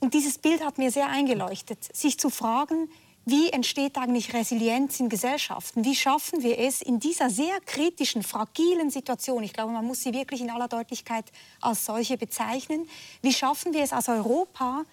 Und 0.00 0.14
dieses 0.14 0.38
Bild 0.38 0.64
hat 0.64 0.78
mir 0.78 0.90
sehr 0.90 1.08
eingeleuchtet, 1.08 1.94
sich 1.94 2.18
zu 2.18 2.30
fragen, 2.30 2.88
wie 3.26 3.50
entsteht 3.50 3.98
eigentlich 3.98 4.32
Resilienz 4.32 4.98
in 4.98 5.10
Gesellschaften? 5.10 5.84
Wie 5.84 5.94
schaffen 5.94 6.42
wir 6.42 6.58
es 6.58 6.80
in 6.80 7.00
dieser 7.00 7.28
sehr 7.28 7.60
kritischen, 7.66 8.22
fragilen 8.22 8.90
Situation, 8.90 9.42
ich 9.42 9.52
glaube, 9.52 9.72
man 9.72 9.84
muss 9.84 10.00
sie 10.00 10.14
wirklich 10.14 10.40
in 10.40 10.50
aller 10.50 10.68
Deutlichkeit 10.68 11.26
als 11.60 11.84
solche 11.84 12.16
bezeichnen, 12.16 12.88
wie 13.20 13.32
schaffen 13.32 13.74
wir 13.74 13.82
es 13.82 13.92
als 13.92 14.08
Europa, 14.08 14.84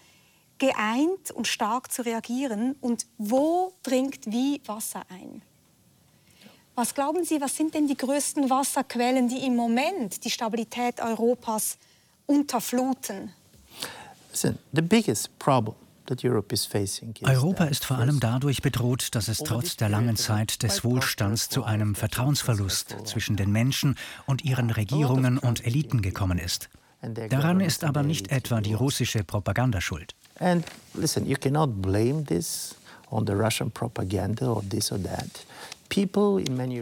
geeint 0.58 1.32
und 1.32 1.48
stark 1.48 1.92
zu 1.92 2.02
reagieren? 2.02 2.76
Und 2.82 3.06
wo 3.18 3.74
dringt 3.84 4.26
wie 4.26 4.62
Wasser 4.66 5.04
ein? 5.10 5.42
Was 6.80 6.94
glauben 6.94 7.26
Sie, 7.26 7.42
was 7.42 7.56
sind 7.56 7.74
denn 7.74 7.88
die 7.88 7.98
größten 7.98 8.52
Wasserquellen, 8.52 9.28
die 9.28 9.44
im 9.48 9.56
Moment 9.56 10.24
die 10.24 10.30
Stabilität 10.30 11.02
Europas 11.02 11.80
unterfluten? 12.28 13.34
The 14.32 14.82
biggest 14.84 15.40
problem 15.40 15.74
Europa 17.24 17.66
ist 17.66 17.84
vor 17.84 17.98
allem 17.98 18.20
dadurch 18.20 18.62
bedroht, 18.62 19.16
dass 19.16 19.28
es 19.28 19.40
trotz 19.40 19.76
der 19.76 19.90
langen 19.90 20.16
Zeit 20.16 20.62
des 20.62 20.84
Wohlstands 20.84 21.50
zu 21.50 21.64
einem 21.64 21.96
Vertrauensverlust 21.96 22.96
zwischen 23.06 23.36
den 23.36 23.52
Menschen 23.52 23.98
und 24.28 24.46
ihren 24.46 24.70
Regierungen 24.70 25.40
und 25.40 25.66
Eliten 25.66 26.04
gekommen 26.04 26.38
ist. 26.38 26.70
Daran 27.02 27.60
ist 27.60 27.84
aber 27.84 28.04
nicht 28.04 28.32
etwa 28.32 28.62
die 28.62 28.76
russische 28.76 29.24
Propaganda 29.24 29.82
schuld. 29.82 30.14
And 30.40 30.64
listen, 30.94 31.26
you 31.28 31.38
cannot 31.38 31.82
blame 31.82 32.24
this 32.24 32.76
on 33.10 33.26
the 33.26 33.34
Russian 33.34 33.72
propaganda 33.72 34.48
or 34.48 34.64
this 34.70 34.92
or 34.92 35.02
that. 35.04 35.46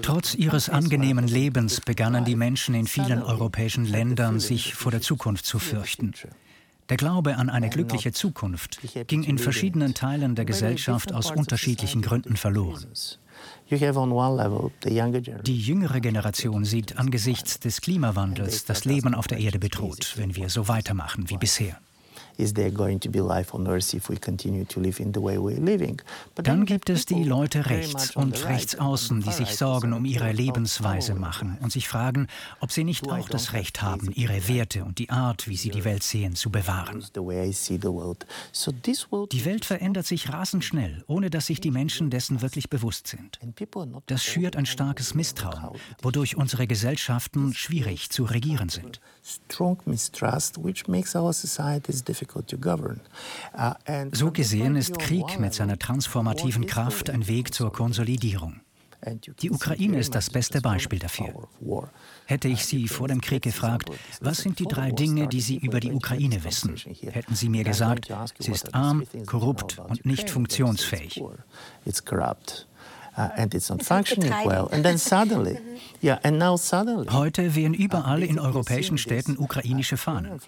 Trotz 0.01 0.33
ihres 0.33 0.69
angenehmen 0.69 1.27
Lebens 1.27 1.79
begannen 1.79 2.25
die 2.25 2.35
Menschen 2.35 2.73
in 2.73 2.87
vielen 2.87 3.21
europäischen 3.21 3.85
Ländern 3.85 4.39
sich 4.39 4.73
vor 4.73 4.91
der 4.91 5.01
Zukunft 5.01 5.45
zu 5.45 5.59
fürchten. 5.59 6.13
Der 6.89 6.97
Glaube 6.97 7.37
an 7.37 7.49
eine 7.49 7.69
glückliche 7.69 8.11
Zukunft 8.11 8.79
ging 9.07 9.23
in 9.23 9.37
verschiedenen 9.37 9.93
Teilen 9.93 10.35
der 10.35 10.45
Gesellschaft 10.45 11.13
aus 11.13 11.31
unterschiedlichen 11.31 12.01
Gründen 12.01 12.35
verloren. 12.35 12.85
Die 13.69 15.59
jüngere 15.59 15.99
Generation 15.99 16.65
sieht 16.65 16.97
angesichts 16.97 17.59
des 17.59 17.81
Klimawandels 17.81 18.65
das 18.65 18.85
Leben 18.85 19.15
auf 19.15 19.27
der 19.27 19.39
Erde 19.39 19.59
bedroht, 19.59 20.13
wenn 20.17 20.35
wir 20.35 20.49
so 20.49 20.67
weitermachen 20.67 21.29
wie 21.29 21.37
bisher. 21.37 21.79
Dann 26.35 26.65
gibt 26.65 26.89
es 26.89 27.05
die 27.05 27.23
Leute 27.23 27.65
rechts 27.65 28.15
und 28.15 28.45
rechts 28.45 28.75
außen, 28.75 29.21
die 29.21 29.31
sich 29.31 29.55
Sorgen 29.55 29.93
um 29.93 30.05
ihre 30.05 30.31
Lebensweise 30.31 31.15
machen 31.15 31.57
und 31.61 31.71
sich 31.71 31.87
fragen, 31.87 32.27
ob 32.59 32.71
sie 32.71 32.83
nicht 32.83 33.07
auch 33.09 33.29
das 33.29 33.53
Recht 33.53 33.81
haben, 33.81 34.11
ihre 34.11 34.47
Werte 34.47 34.83
und 34.83 34.99
die 34.99 35.09
Art, 35.09 35.47
wie 35.47 35.55
sie 35.55 35.69
die 35.69 35.85
Welt 35.85 36.03
sehen, 36.03 36.35
zu 36.35 36.49
bewahren. 36.49 37.05
Die 39.31 39.45
Welt 39.45 39.65
verändert 39.65 40.05
sich 40.05 40.29
rasend 40.31 40.63
schnell, 40.65 41.03
ohne 41.07 41.29
dass 41.29 41.45
sich 41.45 41.61
die 41.61 41.71
Menschen 41.71 42.09
dessen 42.09 42.41
wirklich 42.41 42.69
bewusst 42.69 43.07
sind. 43.07 43.39
Das 44.07 44.23
schürt 44.23 44.55
ein 44.55 44.65
starkes 44.65 45.13
Misstrauen, 45.15 45.79
wodurch 46.01 46.35
unsere 46.35 46.67
Gesellschaften 46.67 47.53
schwierig 47.53 48.09
zu 48.09 48.25
regieren 48.25 48.69
sind. 48.69 48.99
Strong 49.23 49.79
mistrust, 49.85 50.63
which 50.63 50.87
makes 50.87 51.15
our 51.15 51.33
societies 51.33 52.03
difficult 52.03 52.24
so 54.11 54.31
gesehen 54.31 54.75
ist 54.75 54.99
Krieg 54.99 55.39
mit 55.39 55.53
seiner 55.53 55.77
transformativen 55.77 56.65
Kraft 56.65 57.09
ein 57.09 57.27
Weg 57.27 57.53
zur 57.53 57.71
Konsolidierung. 57.71 58.61
Die 59.41 59.51
Ukraine 59.51 59.99
ist 59.99 60.15
das 60.15 60.29
beste 60.29 60.61
Beispiel 60.61 60.99
dafür. 60.99 61.47
Hätte 62.25 62.47
ich 62.47 62.65
Sie 62.65 62.87
vor 62.87 63.07
dem 63.07 63.21
Krieg 63.21 63.43
gefragt, 63.43 63.89
was 64.19 64.37
sind 64.37 64.59
die 64.59 64.65
drei 64.65 64.91
Dinge, 64.91 65.27
die 65.27 65.41
Sie 65.41 65.57
über 65.57 65.79
die 65.79 65.91
Ukraine 65.91 66.43
wissen, 66.43 66.75
hätten 66.75 67.35
Sie 67.35 67.49
mir 67.49 67.63
gesagt, 67.63 68.11
sie 68.39 68.51
ist 68.51 68.73
arm, 68.73 69.03
korrupt 69.25 69.79
und 69.79 70.05
nicht 70.05 70.29
funktionsfähig. 70.29 71.21
Uh, 73.17 73.29
and 73.37 73.53
it's 73.53 73.69
not 73.69 73.81
functioning 73.81 74.31
well. 74.45 74.67
And 74.71 74.83
then 74.83 74.97
suddenly, 74.97 75.57
yeah, 76.03 76.19
and 76.23 76.37
now 76.37 76.57
suddenly. 76.57 77.07
Heute 77.09 77.55
wehen 77.55 77.73
überall 77.73 78.21
in 78.21 78.39
europäischen 78.39 78.97
Städten 78.97 79.37
ukrainische 79.37 79.95
Fahnen. 79.95 80.41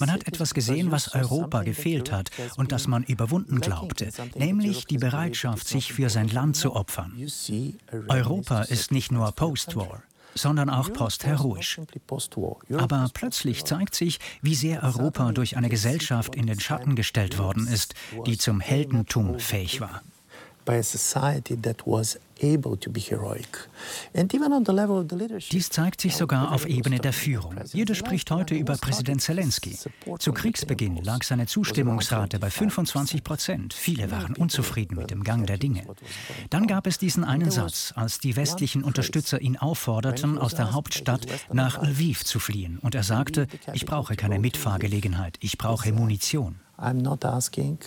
Man 0.00 0.10
hat 0.10 0.26
etwas 0.26 0.54
gesehen, 0.54 0.90
was 0.90 1.14
Europa 1.14 1.64
gefehlt 1.64 2.10
hat 2.10 2.30
und 2.56 2.72
das 2.72 2.86
man 2.86 3.02
überwunden 3.04 3.60
glaubte, 3.60 4.08
nämlich 4.34 4.86
die 4.86 4.96
Bereitschaft, 4.96 5.68
sich 5.68 5.92
für 5.92 6.08
sein 6.08 6.28
Land 6.28 6.56
zu 6.56 6.74
opfern. 6.74 7.12
Europa 8.08 8.62
ist 8.62 8.90
nicht 8.90 9.12
nur 9.12 9.30
Post-War 9.32 10.02
sondern 10.34 10.70
auch 10.70 10.92
postheroisch. 10.92 11.80
Aber 12.76 13.10
plötzlich 13.12 13.64
zeigt 13.64 13.96
sich, 13.96 14.20
wie 14.40 14.54
sehr 14.54 14.84
Europa 14.84 15.32
durch 15.32 15.56
eine 15.56 15.68
Gesellschaft 15.68 16.36
in 16.36 16.46
den 16.46 16.60
Schatten 16.60 16.94
gestellt 16.94 17.38
worden 17.38 17.66
ist, 17.66 17.94
die 18.24 18.38
zum 18.38 18.60
Heldentum 18.60 19.40
fähig 19.40 19.80
war 19.80 20.02
dies 25.50 25.70
zeigt 25.70 26.00
sich 26.00 26.16
sogar 26.16 26.52
auf 26.52 26.66
Ebene 26.66 26.98
der 26.98 27.12
Führung. 27.12 27.56
Jeder 27.72 27.94
spricht 27.94 28.30
heute 28.30 28.54
über 28.54 28.76
Präsident 28.76 29.22
Zelensky. 29.22 29.78
Zu 30.18 30.32
Kriegsbeginn 30.32 31.02
lag 31.02 31.22
seine 31.24 31.46
Zustimmungsrate 31.46 32.38
bei 32.38 32.50
25 32.50 33.24
Prozent. 33.24 33.74
Viele 33.74 34.10
waren 34.10 34.36
unzufrieden 34.36 34.96
mit 34.96 35.10
dem 35.10 35.24
Gang 35.24 35.46
der 35.46 35.58
Dinge. 35.58 35.84
Dann 36.50 36.66
gab 36.66 36.86
es 36.86 36.98
diesen 36.98 37.24
einen 37.24 37.50
Satz, 37.50 37.92
als 37.96 38.18
die 38.18 38.36
westlichen 38.36 38.84
Unterstützer 38.84 39.40
ihn 39.40 39.56
aufforderten, 39.56 40.38
aus 40.38 40.54
der 40.54 40.72
Hauptstadt 40.72 41.26
nach 41.52 41.82
Lviv 41.82 42.24
zu 42.24 42.38
fliehen. 42.38 42.78
Und 42.82 42.94
er 42.94 43.02
sagte, 43.04 43.46
ich 43.72 43.86
brauche 43.86 44.16
keine 44.16 44.38
Mitfahrgelegenheit, 44.38 45.38
ich 45.40 45.58
brauche 45.58 45.92
Munition. 45.92 46.60
I'm 46.78 47.02
not 47.02 47.24
asking 47.24 47.78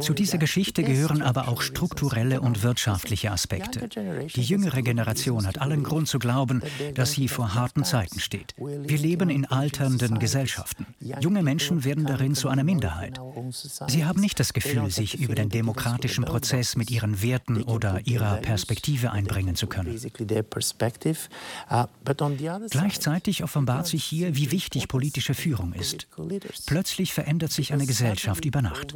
Zu 0.00 0.14
dieser 0.14 0.38
Geschichte 0.38 0.82
gehören 0.82 1.22
aber 1.22 1.48
auch 1.48 1.62
strukturelle 1.62 2.40
und 2.40 2.62
wirtschaftliche 2.62 3.30
Aspekte. 3.30 3.88
Die 4.34 4.42
jüngere 4.42 4.82
Generation 4.82 5.46
hat 5.46 5.60
allen 5.60 5.82
Grund 5.82 6.08
zu 6.08 6.18
glauben, 6.18 6.62
dass 6.94 7.12
sie 7.12 7.28
vor 7.28 7.54
harten 7.54 7.84
Zeiten 7.84 8.20
steht. 8.20 8.54
Wir 8.56 8.98
leben 8.98 9.30
in 9.30 9.46
alternden 9.46 10.18
Gesellschaften. 10.18 10.86
Junge 11.20 11.42
Menschen 11.42 11.84
werden 11.84 12.06
darin 12.06 12.34
zu 12.34 12.48
einer 12.48 12.64
Minderheit. 12.64 13.20
Sie 13.88 14.04
haben 14.04 14.20
nicht 14.20 14.38
das 14.40 14.52
Gefühl, 14.52 14.90
sich 14.90 15.20
über 15.20 15.34
den 15.34 15.48
demokratischen 15.48 16.24
Prozess 16.24 16.76
mit 16.76 16.90
ihren 16.90 17.22
Werten 17.22 17.62
oder 17.62 18.00
ihrer 18.06 18.36
Perspektive 18.36 19.10
einbringen 19.12 19.56
zu 19.56 19.66
können. 19.66 19.98
Uh, 21.70 21.86
Gleichzeitig 22.70 23.44
offenbart 23.44 23.86
sich 23.86 24.04
hier, 24.04 24.36
wie 24.36 24.50
wichtig 24.50 24.88
politische 24.88 25.34
Führung 25.34 25.72
ist. 25.72 26.06
Plötzlich 26.66 27.12
verändert 27.12 27.52
sich 27.52 27.72
eine 27.72 27.86
Gesellschaft 27.86 28.44
über 28.44 28.62
Nacht. 28.62 28.94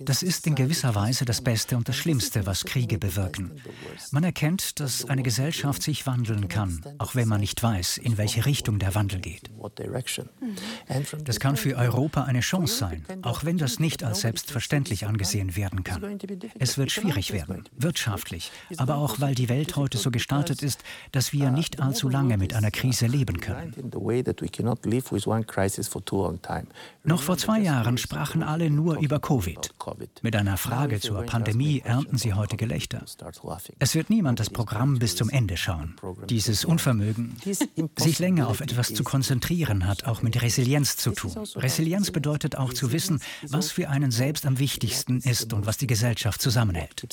Das 0.00 0.22
ist 0.22 0.46
in 0.46 0.54
gewisser 0.54 0.94
Weise 0.94 1.24
das 1.24 1.40
Beste 1.40 1.76
und 1.76 1.88
das 1.88 1.96
Schlimmste, 1.96 2.46
was 2.46 2.64
Kriege 2.64 2.98
bewirken. 2.98 3.52
Man 4.10 4.24
erkennt, 4.24 4.80
dass 4.80 5.04
eine 5.04 5.22
Gesellschaft 5.22 5.82
sich 5.82 6.06
wandeln 6.06 6.48
kann, 6.48 6.82
auch 6.98 7.14
wenn 7.14 7.28
man 7.28 7.40
nicht 7.40 7.62
weiß, 7.62 7.98
in 7.98 8.18
welche 8.18 8.46
Richtung 8.46 8.78
der 8.78 8.94
Wandel 8.94 9.20
geht. 9.20 9.50
Das 11.24 11.40
kann 11.40 11.56
für 11.56 11.76
Europa 11.76 12.24
eine 12.24 12.40
Chance 12.40 12.76
sein, 12.76 13.04
auch 13.22 13.44
wenn 13.44 13.58
das 13.58 13.78
nicht 13.78 14.02
als 14.02 14.20
selbstverständlich 14.20 15.06
angesehen 15.06 15.56
werden 15.56 15.84
kann. 15.84 16.18
Es 16.58 16.78
wird 16.78 16.90
schwierig 16.90 17.32
werden, 17.32 17.64
wirtschaftlich, 17.76 18.50
aber 18.76 18.96
auch 18.96 19.20
weil 19.20 19.34
die 19.34 19.48
Welt 19.48 19.76
heute 19.76 19.98
so 19.98 20.10
gestartet 20.10 20.62
ist, 20.62 20.82
dass 21.12 21.32
wir 21.32 21.50
nicht 21.50 21.80
allzu 21.80 22.08
lange 22.08 22.36
mit 22.36 22.54
einer 22.54 22.70
Krise 22.70 23.06
leben 23.06 23.40
können. 23.40 23.74
Noch 27.04 27.22
vor 27.22 27.36
zwei 27.36 27.60
Jahren 27.60 27.98
sprachen 27.98 28.42
alle 28.42 28.70
nur 28.70 28.98
über 28.98 29.20
Covid. 29.20 29.74
Mit 30.22 30.36
einer 30.36 30.56
Frage 30.56 31.00
zur 31.00 31.22
Pandemie 31.22 31.80
ernten 31.84 32.18
sie 32.18 32.34
heute 32.34 32.56
Gelächter. 32.56 33.04
Es 33.78 33.94
wird 33.94 34.10
niemand 34.10 34.40
das 34.40 34.50
Programm 34.50 34.98
bis 34.98 35.16
zum 35.16 35.30
Ende 35.30 35.56
schauen. 35.56 35.96
Dieses 36.28 36.64
Unvermögen, 36.64 37.36
sich 37.96 38.18
länger 38.18 38.48
auf 38.48 38.60
etwas 38.60 38.94
zu 38.94 39.04
konzentrieren, 39.04 39.86
hat 39.86 40.04
auch 40.04 40.22
mit 40.22 40.40
Resilienz 40.40 40.96
zu 40.96 41.12
tun. 41.12 41.32
Resilienz 41.56 42.10
bedeutet 42.10 42.56
auch 42.56 42.72
zu 42.72 42.92
wissen, 42.92 43.20
was 43.48 43.70
für 43.70 43.88
einen 43.88 44.10
selbst 44.10 44.46
am 44.46 44.58
wichtigsten 44.58 45.18
ist 45.20 45.52
und 45.52 45.66
was 45.66 45.76
die 45.76 45.86
Gesellschaft 45.86 46.40
zusammenhält. 46.40 47.06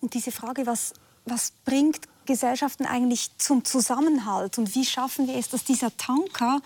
Und 0.00 0.14
diese 0.14 0.30
Frage, 0.30 0.66
was, 0.66 0.94
was 1.24 1.52
bringt 1.64 2.00
Gesellschaften 2.26 2.84
eigentlich 2.84 3.30
zum 3.38 3.64
Zusammenhalt 3.64 4.58
und 4.58 4.74
wie 4.74 4.84
schaffen 4.84 5.26
wir 5.26 5.36
es, 5.36 5.48
dass 5.48 5.64
dieser 5.64 5.96
Tanker 5.96 6.60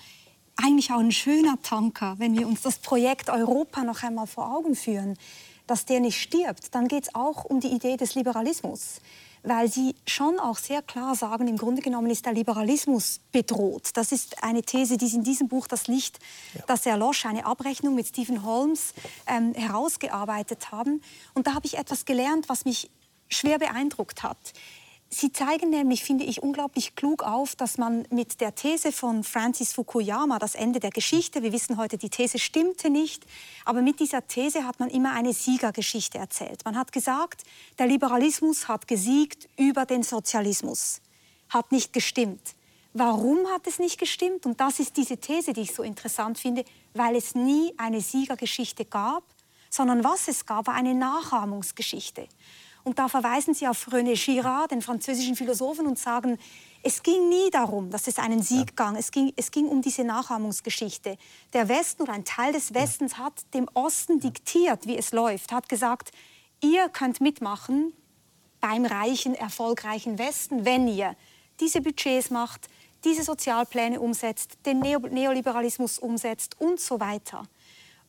eigentlich 0.62 0.92
auch 0.92 1.00
ein 1.00 1.12
schöner 1.12 1.60
Tanker, 1.62 2.14
wenn 2.18 2.38
wir 2.38 2.46
uns 2.46 2.62
das 2.62 2.78
Projekt 2.78 3.30
Europa 3.30 3.82
noch 3.82 4.02
einmal 4.02 4.26
vor 4.26 4.54
Augen 4.54 4.74
führen, 4.74 5.18
dass 5.66 5.84
der 5.84 6.00
nicht 6.00 6.20
stirbt, 6.20 6.74
dann 6.74 6.88
geht 6.88 7.04
es 7.04 7.14
auch 7.14 7.44
um 7.44 7.60
die 7.60 7.68
Idee 7.68 7.96
des 7.96 8.14
Liberalismus 8.14 9.00
weil 9.42 9.70
sie 9.70 9.94
schon 10.06 10.38
auch 10.38 10.56
sehr 10.56 10.82
klar 10.82 11.14
sagen, 11.14 11.48
im 11.48 11.56
Grunde 11.56 11.82
genommen 11.82 12.10
ist 12.10 12.26
der 12.26 12.32
Liberalismus 12.32 13.20
bedroht. 13.32 13.90
Das 13.94 14.12
ist 14.12 14.42
eine 14.42 14.62
These, 14.62 14.96
die 14.96 15.08
sie 15.08 15.16
in 15.16 15.24
diesem 15.24 15.48
Buch 15.48 15.66
Das 15.66 15.88
Licht, 15.88 16.18
ja. 16.54 16.62
das 16.66 16.86
erlosch, 16.86 17.26
eine 17.26 17.44
Abrechnung 17.44 17.94
mit 17.94 18.06
Stephen 18.06 18.44
Holmes 18.44 18.94
ähm, 19.26 19.54
herausgearbeitet 19.54 20.70
haben. 20.70 21.02
Und 21.34 21.46
da 21.46 21.54
habe 21.54 21.66
ich 21.66 21.76
etwas 21.76 22.04
gelernt, 22.04 22.48
was 22.48 22.64
mich 22.64 22.90
schwer 23.28 23.58
beeindruckt 23.58 24.22
hat. 24.22 24.38
Sie 25.14 25.30
zeigen 25.30 25.68
nämlich, 25.68 26.02
finde 26.02 26.24
ich, 26.24 26.42
unglaublich 26.42 26.94
klug 26.96 27.22
auf, 27.22 27.54
dass 27.54 27.76
man 27.76 28.06
mit 28.08 28.40
der 28.40 28.54
These 28.54 28.92
von 28.92 29.24
Francis 29.24 29.74
Fukuyama, 29.74 30.38
das 30.38 30.54
Ende 30.54 30.80
der 30.80 30.88
Geschichte, 30.88 31.42
wir 31.42 31.52
wissen 31.52 31.76
heute, 31.76 31.98
die 31.98 32.08
These 32.08 32.38
stimmte 32.38 32.88
nicht, 32.88 33.26
aber 33.66 33.82
mit 33.82 34.00
dieser 34.00 34.26
These 34.26 34.66
hat 34.66 34.80
man 34.80 34.88
immer 34.88 35.12
eine 35.12 35.34
Siegergeschichte 35.34 36.16
erzählt. 36.16 36.64
Man 36.64 36.78
hat 36.78 36.92
gesagt, 36.92 37.42
der 37.78 37.88
Liberalismus 37.88 38.68
hat 38.68 38.88
gesiegt 38.88 39.50
über 39.58 39.84
den 39.84 40.02
Sozialismus. 40.02 41.02
Hat 41.50 41.72
nicht 41.72 41.92
gestimmt. 41.92 42.54
Warum 42.94 43.46
hat 43.48 43.66
es 43.66 43.78
nicht 43.78 44.00
gestimmt? 44.00 44.46
Und 44.46 44.60
das 44.60 44.80
ist 44.80 44.96
diese 44.96 45.18
These, 45.18 45.52
die 45.52 45.60
ich 45.60 45.74
so 45.74 45.82
interessant 45.82 46.38
finde, 46.38 46.64
weil 46.94 47.16
es 47.16 47.34
nie 47.34 47.74
eine 47.76 48.00
Siegergeschichte 48.00 48.86
gab, 48.86 49.24
sondern 49.68 50.04
was 50.04 50.28
es 50.28 50.46
gab, 50.46 50.68
war 50.68 50.74
eine 50.74 50.94
Nachahmungsgeschichte. 50.94 52.28
Und 52.84 52.98
da 52.98 53.08
verweisen 53.08 53.54
sie 53.54 53.68
auf 53.68 53.88
René 53.88 54.16
Girard, 54.16 54.70
den 54.70 54.82
französischen 54.82 55.36
Philosophen, 55.36 55.86
und 55.86 55.98
sagen, 55.98 56.38
es 56.82 57.02
ging 57.02 57.28
nie 57.28 57.48
darum, 57.50 57.90
dass 57.90 58.08
es 58.08 58.18
einen 58.18 58.42
Sieg 58.42 58.72
ja. 58.78 58.90
ging. 58.90 58.98
Es, 58.98 59.10
ging. 59.12 59.32
es 59.36 59.50
ging 59.50 59.66
um 59.66 59.82
diese 59.82 60.02
Nachahmungsgeschichte. 60.02 61.16
Der 61.52 61.68
Westen 61.68 62.02
oder 62.02 62.12
ein 62.12 62.24
Teil 62.24 62.52
des 62.52 62.74
Westens 62.74 63.18
hat 63.18 63.34
dem 63.54 63.68
Osten 63.74 64.18
diktiert, 64.18 64.86
wie 64.86 64.98
es 64.98 65.12
läuft, 65.12 65.52
hat 65.52 65.68
gesagt, 65.68 66.10
ihr 66.60 66.88
könnt 66.88 67.20
mitmachen 67.20 67.92
beim 68.60 68.84
reichen, 68.84 69.34
erfolgreichen 69.34 70.18
Westen, 70.18 70.64
wenn 70.64 70.88
ihr 70.88 71.14
diese 71.60 71.80
Budgets 71.80 72.30
macht, 72.30 72.68
diese 73.04 73.22
Sozialpläne 73.22 74.00
umsetzt, 74.00 74.58
den 74.66 74.80
Neoliberalismus 74.80 75.98
umsetzt 75.98 76.60
und 76.60 76.80
so 76.80 77.00
weiter. 77.00 77.44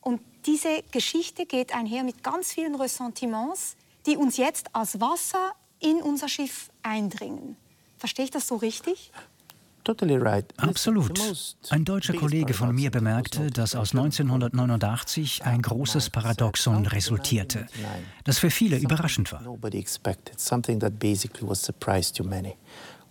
Und 0.00 0.20
diese 0.46 0.82
Geschichte 0.90 1.46
geht 1.46 1.74
einher 1.74 2.04
mit 2.04 2.22
ganz 2.22 2.52
vielen 2.52 2.74
Ressentiments, 2.74 3.76
die 4.06 4.16
uns 4.16 4.36
jetzt 4.36 4.74
als 4.74 5.00
Wasser 5.00 5.52
in 5.80 6.02
unser 6.02 6.28
Schiff 6.28 6.70
eindringen. 6.82 7.56
Verstehe 7.98 8.24
ich 8.24 8.30
das 8.30 8.46
so 8.48 8.56
richtig? 8.56 9.12
Absolut. 10.56 11.20
Ein 11.68 11.84
deutscher 11.84 12.14
Kollege 12.14 12.54
von 12.54 12.74
mir 12.74 12.90
bemerkte, 12.90 13.50
dass 13.50 13.74
aus 13.74 13.90
1989 13.90 15.44
ein 15.44 15.60
großes 15.60 16.08
Paradoxon 16.08 16.86
resultierte, 16.86 17.66
das 18.24 18.38
für 18.38 18.50
viele 18.50 18.78
überraschend 18.78 19.30
war. 19.32 19.42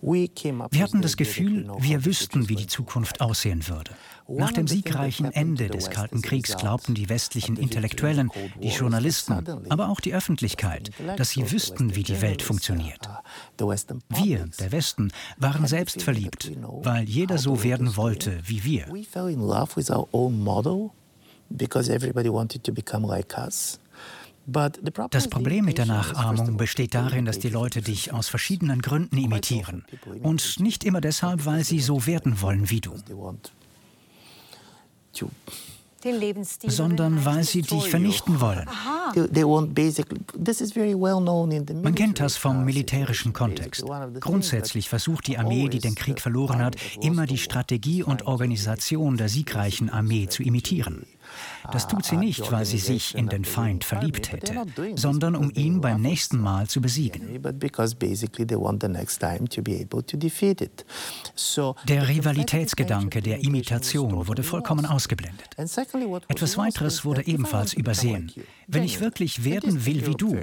Wir 0.04 0.82
hatten 0.82 1.00
das 1.00 1.16
Gefühl, 1.16 1.70
wir 1.78 2.04
wüssten, 2.04 2.48
wie 2.48 2.56
die 2.56 2.66
Zukunft 2.66 3.20
aussehen 3.20 3.66
würde. 3.68 3.92
Nach 4.28 4.52
dem 4.52 4.66
siegreichen 4.66 5.32
Ende 5.32 5.68
des 5.68 5.90
Kalten 5.90 6.20
Kriegs 6.20 6.56
glaubten 6.56 6.94
die 6.94 7.08
westlichen 7.08 7.56
Intellektuellen, 7.56 8.30
die 8.62 8.68
Journalisten, 8.68 9.44
aber 9.70 9.88
auch 9.88 10.00
die 10.00 10.14
Öffentlichkeit, 10.14 10.90
dass 11.16 11.30
sie 11.30 11.50
wüssten, 11.50 11.94
wie 11.94 12.02
die 12.02 12.20
Welt 12.20 12.42
funktioniert. 12.42 13.08
Wir, 13.58 14.46
der 14.60 14.72
Westen, 14.72 15.10
waren 15.38 15.66
selbst 15.66 16.02
verliebt, 16.02 16.52
weil 16.82 17.04
jeder 17.04 17.38
so 17.38 17.62
werden 17.62 17.96
wollte 17.96 18.40
wie 18.44 18.64
wir. 18.64 18.86
because 21.50 21.88
everybody 21.90 22.28
wanted 22.28 22.64
to 22.64 22.72
become 22.72 23.02
like 23.04 23.36
us. 23.38 23.78
Das 24.46 25.28
Problem 25.28 25.64
mit 25.64 25.78
der 25.78 25.86
Nachahmung 25.86 26.56
besteht 26.56 26.94
darin, 26.94 27.24
dass 27.24 27.38
die 27.38 27.48
Leute 27.48 27.80
dich 27.80 28.12
aus 28.12 28.28
verschiedenen 28.28 28.82
Gründen 28.82 29.16
imitieren. 29.16 29.84
Und 30.22 30.60
nicht 30.60 30.84
immer 30.84 31.00
deshalb, 31.00 31.46
weil 31.46 31.64
sie 31.64 31.80
so 31.80 32.06
werden 32.06 32.40
wollen 32.40 32.68
wie 32.70 32.80
du. 32.80 32.92
Sondern 36.66 37.24
weil 37.24 37.44
sie 37.44 37.62
dich 37.62 37.88
vernichten 37.88 38.40
wollen. 38.40 38.68
Man 41.82 41.94
kennt 41.94 42.20
das 42.20 42.36
vom 42.36 42.64
militärischen 42.64 43.32
Kontext. 43.32 43.84
Grundsätzlich 44.20 44.88
versucht 44.90 45.26
die 45.26 45.38
Armee, 45.38 45.68
die 45.68 45.78
den 45.78 45.94
Krieg 45.94 46.20
verloren 46.20 46.58
hat, 46.62 46.76
immer 47.00 47.26
die 47.26 47.38
Strategie 47.38 48.02
und 48.02 48.26
Organisation 48.26 49.16
der 49.16 49.30
siegreichen 49.30 49.88
Armee 49.88 50.28
zu 50.28 50.42
imitieren. 50.42 51.06
Das 51.72 51.88
tut 51.88 52.04
sie 52.04 52.16
nicht, 52.16 52.50
weil 52.52 52.64
sie 52.64 52.78
sich 52.78 53.14
in 53.14 53.28
den 53.28 53.44
Feind 53.44 53.84
verliebt 53.84 54.32
hätte, 54.32 54.64
sondern 54.96 55.34
um 55.36 55.50
ihn 55.54 55.80
beim 55.80 56.00
nächsten 56.00 56.38
Mal 56.38 56.66
zu 56.66 56.80
besiegen. 56.80 57.42
Der 61.88 62.08
Rivalitätsgedanke 62.08 63.22
der 63.22 63.44
Imitation 63.44 64.26
wurde 64.26 64.42
vollkommen 64.42 64.86
ausgeblendet. 64.86 65.48
Etwas 66.28 66.58
weiteres 66.58 67.04
wurde 67.04 67.26
ebenfalls 67.26 67.72
übersehen. 67.72 68.32
Wenn 68.66 68.82
ich 68.82 69.00
wirklich 69.00 69.44
werden 69.44 69.86
will 69.86 70.06
wie 70.06 70.14
du, 70.14 70.36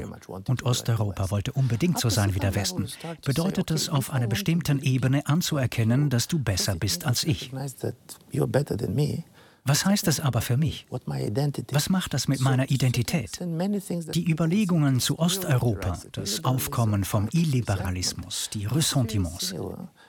und 0.48 0.64
Osteuropa 0.64 1.32
wollte 1.32 1.52
unbedingt 1.54 2.00
so 2.00 2.10
sein 2.10 2.36
wie 2.36 2.40
der 2.40 2.56
Westen, 2.56 2.88
bedeutet 3.26 3.72
das 3.72 3.90
auf 3.90 4.12
einer 4.12 4.28
bestimmten 4.28 4.80
Ebene 4.80 5.26
anzuerkennen, 5.28 6.10
dass 6.10 6.28
du 6.28 6.40
besser 6.40 6.76
bist 6.76 7.06
als 7.06 7.24
ich. 7.24 7.52
Was 9.64 9.86
heißt 9.86 10.08
das 10.08 10.20
aber 10.20 10.42
für 10.42 10.58
mich? 10.58 10.88
Was 10.90 11.90
macht 11.90 12.14
das 12.14 12.28
mit 12.28 12.42
meiner 12.42 12.72
Identität? 12.72 13.40
Die 13.40 14.30
Überlegungen 14.30 15.00
zu 15.00 15.20
Osteuropa, 15.20 16.00
das 16.12 16.44
Aufkommen 16.44 17.04
vom 17.04 17.30
Illiberalismus, 17.32 18.50
die 18.54 18.66
Ressentiments, 18.66 19.54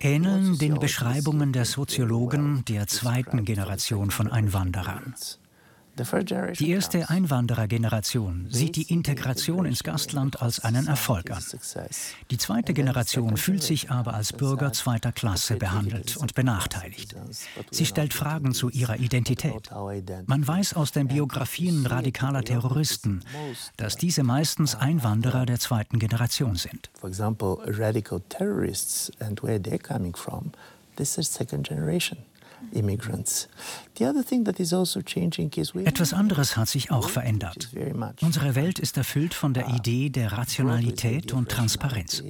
ähneln 0.00 0.58
den 0.58 0.78
Beschreibungen 0.78 1.52
der 1.52 1.66
Soziologen 1.66 2.64
der 2.66 2.86
zweiten 2.86 3.44
Generation 3.44 4.10
von 4.10 4.30
Einwanderern. 4.30 5.14
Die 6.58 6.70
erste 6.70 7.10
Einwanderergeneration 7.10 8.46
sieht 8.48 8.76
die 8.76 8.90
Integration 8.90 9.66
ins 9.66 9.82
Gastland 9.82 10.40
als 10.40 10.60
einen 10.60 10.86
Erfolg 10.86 11.30
an. 11.30 11.42
Die 12.30 12.38
zweite 12.38 12.72
Generation 12.72 13.36
fühlt 13.36 13.62
sich 13.62 13.90
aber 13.90 14.14
als 14.14 14.32
Bürger 14.32 14.72
zweiter 14.72 15.12
Klasse 15.12 15.56
behandelt 15.56 16.16
und 16.16 16.34
benachteiligt. 16.34 17.14
Sie 17.70 17.84
stellt 17.84 18.14
Fragen 18.14 18.54
zu 18.54 18.70
ihrer 18.70 19.00
Identität. 19.00 19.70
Man 20.26 20.46
weiß 20.46 20.74
aus 20.74 20.92
den 20.92 21.08
Biografien 21.08 21.84
radikaler 21.84 22.42
Terroristen, 22.42 23.20
dass 23.76 23.96
diese 23.96 24.22
meistens 24.22 24.74
Einwanderer 24.74 25.44
der 25.44 25.58
zweiten 25.58 25.98
Generation 25.98 26.56
sind. 26.56 26.90
For 26.98 27.10
example, 27.10 27.58
radical 27.66 28.20
terrorists 28.30 29.12
and 29.20 29.42
where 29.42 29.58
they're 29.58 29.78
coming 29.78 30.16
from, 30.16 30.52
this 30.96 31.18
is 31.18 31.32
second 31.32 31.68
generation. 31.68 32.18
Also 32.74 33.48
Etwas 35.78 36.12
anderes 36.12 36.56
hat 36.56 36.68
sich 36.68 36.90
auch 36.90 37.08
verändert. 37.08 37.70
Unsere 38.20 38.54
Welt 38.54 38.78
ist 38.78 38.96
erfüllt 38.96 39.34
von 39.34 39.54
der 39.54 39.68
Idee 39.68 40.10
der 40.10 40.32
Rationalität 40.32 41.32
und 41.32 41.48
Transparenz. 41.48 42.22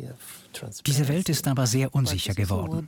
Diese 0.87 1.09
Welt 1.09 1.28
ist 1.28 1.47
aber 1.49 1.66
sehr 1.66 1.95
unsicher 1.95 2.35
geworden. 2.35 2.87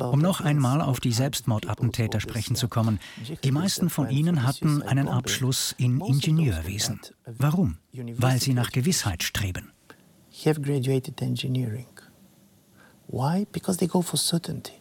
Um 0.00 0.20
noch 0.20 0.40
einmal 0.40 0.80
auf 0.80 1.00
die 1.00 1.12
Selbstmordattentäter 1.12 2.20
sprechen 2.20 2.56
zu 2.56 2.68
kommen, 2.68 2.98
die 3.44 3.52
meisten 3.52 3.90
von 3.90 4.08
ihnen 4.08 4.44
hatten 4.44 4.82
einen 4.82 5.08
Abschluss 5.08 5.74
in 5.76 6.00
Ingenieurwesen. 6.00 7.00
Warum? 7.26 7.76
Weil 7.92 8.40
sie 8.40 8.54
nach 8.54 8.70
Gewissheit 8.70 9.22
streben. 9.22 9.72
Have 10.44 10.60
graduated 10.60 11.20
engineering. 11.20 11.86
Why? 13.12 13.46
Because 13.52 13.76
they 13.76 13.86
go 13.86 14.00
for 14.00 14.16
certainty. 14.16 14.80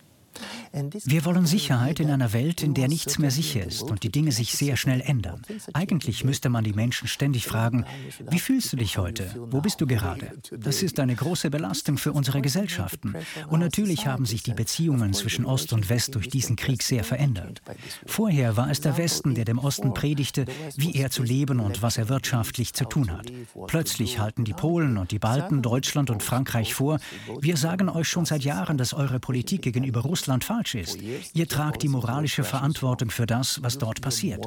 Wir 0.73 1.25
wollen 1.25 1.45
Sicherheit 1.45 1.99
in 1.99 2.09
einer 2.09 2.31
Welt, 2.31 2.63
in 2.63 2.73
der 2.73 2.87
nichts 2.87 3.19
mehr 3.19 3.31
sicher 3.31 3.65
ist 3.65 3.83
und 3.83 4.03
die 4.03 4.11
Dinge 4.11 4.31
sich 4.31 4.53
sehr 4.53 4.77
schnell 4.77 5.01
ändern. 5.01 5.41
Eigentlich 5.73 6.23
müsste 6.23 6.49
man 6.49 6.63
die 6.63 6.73
Menschen 6.73 7.07
ständig 7.07 7.45
fragen, 7.45 7.85
wie 8.29 8.39
fühlst 8.39 8.71
du 8.71 8.77
dich 8.77 8.97
heute? 8.97 9.33
Wo 9.49 9.59
bist 9.59 9.81
du 9.81 9.87
gerade? 9.87 10.31
Das 10.57 10.81
ist 10.81 10.99
eine 10.99 11.15
große 11.15 11.49
Belastung 11.49 11.97
für 11.97 12.13
unsere 12.13 12.41
Gesellschaften. 12.41 13.15
Und 13.49 13.59
natürlich 13.59 14.07
haben 14.07 14.25
sich 14.25 14.43
die 14.43 14.53
Beziehungen 14.53 15.13
zwischen 15.13 15.45
Ost 15.45 15.73
und 15.73 15.89
West 15.89 16.15
durch 16.15 16.29
diesen 16.29 16.55
Krieg 16.55 16.83
sehr 16.83 17.03
verändert. 17.03 17.61
Vorher 18.05 18.55
war 18.55 18.71
es 18.71 18.79
der 18.79 18.97
Westen, 18.97 19.35
der 19.35 19.45
dem 19.45 19.59
Osten 19.59 19.93
predigte, 19.93 20.45
wie 20.77 20.95
er 20.95 21.09
zu 21.09 21.23
leben 21.23 21.59
und 21.59 21.81
was 21.81 21.97
er 21.97 22.07
wirtschaftlich 22.07 22.73
zu 22.73 22.85
tun 22.85 23.11
hat. 23.11 23.31
Plötzlich 23.67 24.19
halten 24.19 24.45
die 24.45 24.53
Polen 24.53 24.97
und 24.97 25.11
die 25.11 25.19
Balten 25.19 25.61
Deutschland 25.61 26.09
und 26.09 26.23
Frankreich 26.23 26.73
vor, 26.73 26.99
wir 27.41 27.57
sagen 27.57 27.89
euch 27.89 28.07
schon 28.07 28.25
seit 28.25 28.43
Jahren, 28.43 28.77
dass 28.77 28.93
eure 28.93 29.19
Politik 29.19 29.61
gegenüber 29.63 30.01
Russland 30.01 30.43
falsch 30.43 30.60
ist. 30.75 30.99
Ihr 31.33 31.47
tragt 31.47 31.83
die 31.83 31.87
moralische 31.87 32.43
Verantwortung 32.43 33.09
für 33.09 33.25
das, 33.25 33.61
was 33.61 33.77
dort 33.77 34.01
passiert. 34.01 34.45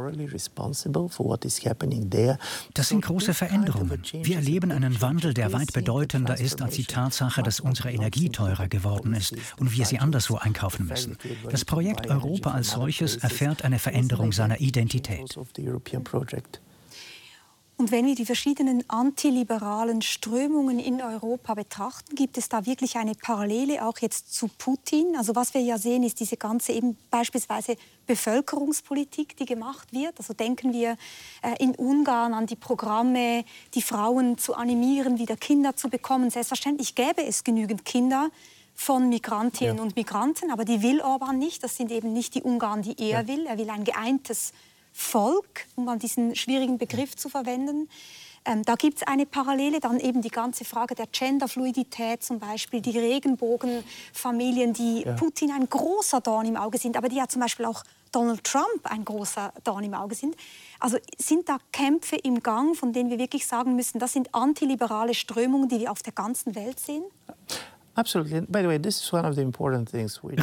Das 2.75 2.89
sind 2.89 3.05
große 3.05 3.35
Veränderungen. 3.35 4.03
Wir 4.13 4.37
erleben 4.37 4.73
einen 4.73 5.01
Wandel, 5.01 5.35
der 5.35 5.53
weit 5.53 5.73
bedeutender 5.73 6.39
ist 6.39 6.63
als 6.63 6.77
die 6.77 6.85
Tatsache, 6.85 7.43
dass 7.43 7.61
unsere 7.61 7.93
Energie 7.93 8.31
teurer 8.31 8.69
geworden 8.69 9.15
ist 9.15 9.37
und 9.59 9.73
wir 9.77 9.85
sie 9.87 9.99
anderswo 9.99 10.37
einkaufen 10.37 10.87
müssen. 10.87 11.17
Das 11.51 11.65
Projekt 11.65 12.09
Europa 12.09 12.53
als 12.53 12.71
solches 12.71 13.17
erfährt 13.17 13.65
eine 13.65 13.79
Veränderung 13.79 14.33
seiner 14.33 14.61
Identität. 14.61 15.37
Und 17.77 17.91
wenn 17.91 18.07
wir 18.07 18.15
die 18.15 18.25
verschiedenen 18.25 18.89
antiliberalen 18.89 20.01
Strömungen 20.01 20.79
in 20.79 21.03
Europa 21.03 21.55
betrachten, 21.55 22.15
gibt 22.15 22.39
es 22.39 22.49
da 22.49 22.67
wirklich 22.67 22.97
eine 22.97 23.17
Parallele 23.17 23.85
auch 23.85 23.99
jetzt 23.99 24.33
zu 24.33 24.49
Putin? 24.59 25.17
Also 25.17 25.35
was 25.35 25.55
wir 25.55 25.61
ja 25.61 25.77
sehen, 25.77 26.05
ist 26.05 26.21
diese 26.21 26.37
ganze 26.37 26.73
eben 26.73 26.97
beispielsweise 27.11 27.77
Bevölkerungspolitik, 28.07 29.37
die 29.37 29.45
gemacht 29.45 29.93
wird. 29.93 30.15
Also 30.19 30.35
denken 30.35 30.73
wir 30.73 30.97
äh, 31.43 31.57
in 31.59 31.75
Ungarn 31.75 32.33
an 32.33 32.47
die 32.47 32.55
Programme, 32.55 33.45
die 33.75 33.83
Frauen 33.83 34.39
zu 34.39 34.55
animieren, 34.55 35.19
wieder 35.19 35.37
Kinder 35.37 35.75
zu 35.75 35.89
bekommen. 35.89 36.31
Selbstverständlich 36.31 36.95
gäbe 36.95 37.25
es 37.27 37.43
genügend 37.43 37.85
Kinder 37.85 38.31
von 38.77 39.09
Migrantinnen 39.09 39.79
ja. 39.79 39.83
und 39.83 39.97
Migranten, 39.97 40.53
aber 40.53 40.65
die 40.65 40.81
will 40.83 41.01
Orban 41.01 41.39
nicht. 41.41 41.65
Das 41.65 41.77
sind 41.77 41.91
eben 41.91 42.13
nicht 42.13 42.37
die 42.37 42.43
Ungarn, 42.43 42.83
die 42.83 42.97
er 42.99 43.23
ja. 43.23 43.27
will. 43.27 43.47
Er 43.47 43.59
will 43.59 43.71
ein 43.71 43.83
geeintes 43.83 44.53
Volk, 44.97 45.67
um 45.75 45.85
mal 45.87 45.99
diesen 45.99 46.37
schwierigen 46.37 46.79
Begriff 46.79 47.17
zu 47.17 47.29
verwenden. 47.29 47.89
Ähm, 48.47 48.63
da 48.63 48.77
gibt 48.77 48.99
es 48.99 49.07
eine 49.07 49.27
Parallele, 49.27 49.81
dann 49.81 49.99
eben 49.99 50.23
die 50.23 50.29
ganze 50.29 50.65
Frage 50.65 50.95
der 50.95 51.07
Genderfluidität 51.07 52.23
zum 52.23 52.39
Beispiel, 52.39 52.81
die 52.81 52.97
Regenbogenfamilien, 52.97 54.73
die 54.73 55.03
ja. 55.03 55.15
Putin 55.15 55.51
ein 55.51 55.69
großer 55.69 56.21
Dorn 56.21 56.47
im 56.47 56.57
Auge 56.57 56.79
sind, 56.79 56.97
aber 56.97 57.09
die 57.09 57.17
ja 57.17 57.27
zum 57.27 57.41
Beispiel 57.41 57.67
auch 57.67 57.83
Donald 58.13 58.45
Trump 58.45 58.85
ein 58.85 59.05
großer 59.05 59.53
Dorn 59.65 59.83
im 59.83 59.95
Auge 59.95 60.15
sind. 60.15 60.37
Also 60.79 60.99
sind 61.19 61.49
da 61.49 61.59
Kämpfe 61.73 62.17
im 62.17 62.43
Gang, 62.43 62.77
von 62.77 62.93
denen 62.93 63.11
wir 63.11 63.19
wirklich 63.19 63.47
sagen 63.47 63.75
müssen, 63.75 63.99
das 63.99 64.13
sind 64.13 64.33
antiliberale 64.33 65.15
Strömungen, 65.15 65.69
die 65.69 65.81
wir 65.81 65.91
auf 65.91 66.03
der 66.03 66.13
ganzen 66.13 66.55
Welt 66.55 66.79
sehen? 66.79 67.03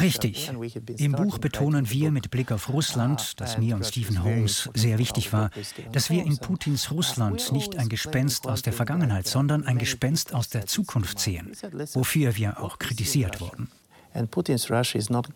Richtig. 0.00 0.50
Im 0.98 1.12
Buch 1.12 1.38
betonen 1.38 1.90
wir 1.90 2.10
mit 2.10 2.30
Blick 2.30 2.50
auf 2.50 2.72
Russland, 2.72 3.40
das 3.40 3.58
mir 3.58 3.74
und 3.76 3.84
Stephen 3.84 4.22
Holmes 4.22 4.70
sehr 4.74 4.98
wichtig 4.98 5.32
war, 5.32 5.50
dass 5.92 6.08
wir 6.08 6.24
in 6.24 6.38
Putins 6.38 6.90
Russland 6.90 7.52
nicht 7.52 7.76
ein 7.76 7.88
Gespenst 7.88 8.46
aus 8.46 8.62
der 8.62 8.72
Vergangenheit, 8.72 9.26
sondern 9.26 9.64
ein 9.66 9.78
Gespenst 9.78 10.34
aus 10.34 10.48
der 10.48 10.66
Zukunft 10.66 11.18
sehen, 11.18 11.52
wofür 11.92 12.36
wir 12.36 12.60
auch 12.60 12.78
kritisiert 12.78 13.40
wurden. 13.40 13.68
And 14.14 14.30
Putin's 14.30 14.70
Russia 14.70 14.98
is 14.98 15.10
not 15.10 15.28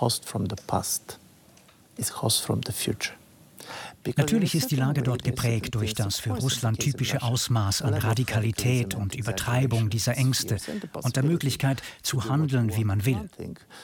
host 0.00 0.24
from 0.24 0.46
the 0.48 0.56
past, 0.66 1.18
it's 1.96 2.22
host 2.22 2.42
from 2.44 2.60
the 2.66 2.72
future. 2.72 3.14
Natürlich 4.16 4.54
ist 4.54 4.70
die 4.70 4.76
Lage 4.76 5.02
dort 5.02 5.24
geprägt 5.24 5.74
durch 5.74 5.94
das 5.94 6.18
für 6.18 6.30
Russland 6.30 6.78
typische 6.78 7.22
Ausmaß 7.22 7.82
an 7.82 7.94
Radikalität 7.94 8.94
und 8.94 9.14
Übertreibung 9.14 9.90
dieser 9.90 10.16
Ängste 10.16 10.56
und 11.02 11.16
der 11.16 11.24
Möglichkeit 11.24 11.82
zu 12.02 12.28
handeln, 12.28 12.76
wie 12.76 12.84
man 12.84 13.04
will. 13.04 13.28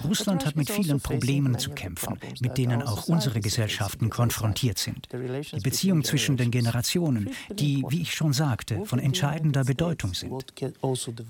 Russland 0.04 0.46
hat 0.46 0.56
mit 0.56 0.70
vielen 0.70 1.00
Problemen 1.00 1.58
zu 1.58 1.70
kämpfen, 1.70 2.18
mit 2.40 2.58
denen 2.58 2.82
auch 2.82 3.08
unsere 3.08 3.40
Gesellschaften 3.40 4.10
konfrontiert 4.10 4.78
sind. 4.78 5.08
Die 5.12 5.60
Beziehung 5.60 6.04
zwischen 6.04 6.36
den 6.36 6.50
Generationen, 6.50 7.30
die, 7.50 7.84
wie 7.88 8.02
ich 8.02 8.14
schon 8.14 8.32
sagte, 8.32 8.84
von 8.84 8.98
entscheidender 8.98 9.64
Bedeutung 9.64 10.14
sind. 10.14 10.44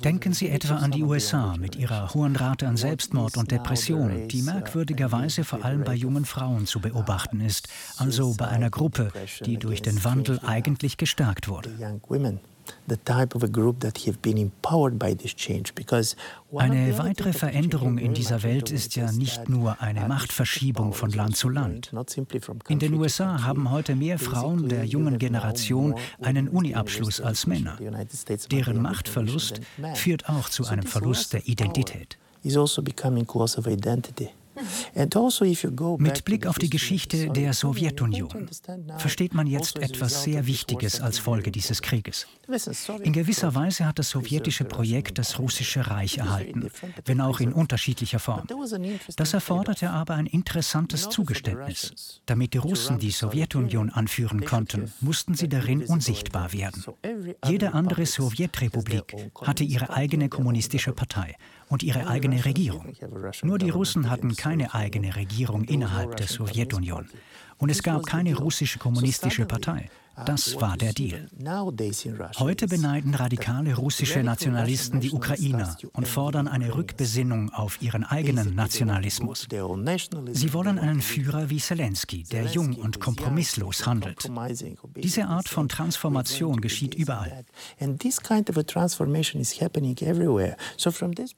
Denken 0.04 0.32
Sie 0.32 0.48
etwa 0.48 0.76
an 0.76 0.90
die 0.90 1.02
USA 1.02 1.56
mit 1.56 1.76
ihrer 1.76 2.12
hohen 2.14 2.36
Rate 2.36 2.66
an 2.66 2.76
Selbstmord 2.76 3.36
und 3.36 3.50
Depression, 3.50 4.28
die 4.28 4.42
merkwürdigerweise 4.42 5.44
vor 5.44 5.64
allem 5.64 5.84
bei 5.84 5.94
jungen 5.94 6.24
Frauen 6.24 6.66
zu 6.66 6.80
beobachten 6.80 7.40
ist, 7.40 7.68
also 7.96 8.34
bei 8.34 8.48
einer 8.48 8.70
Gruppe, 8.82 9.12
die 9.46 9.58
durch 9.58 9.80
den 9.80 10.02
Wandel 10.02 10.40
eigentlich 10.44 10.96
gestärkt 10.96 11.46
wurde. 11.46 11.70
Eine 16.56 16.98
weitere 16.98 17.32
Veränderung 17.32 17.98
in 17.98 18.12
dieser 18.12 18.42
Welt 18.42 18.72
ist 18.72 18.96
ja 18.96 19.12
nicht 19.12 19.48
nur 19.48 19.80
eine 19.80 20.08
Machtverschiebung 20.08 20.94
von 20.94 21.10
Land 21.12 21.36
zu 21.36 21.48
Land. 21.48 21.92
In 22.66 22.80
den 22.80 22.94
USA 22.94 23.44
haben 23.44 23.70
heute 23.70 23.94
mehr 23.94 24.18
Frauen 24.18 24.68
der 24.68 24.84
jungen 24.84 25.18
Generation 25.18 25.94
einen 26.20 26.48
Uniabschluss 26.48 27.20
als 27.20 27.46
Männer. 27.46 27.78
Deren 28.50 28.82
Machtverlust 28.82 29.60
führt 29.94 30.28
auch 30.28 30.48
zu 30.48 30.66
einem 30.66 30.86
Verlust 30.86 31.34
der 31.34 31.46
Identität. 31.46 32.18
Mit 35.98 36.24
Blick 36.24 36.46
auf 36.46 36.58
die 36.58 36.70
Geschichte 36.70 37.30
der 37.30 37.52
Sowjetunion 37.52 38.48
versteht 38.98 39.34
man 39.34 39.46
jetzt 39.46 39.78
etwas 39.78 40.22
sehr 40.22 40.46
Wichtiges 40.46 41.00
als 41.00 41.18
Folge 41.18 41.50
dieses 41.50 41.82
Krieges. 41.82 42.26
In 43.02 43.12
gewisser 43.12 43.54
Weise 43.54 43.86
hat 43.86 43.98
das 43.98 44.10
sowjetische 44.10 44.64
Projekt 44.64 45.18
das 45.18 45.38
russische 45.38 45.86
Reich 45.86 46.18
erhalten, 46.18 46.68
wenn 47.06 47.20
auch 47.20 47.40
in 47.40 47.52
unterschiedlicher 47.52 48.18
Form. 48.18 48.46
Das 49.16 49.32
erforderte 49.32 49.90
aber 49.90 50.14
ein 50.14 50.26
interessantes 50.26 51.08
Zugeständnis. 51.08 52.20
Damit 52.26 52.54
die 52.54 52.58
Russen 52.58 52.98
die 52.98 53.10
Sowjetunion 53.10 53.90
anführen 53.90 54.44
konnten, 54.44 54.92
mussten 55.00 55.34
sie 55.34 55.48
darin 55.48 55.84
unsichtbar 55.84 56.52
werden. 56.52 56.84
Jede 57.46 57.74
andere 57.74 58.06
Sowjetrepublik 58.06 59.14
hatte 59.42 59.64
ihre 59.64 59.90
eigene 59.90 60.28
kommunistische 60.28 60.92
Partei 60.92 61.36
und 61.72 61.82
ihre 61.82 62.06
eigene 62.06 62.44
Regierung. 62.44 62.92
Nur 63.42 63.58
die 63.58 63.70
Russen 63.70 64.10
hatten 64.10 64.36
keine 64.36 64.74
eigene 64.74 65.16
Regierung 65.16 65.64
innerhalb 65.64 66.16
der 66.18 66.26
Sowjetunion. 66.26 67.08
Und 67.56 67.70
es 67.70 67.82
gab 67.82 68.04
keine 68.04 68.36
russische 68.36 68.78
kommunistische 68.78 69.46
Partei. 69.46 69.88
Das 70.26 70.60
war 70.60 70.76
der 70.76 70.92
Deal. 70.92 71.28
Heute 72.38 72.68
beneiden 72.68 73.14
radikale 73.14 73.74
russische 73.74 74.22
Nationalisten 74.22 75.00
die 75.00 75.10
Ukrainer 75.10 75.76
und 75.92 76.06
fordern 76.06 76.48
eine 76.48 76.74
Rückbesinnung 76.74 77.50
auf 77.52 77.80
ihren 77.80 78.04
eigenen 78.04 78.54
Nationalismus. 78.54 79.48
Sie 80.32 80.52
wollen 80.52 80.78
einen 80.78 81.00
Führer 81.00 81.48
wie 81.48 81.58
Zelensky, 81.58 82.24
der 82.24 82.44
jung 82.44 82.74
und 82.74 83.00
kompromisslos 83.00 83.86
handelt. 83.86 84.30
Diese 84.96 85.26
Art 85.26 85.48
von 85.48 85.68
Transformation 85.68 86.60
geschieht 86.60 86.94
überall. 86.94 87.44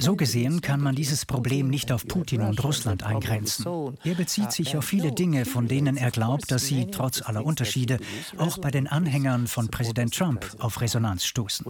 So 0.01 0.17
gesehen 0.17 0.61
kann 0.61 0.81
man 0.81 0.95
dieses 0.95 1.27
Problem 1.27 1.69
nicht 1.69 1.93
auf 1.93 2.07
Putin 2.07 2.41
und 2.43 2.65
Russland 2.65 3.03
eingrenzen. 3.05 3.95
Er 4.03 4.15
bezieht 4.15 4.53
sich 4.53 4.77
auf 4.77 4.85
viele 4.85 5.13
Dinge, 5.13 5.45
von 5.45 5.69
denen 5.69 5.97
er 5.97 6.11
glaubt, 6.11 6.51
dass 6.51 6.67
sie, 6.67 6.89
trotz 6.91 7.23
aller 7.23 7.45
Unterschiede, 7.45 7.99
auch 8.37 8.59
bei 8.65 8.71
den 8.71 8.89
Anhängern 8.89 9.47
von 9.47 9.69
Präsident 9.69 10.15
Trump 10.15 10.57
auf 10.59 10.81
Resonanz 10.81 11.27
stoßen. 11.27 11.67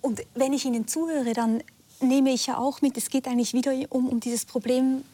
Und 0.00 0.20
wenn 0.34 0.52
ich 0.52 0.64
Ihnen 0.64 0.88
zuhöre, 0.88 1.32
dann 1.32 1.62
nehme 2.00 2.30
ich 2.30 2.46
ja 2.46 2.58
auch 2.58 2.82
mit, 2.82 2.96
es 2.96 3.08
geht 3.08 3.28
eigentlich 3.28 3.52
wieder 3.52 3.72
um, 3.90 4.08
um 4.08 4.18
dieses 4.18 4.46
Problem 4.46 5.04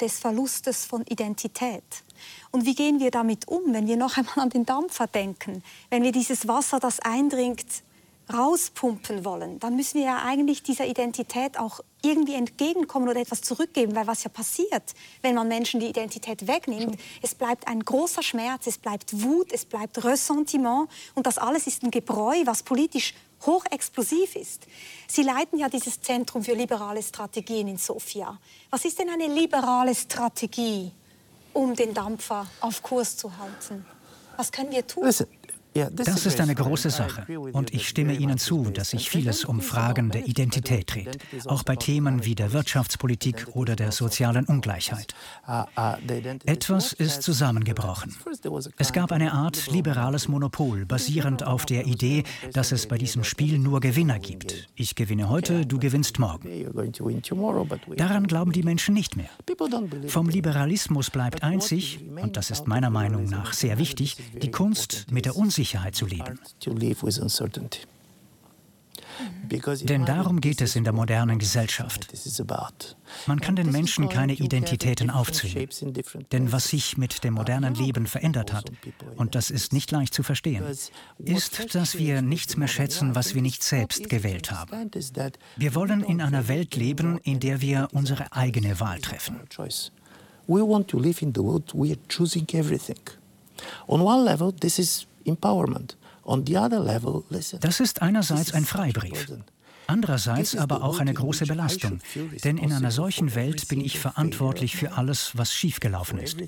des 0.00 0.18
Verlustes 0.18 0.86
von 0.86 1.02
Identität. 1.02 1.84
Und 2.50 2.64
wie 2.64 2.74
gehen 2.74 3.00
wir 3.00 3.10
damit 3.10 3.48
um, 3.48 3.74
wenn 3.74 3.86
wir 3.86 3.98
noch 3.98 4.16
einmal 4.16 4.38
an 4.38 4.48
den 4.48 4.64
Dampfer 4.64 5.08
denken, 5.08 5.62
wenn 5.90 6.02
wir 6.02 6.12
dieses 6.12 6.48
Wasser, 6.48 6.80
das 6.80 7.00
eindringt, 7.00 7.82
rauspumpen 8.32 9.26
wollen, 9.26 9.60
dann 9.60 9.76
müssen 9.76 9.98
wir 9.98 10.06
ja 10.06 10.22
eigentlich 10.24 10.62
dieser 10.62 10.86
Identität 10.86 11.58
auch 11.58 11.80
irgendwie 12.02 12.34
entgegenkommen 12.34 13.08
oder 13.08 13.20
etwas 13.20 13.42
zurückgeben, 13.42 13.94
weil 13.94 14.06
was 14.06 14.24
ja 14.24 14.30
passiert, 14.30 14.82
wenn 15.22 15.34
man 15.34 15.48
Menschen 15.48 15.80
die 15.80 15.86
Identität 15.86 16.46
wegnimmt, 16.46 16.98
es 17.22 17.34
bleibt 17.34 17.68
ein 17.68 17.80
großer 17.80 18.22
Schmerz, 18.22 18.66
es 18.66 18.78
bleibt 18.78 19.22
Wut, 19.22 19.52
es 19.52 19.64
bleibt 19.64 20.04
Ressentiment 20.04 20.88
und 21.14 21.26
das 21.26 21.38
alles 21.38 21.66
ist 21.66 21.82
ein 21.82 21.90
Gebräu, 21.90 22.42
was 22.44 22.62
politisch 22.62 23.14
hochexplosiv 23.46 24.36
ist. 24.36 24.66
Sie 25.08 25.22
leiten 25.22 25.58
ja 25.58 25.68
dieses 25.68 26.00
Zentrum 26.00 26.44
für 26.44 26.54
liberale 26.54 27.02
Strategien 27.02 27.68
in 27.68 27.78
Sofia. 27.78 28.38
Was 28.70 28.84
ist 28.84 28.98
denn 28.98 29.10
eine 29.10 29.26
liberale 29.26 29.94
Strategie, 29.94 30.92
um 31.52 31.74
den 31.74 31.94
Dampfer 31.94 32.46
auf 32.60 32.82
Kurs 32.82 33.16
zu 33.16 33.36
halten? 33.36 33.84
Was 34.36 34.50
können 34.50 34.70
wir 34.70 34.86
tun? 34.86 35.04
Listen, 35.04 35.26
Das 35.74 36.26
ist 36.26 36.40
eine 36.40 36.54
große 36.54 36.90
Sache. 36.90 37.26
Und 37.38 37.72
ich 37.72 37.88
stimme 37.88 38.14
Ihnen 38.14 38.38
zu, 38.38 38.70
dass 38.70 38.90
sich 38.90 39.08
vieles 39.08 39.44
um 39.44 39.60
Fragen 39.60 40.10
der 40.10 40.26
Identität 40.26 40.94
dreht, 40.94 41.18
auch 41.46 41.62
bei 41.62 41.76
Themen 41.76 42.24
wie 42.24 42.34
der 42.34 42.52
Wirtschaftspolitik 42.52 43.48
oder 43.54 43.74
der 43.76 43.92
sozialen 43.92 44.44
Ungleichheit. 44.44 45.14
Etwas 46.44 46.92
ist 46.92 47.22
zusammengebrochen. 47.22 48.14
Es 48.76 48.92
gab 48.92 49.12
eine 49.12 49.32
Art 49.32 49.70
liberales 49.70 50.28
Monopol, 50.28 50.84
basierend 50.84 51.46
auf 51.46 51.64
der 51.64 51.86
Idee, 51.86 52.24
dass 52.52 52.72
es 52.72 52.86
bei 52.86 52.98
diesem 52.98 53.24
Spiel 53.24 53.58
nur 53.58 53.80
Gewinner 53.80 54.18
gibt. 54.18 54.68
Ich 54.74 54.94
gewinne 54.94 55.28
heute, 55.28 55.64
du 55.64 55.78
gewinnst 55.78 56.18
morgen. 56.18 56.48
Daran 57.96 58.26
glauben 58.26 58.52
die 58.52 58.62
Menschen 58.62 58.94
nicht 58.94 59.16
mehr. 59.16 59.30
Vom 60.08 60.28
Liberalismus 60.28 61.10
bleibt 61.10 61.42
einzig, 61.42 62.00
und 62.20 62.36
das 62.36 62.50
ist 62.50 62.66
meiner 62.66 62.90
Meinung 62.90 63.24
nach 63.24 63.52
sehr 63.54 63.78
wichtig, 63.78 64.16
die 64.42 64.50
Kunst 64.50 65.06
mit 65.10 65.24
der 65.24 65.36
Unsicherheit 65.36 65.61
Unsicherheit 65.62 65.94
zu 65.94 66.06
leben. 66.06 66.40
Denn 69.84 70.04
darum 70.04 70.40
geht 70.40 70.60
es 70.60 70.74
in 70.74 70.84
der 70.84 70.92
modernen 70.92 71.38
Gesellschaft. 71.38 72.08
Man 73.26 73.40
kann 73.40 73.54
den 73.54 73.70
Menschen 73.70 74.08
keine 74.08 74.32
Identitäten 74.32 75.10
aufzwingen. 75.10 75.68
Denn 76.32 76.50
was 76.50 76.68
sich 76.68 76.96
mit 76.96 77.22
dem 77.22 77.34
modernen 77.34 77.74
Leben 77.74 78.06
verändert 78.06 78.52
hat, 78.52 78.72
und 79.16 79.34
das 79.34 79.50
ist 79.50 79.72
nicht 79.72 79.90
leicht 79.92 80.14
zu 80.14 80.22
verstehen, 80.22 80.64
ist, 81.18 81.74
dass 81.74 81.96
wir 81.96 82.22
nichts 82.22 82.56
mehr 82.56 82.68
schätzen, 82.68 83.14
was 83.14 83.34
wir 83.34 83.42
nicht 83.42 83.62
selbst 83.62 84.08
gewählt 84.08 84.50
haben. 84.50 84.90
Wir 85.56 85.74
wollen 85.74 86.02
in 86.02 86.20
einer 86.20 86.48
Welt 86.48 86.74
leben, 86.74 87.18
in 87.18 87.38
der 87.38 87.60
wir 87.60 87.88
unsere 87.92 88.32
eigene 88.32 88.80
Wahl 88.80 89.00
treffen. 89.00 89.40
We 90.48 90.60
want 90.60 90.88
to 90.88 90.98
live 90.98 91.22
in 91.22 91.32
the 91.32 91.40
world 91.40 91.72
we 91.72 91.90
are 91.90 92.00
choosing 92.08 92.48
everything. 92.52 92.98
On 93.86 94.00
one 94.00 94.24
level, 94.24 94.52
this 94.52 94.80
is 94.80 95.06
das 97.60 97.80
ist 97.80 98.02
einerseits 98.02 98.54
ein 98.54 98.64
Freibrief. 98.64 99.32
Andererseits 99.86 100.56
aber 100.56 100.82
auch 100.82 101.00
eine 101.00 101.14
große 101.14 101.46
Belastung, 101.46 101.98
denn 102.44 102.58
in 102.58 102.72
einer 102.72 102.90
solchen 102.90 103.34
Welt 103.34 103.68
bin 103.68 103.80
ich 103.80 103.98
verantwortlich 103.98 104.76
für 104.76 104.92
alles, 104.96 105.32
was 105.34 105.52
schiefgelaufen 105.52 106.18
ist. 106.18 106.38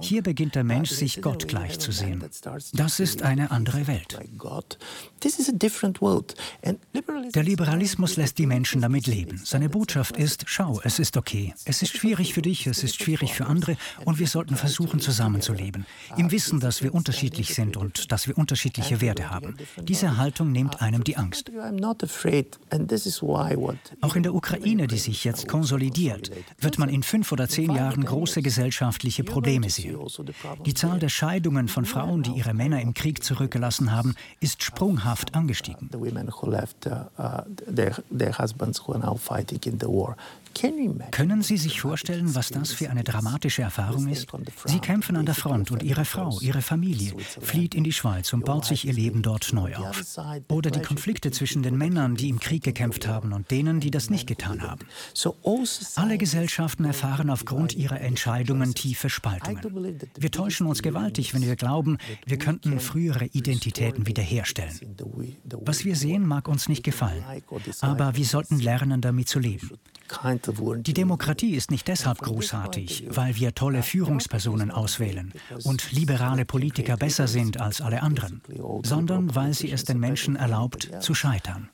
Hier 0.00 0.22
beginnt 0.22 0.54
der 0.54 0.64
Mensch, 0.64 0.90
sich 0.90 1.22
Gott 1.22 1.48
gleich 1.48 1.78
zu 1.78 1.92
sehen. 1.92 2.24
Das 2.72 3.00
ist 3.00 3.22
eine 3.22 3.50
andere 3.50 3.86
Welt. 3.86 4.18
Der 7.34 7.42
Liberalismus 7.42 8.16
lässt 8.16 8.38
die 8.38 8.46
Menschen 8.46 8.80
damit 8.80 9.06
leben. 9.06 9.40
Seine 9.44 9.68
Botschaft 9.68 10.16
ist, 10.16 10.44
schau, 10.46 10.80
es 10.84 10.98
ist 10.98 11.16
okay. 11.16 11.54
Es 11.64 11.82
ist 11.82 11.96
schwierig 11.96 12.34
für 12.34 12.42
dich, 12.42 12.66
es 12.66 12.82
ist 12.82 13.02
schwierig 13.02 13.34
für 13.34 13.46
andere 13.46 13.76
und 14.04 14.18
wir 14.18 14.26
sollten 14.26 14.56
versuchen, 14.56 15.00
zusammenzuleben. 15.00 15.86
Im 16.16 16.30
Wissen, 16.30 16.60
dass 16.60 16.82
wir 16.82 16.94
unterschiedlich 16.94 17.54
sind 17.54 17.76
und 17.76 18.12
dass 18.12 18.26
wir 18.28 18.36
unterschiedliche 18.38 19.00
Werte 19.00 19.30
haben. 19.30 19.56
Diese 19.82 20.16
Haltung 20.16 20.52
nimmt 20.52 20.82
einem 20.82 21.04
die 21.04 21.16
Angst. 21.16 21.50
Auch 24.00 24.16
in 24.16 24.22
der 24.22 24.34
Ukraine, 24.34 24.86
die 24.86 24.98
sich 24.98 25.24
jetzt 25.24 25.48
konsolidiert, 25.48 26.30
wird 26.58 26.78
man 26.78 26.88
in 26.88 27.02
fünf 27.02 27.30
oder 27.32 27.48
zehn 27.48 27.72
Jahren 27.72 28.04
große 28.04 28.42
gesellschaftliche 28.42 29.24
Probleme 29.24 29.70
sehen. 29.70 29.98
Die 30.66 30.74
Zahl 30.74 30.98
der 30.98 31.08
Scheidungen 31.08 31.68
von 31.68 31.84
Frauen, 31.84 32.22
die 32.22 32.32
ihre 32.32 32.54
Männer 32.54 32.80
im 32.80 32.94
Krieg 32.94 33.22
zurückgelassen 33.22 33.92
haben, 33.92 34.14
ist 34.40 34.62
sprunghaft 34.62 35.34
angestiegen. 35.34 35.90
Können 41.10 41.42
Sie 41.42 41.56
sich 41.56 41.80
vorstellen, 41.80 42.34
was 42.34 42.48
das 42.48 42.72
für 42.72 42.90
eine 42.90 43.04
dramatische 43.04 43.62
Erfahrung 43.62 44.08
ist? 44.08 44.26
Sie 44.64 44.78
kämpfen 44.78 45.16
an 45.16 45.26
der 45.26 45.34
Front 45.34 45.70
und 45.70 45.82
Ihre 45.82 46.04
Frau, 46.04 46.38
Ihre 46.40 46.62
Familie 46.62 47.14
flieht 47.40 47.74
in 47.74 47.84
die 47.84 47.92
Schweiz 47.92 48.32
und 48.32 48.44
baut 48.44 48.64
sich 48.64 48.86
ihr 48.86 48.92
Leben 48.92 49.22
dort 49.22 49.52
neu 49.52 49.74
auf. 49.74 50.02
Oder 50.48 50.70
die 50.70 50.80
Konflikte 50.80 51.30
zwischen 51.30 51.62
den 51.62 51.76
Männern, 51.76 52.14
die 52.14 52.28
im 52.28 52.40
Krieg 52.40 52.62
gekämpft 52.62 53.06
haben 53.06 53.32
und 53.32 53.50
denen, 53.50 53.80
die 53.80 53.90
das 53.90 54.10
nicht 54.10 54.26
getan 54.26 54.62
haben. 54.62 54.86
Alle 55.96 56.18
Gesellschaften 56.18 56.84
erfahren 56.84 57.30
aufgrund 57.30 57.74
ihrer 57.74 58.00
Entscheidungen 58.00 58.74
tiefe 58.74 59.10
Spaltungen. 59.10 59.98
Wir 60.16 60.30
täuschen 60.30 60.66
uns 60.66 60.82
gewaltig, 60.82 61.34
wenn 61.34 61.42
wir 61.42 61.56
glauben, 61.56 61.98
wir 62.26 62.38
könnten 62.38 62.80
frühere 62.80 63.26
Identitäten 63.26 64.06
wiederherstellen. 64.06 64.96
Was 65.50 65.84
wir 65.84 65.96
sehen, 65.96 66.26
mag 66.26 66.48
uns 66.48 66.68
nicht 66.68 66.82
gefallen, 66.82 67.24
aber 67.80 68.16
wir 68.16 68.24
sollten 68.24 68.58
lernen, 68.58 69.00
damit 69.00 69.28
zu 69.28 69.38
leben. 69.38 69.70
Die 70.46 70.94
Demokratie 70.94 71.54
ist 71.54 71.70
nicht 71.70 71.88
deshalb 71.88 72.18
großartig, 72.18 73.06
weil 73.08 73.36
wir 73.36 73.54
tolle 73.54 73.82
Führungspersonen 73.82 74.70
auswählen 74.70 75.32
und 75.64 75.92
liberale 75.92 76.44
Politiker 76.44 76.96
besser 76.96 77.28
sind 77.28 77.60
als 77.60 77.80
alle 77.80 78.02
anderen, 78.02 78.42
sondern 78.82 79.34
weil 79.34 79.54
sie 79.54 79.70
es 79.70 79.84
den 79.84 79.98
Menschen 79.98 80.36
erlaubt, 80.36 80.90
zu 81.00 81.14
scheitern. 81.14 81.68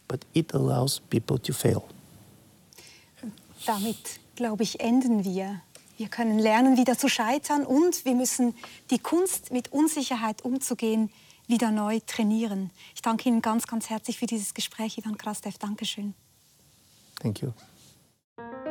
Damit, 3.67 4.21
glaube 4.37 4.63
ich, 4.63 4.81
enden 4.81 5.25
wir. 5.25 5.61
Wir 5.97 6.09
können 6.09 6.39
lernen, 6.39 6.79
wieder 6.79 6.97
zu 6.97 7.09
scheitern 7.09 7.67
und 7.67 8.07
wir 8.07 8.15
müssen 8.15 8.55
die 8.91 8.99
Kunst, 8.99 9.53
mit 9.53 9.71
Unsicherheit 9.71 10.43
umzugehen, 10.43 11.11
wieder 11.47 11.71
neu 11.71 12.01
trainieren. 12.07 12.71
Ich 12.95 13.03
danke 13.03 13.29
Ihnen 13.29 13.43
ganz, 13.43 13.67
ganz 13.67 13.91
herzlich 13.91 14.19
für 14.19 14.27
dieses 14.27 14.55
Gespräch, 14.55 14.97
Ivan 14.97 15.19
Krastev. 15.19 15.59
Dankeschön. 15.59 16.15
Thank 17.21 17.43
you. 17.43 17.53
Thank 18.41 18.53
you 18.67 18.70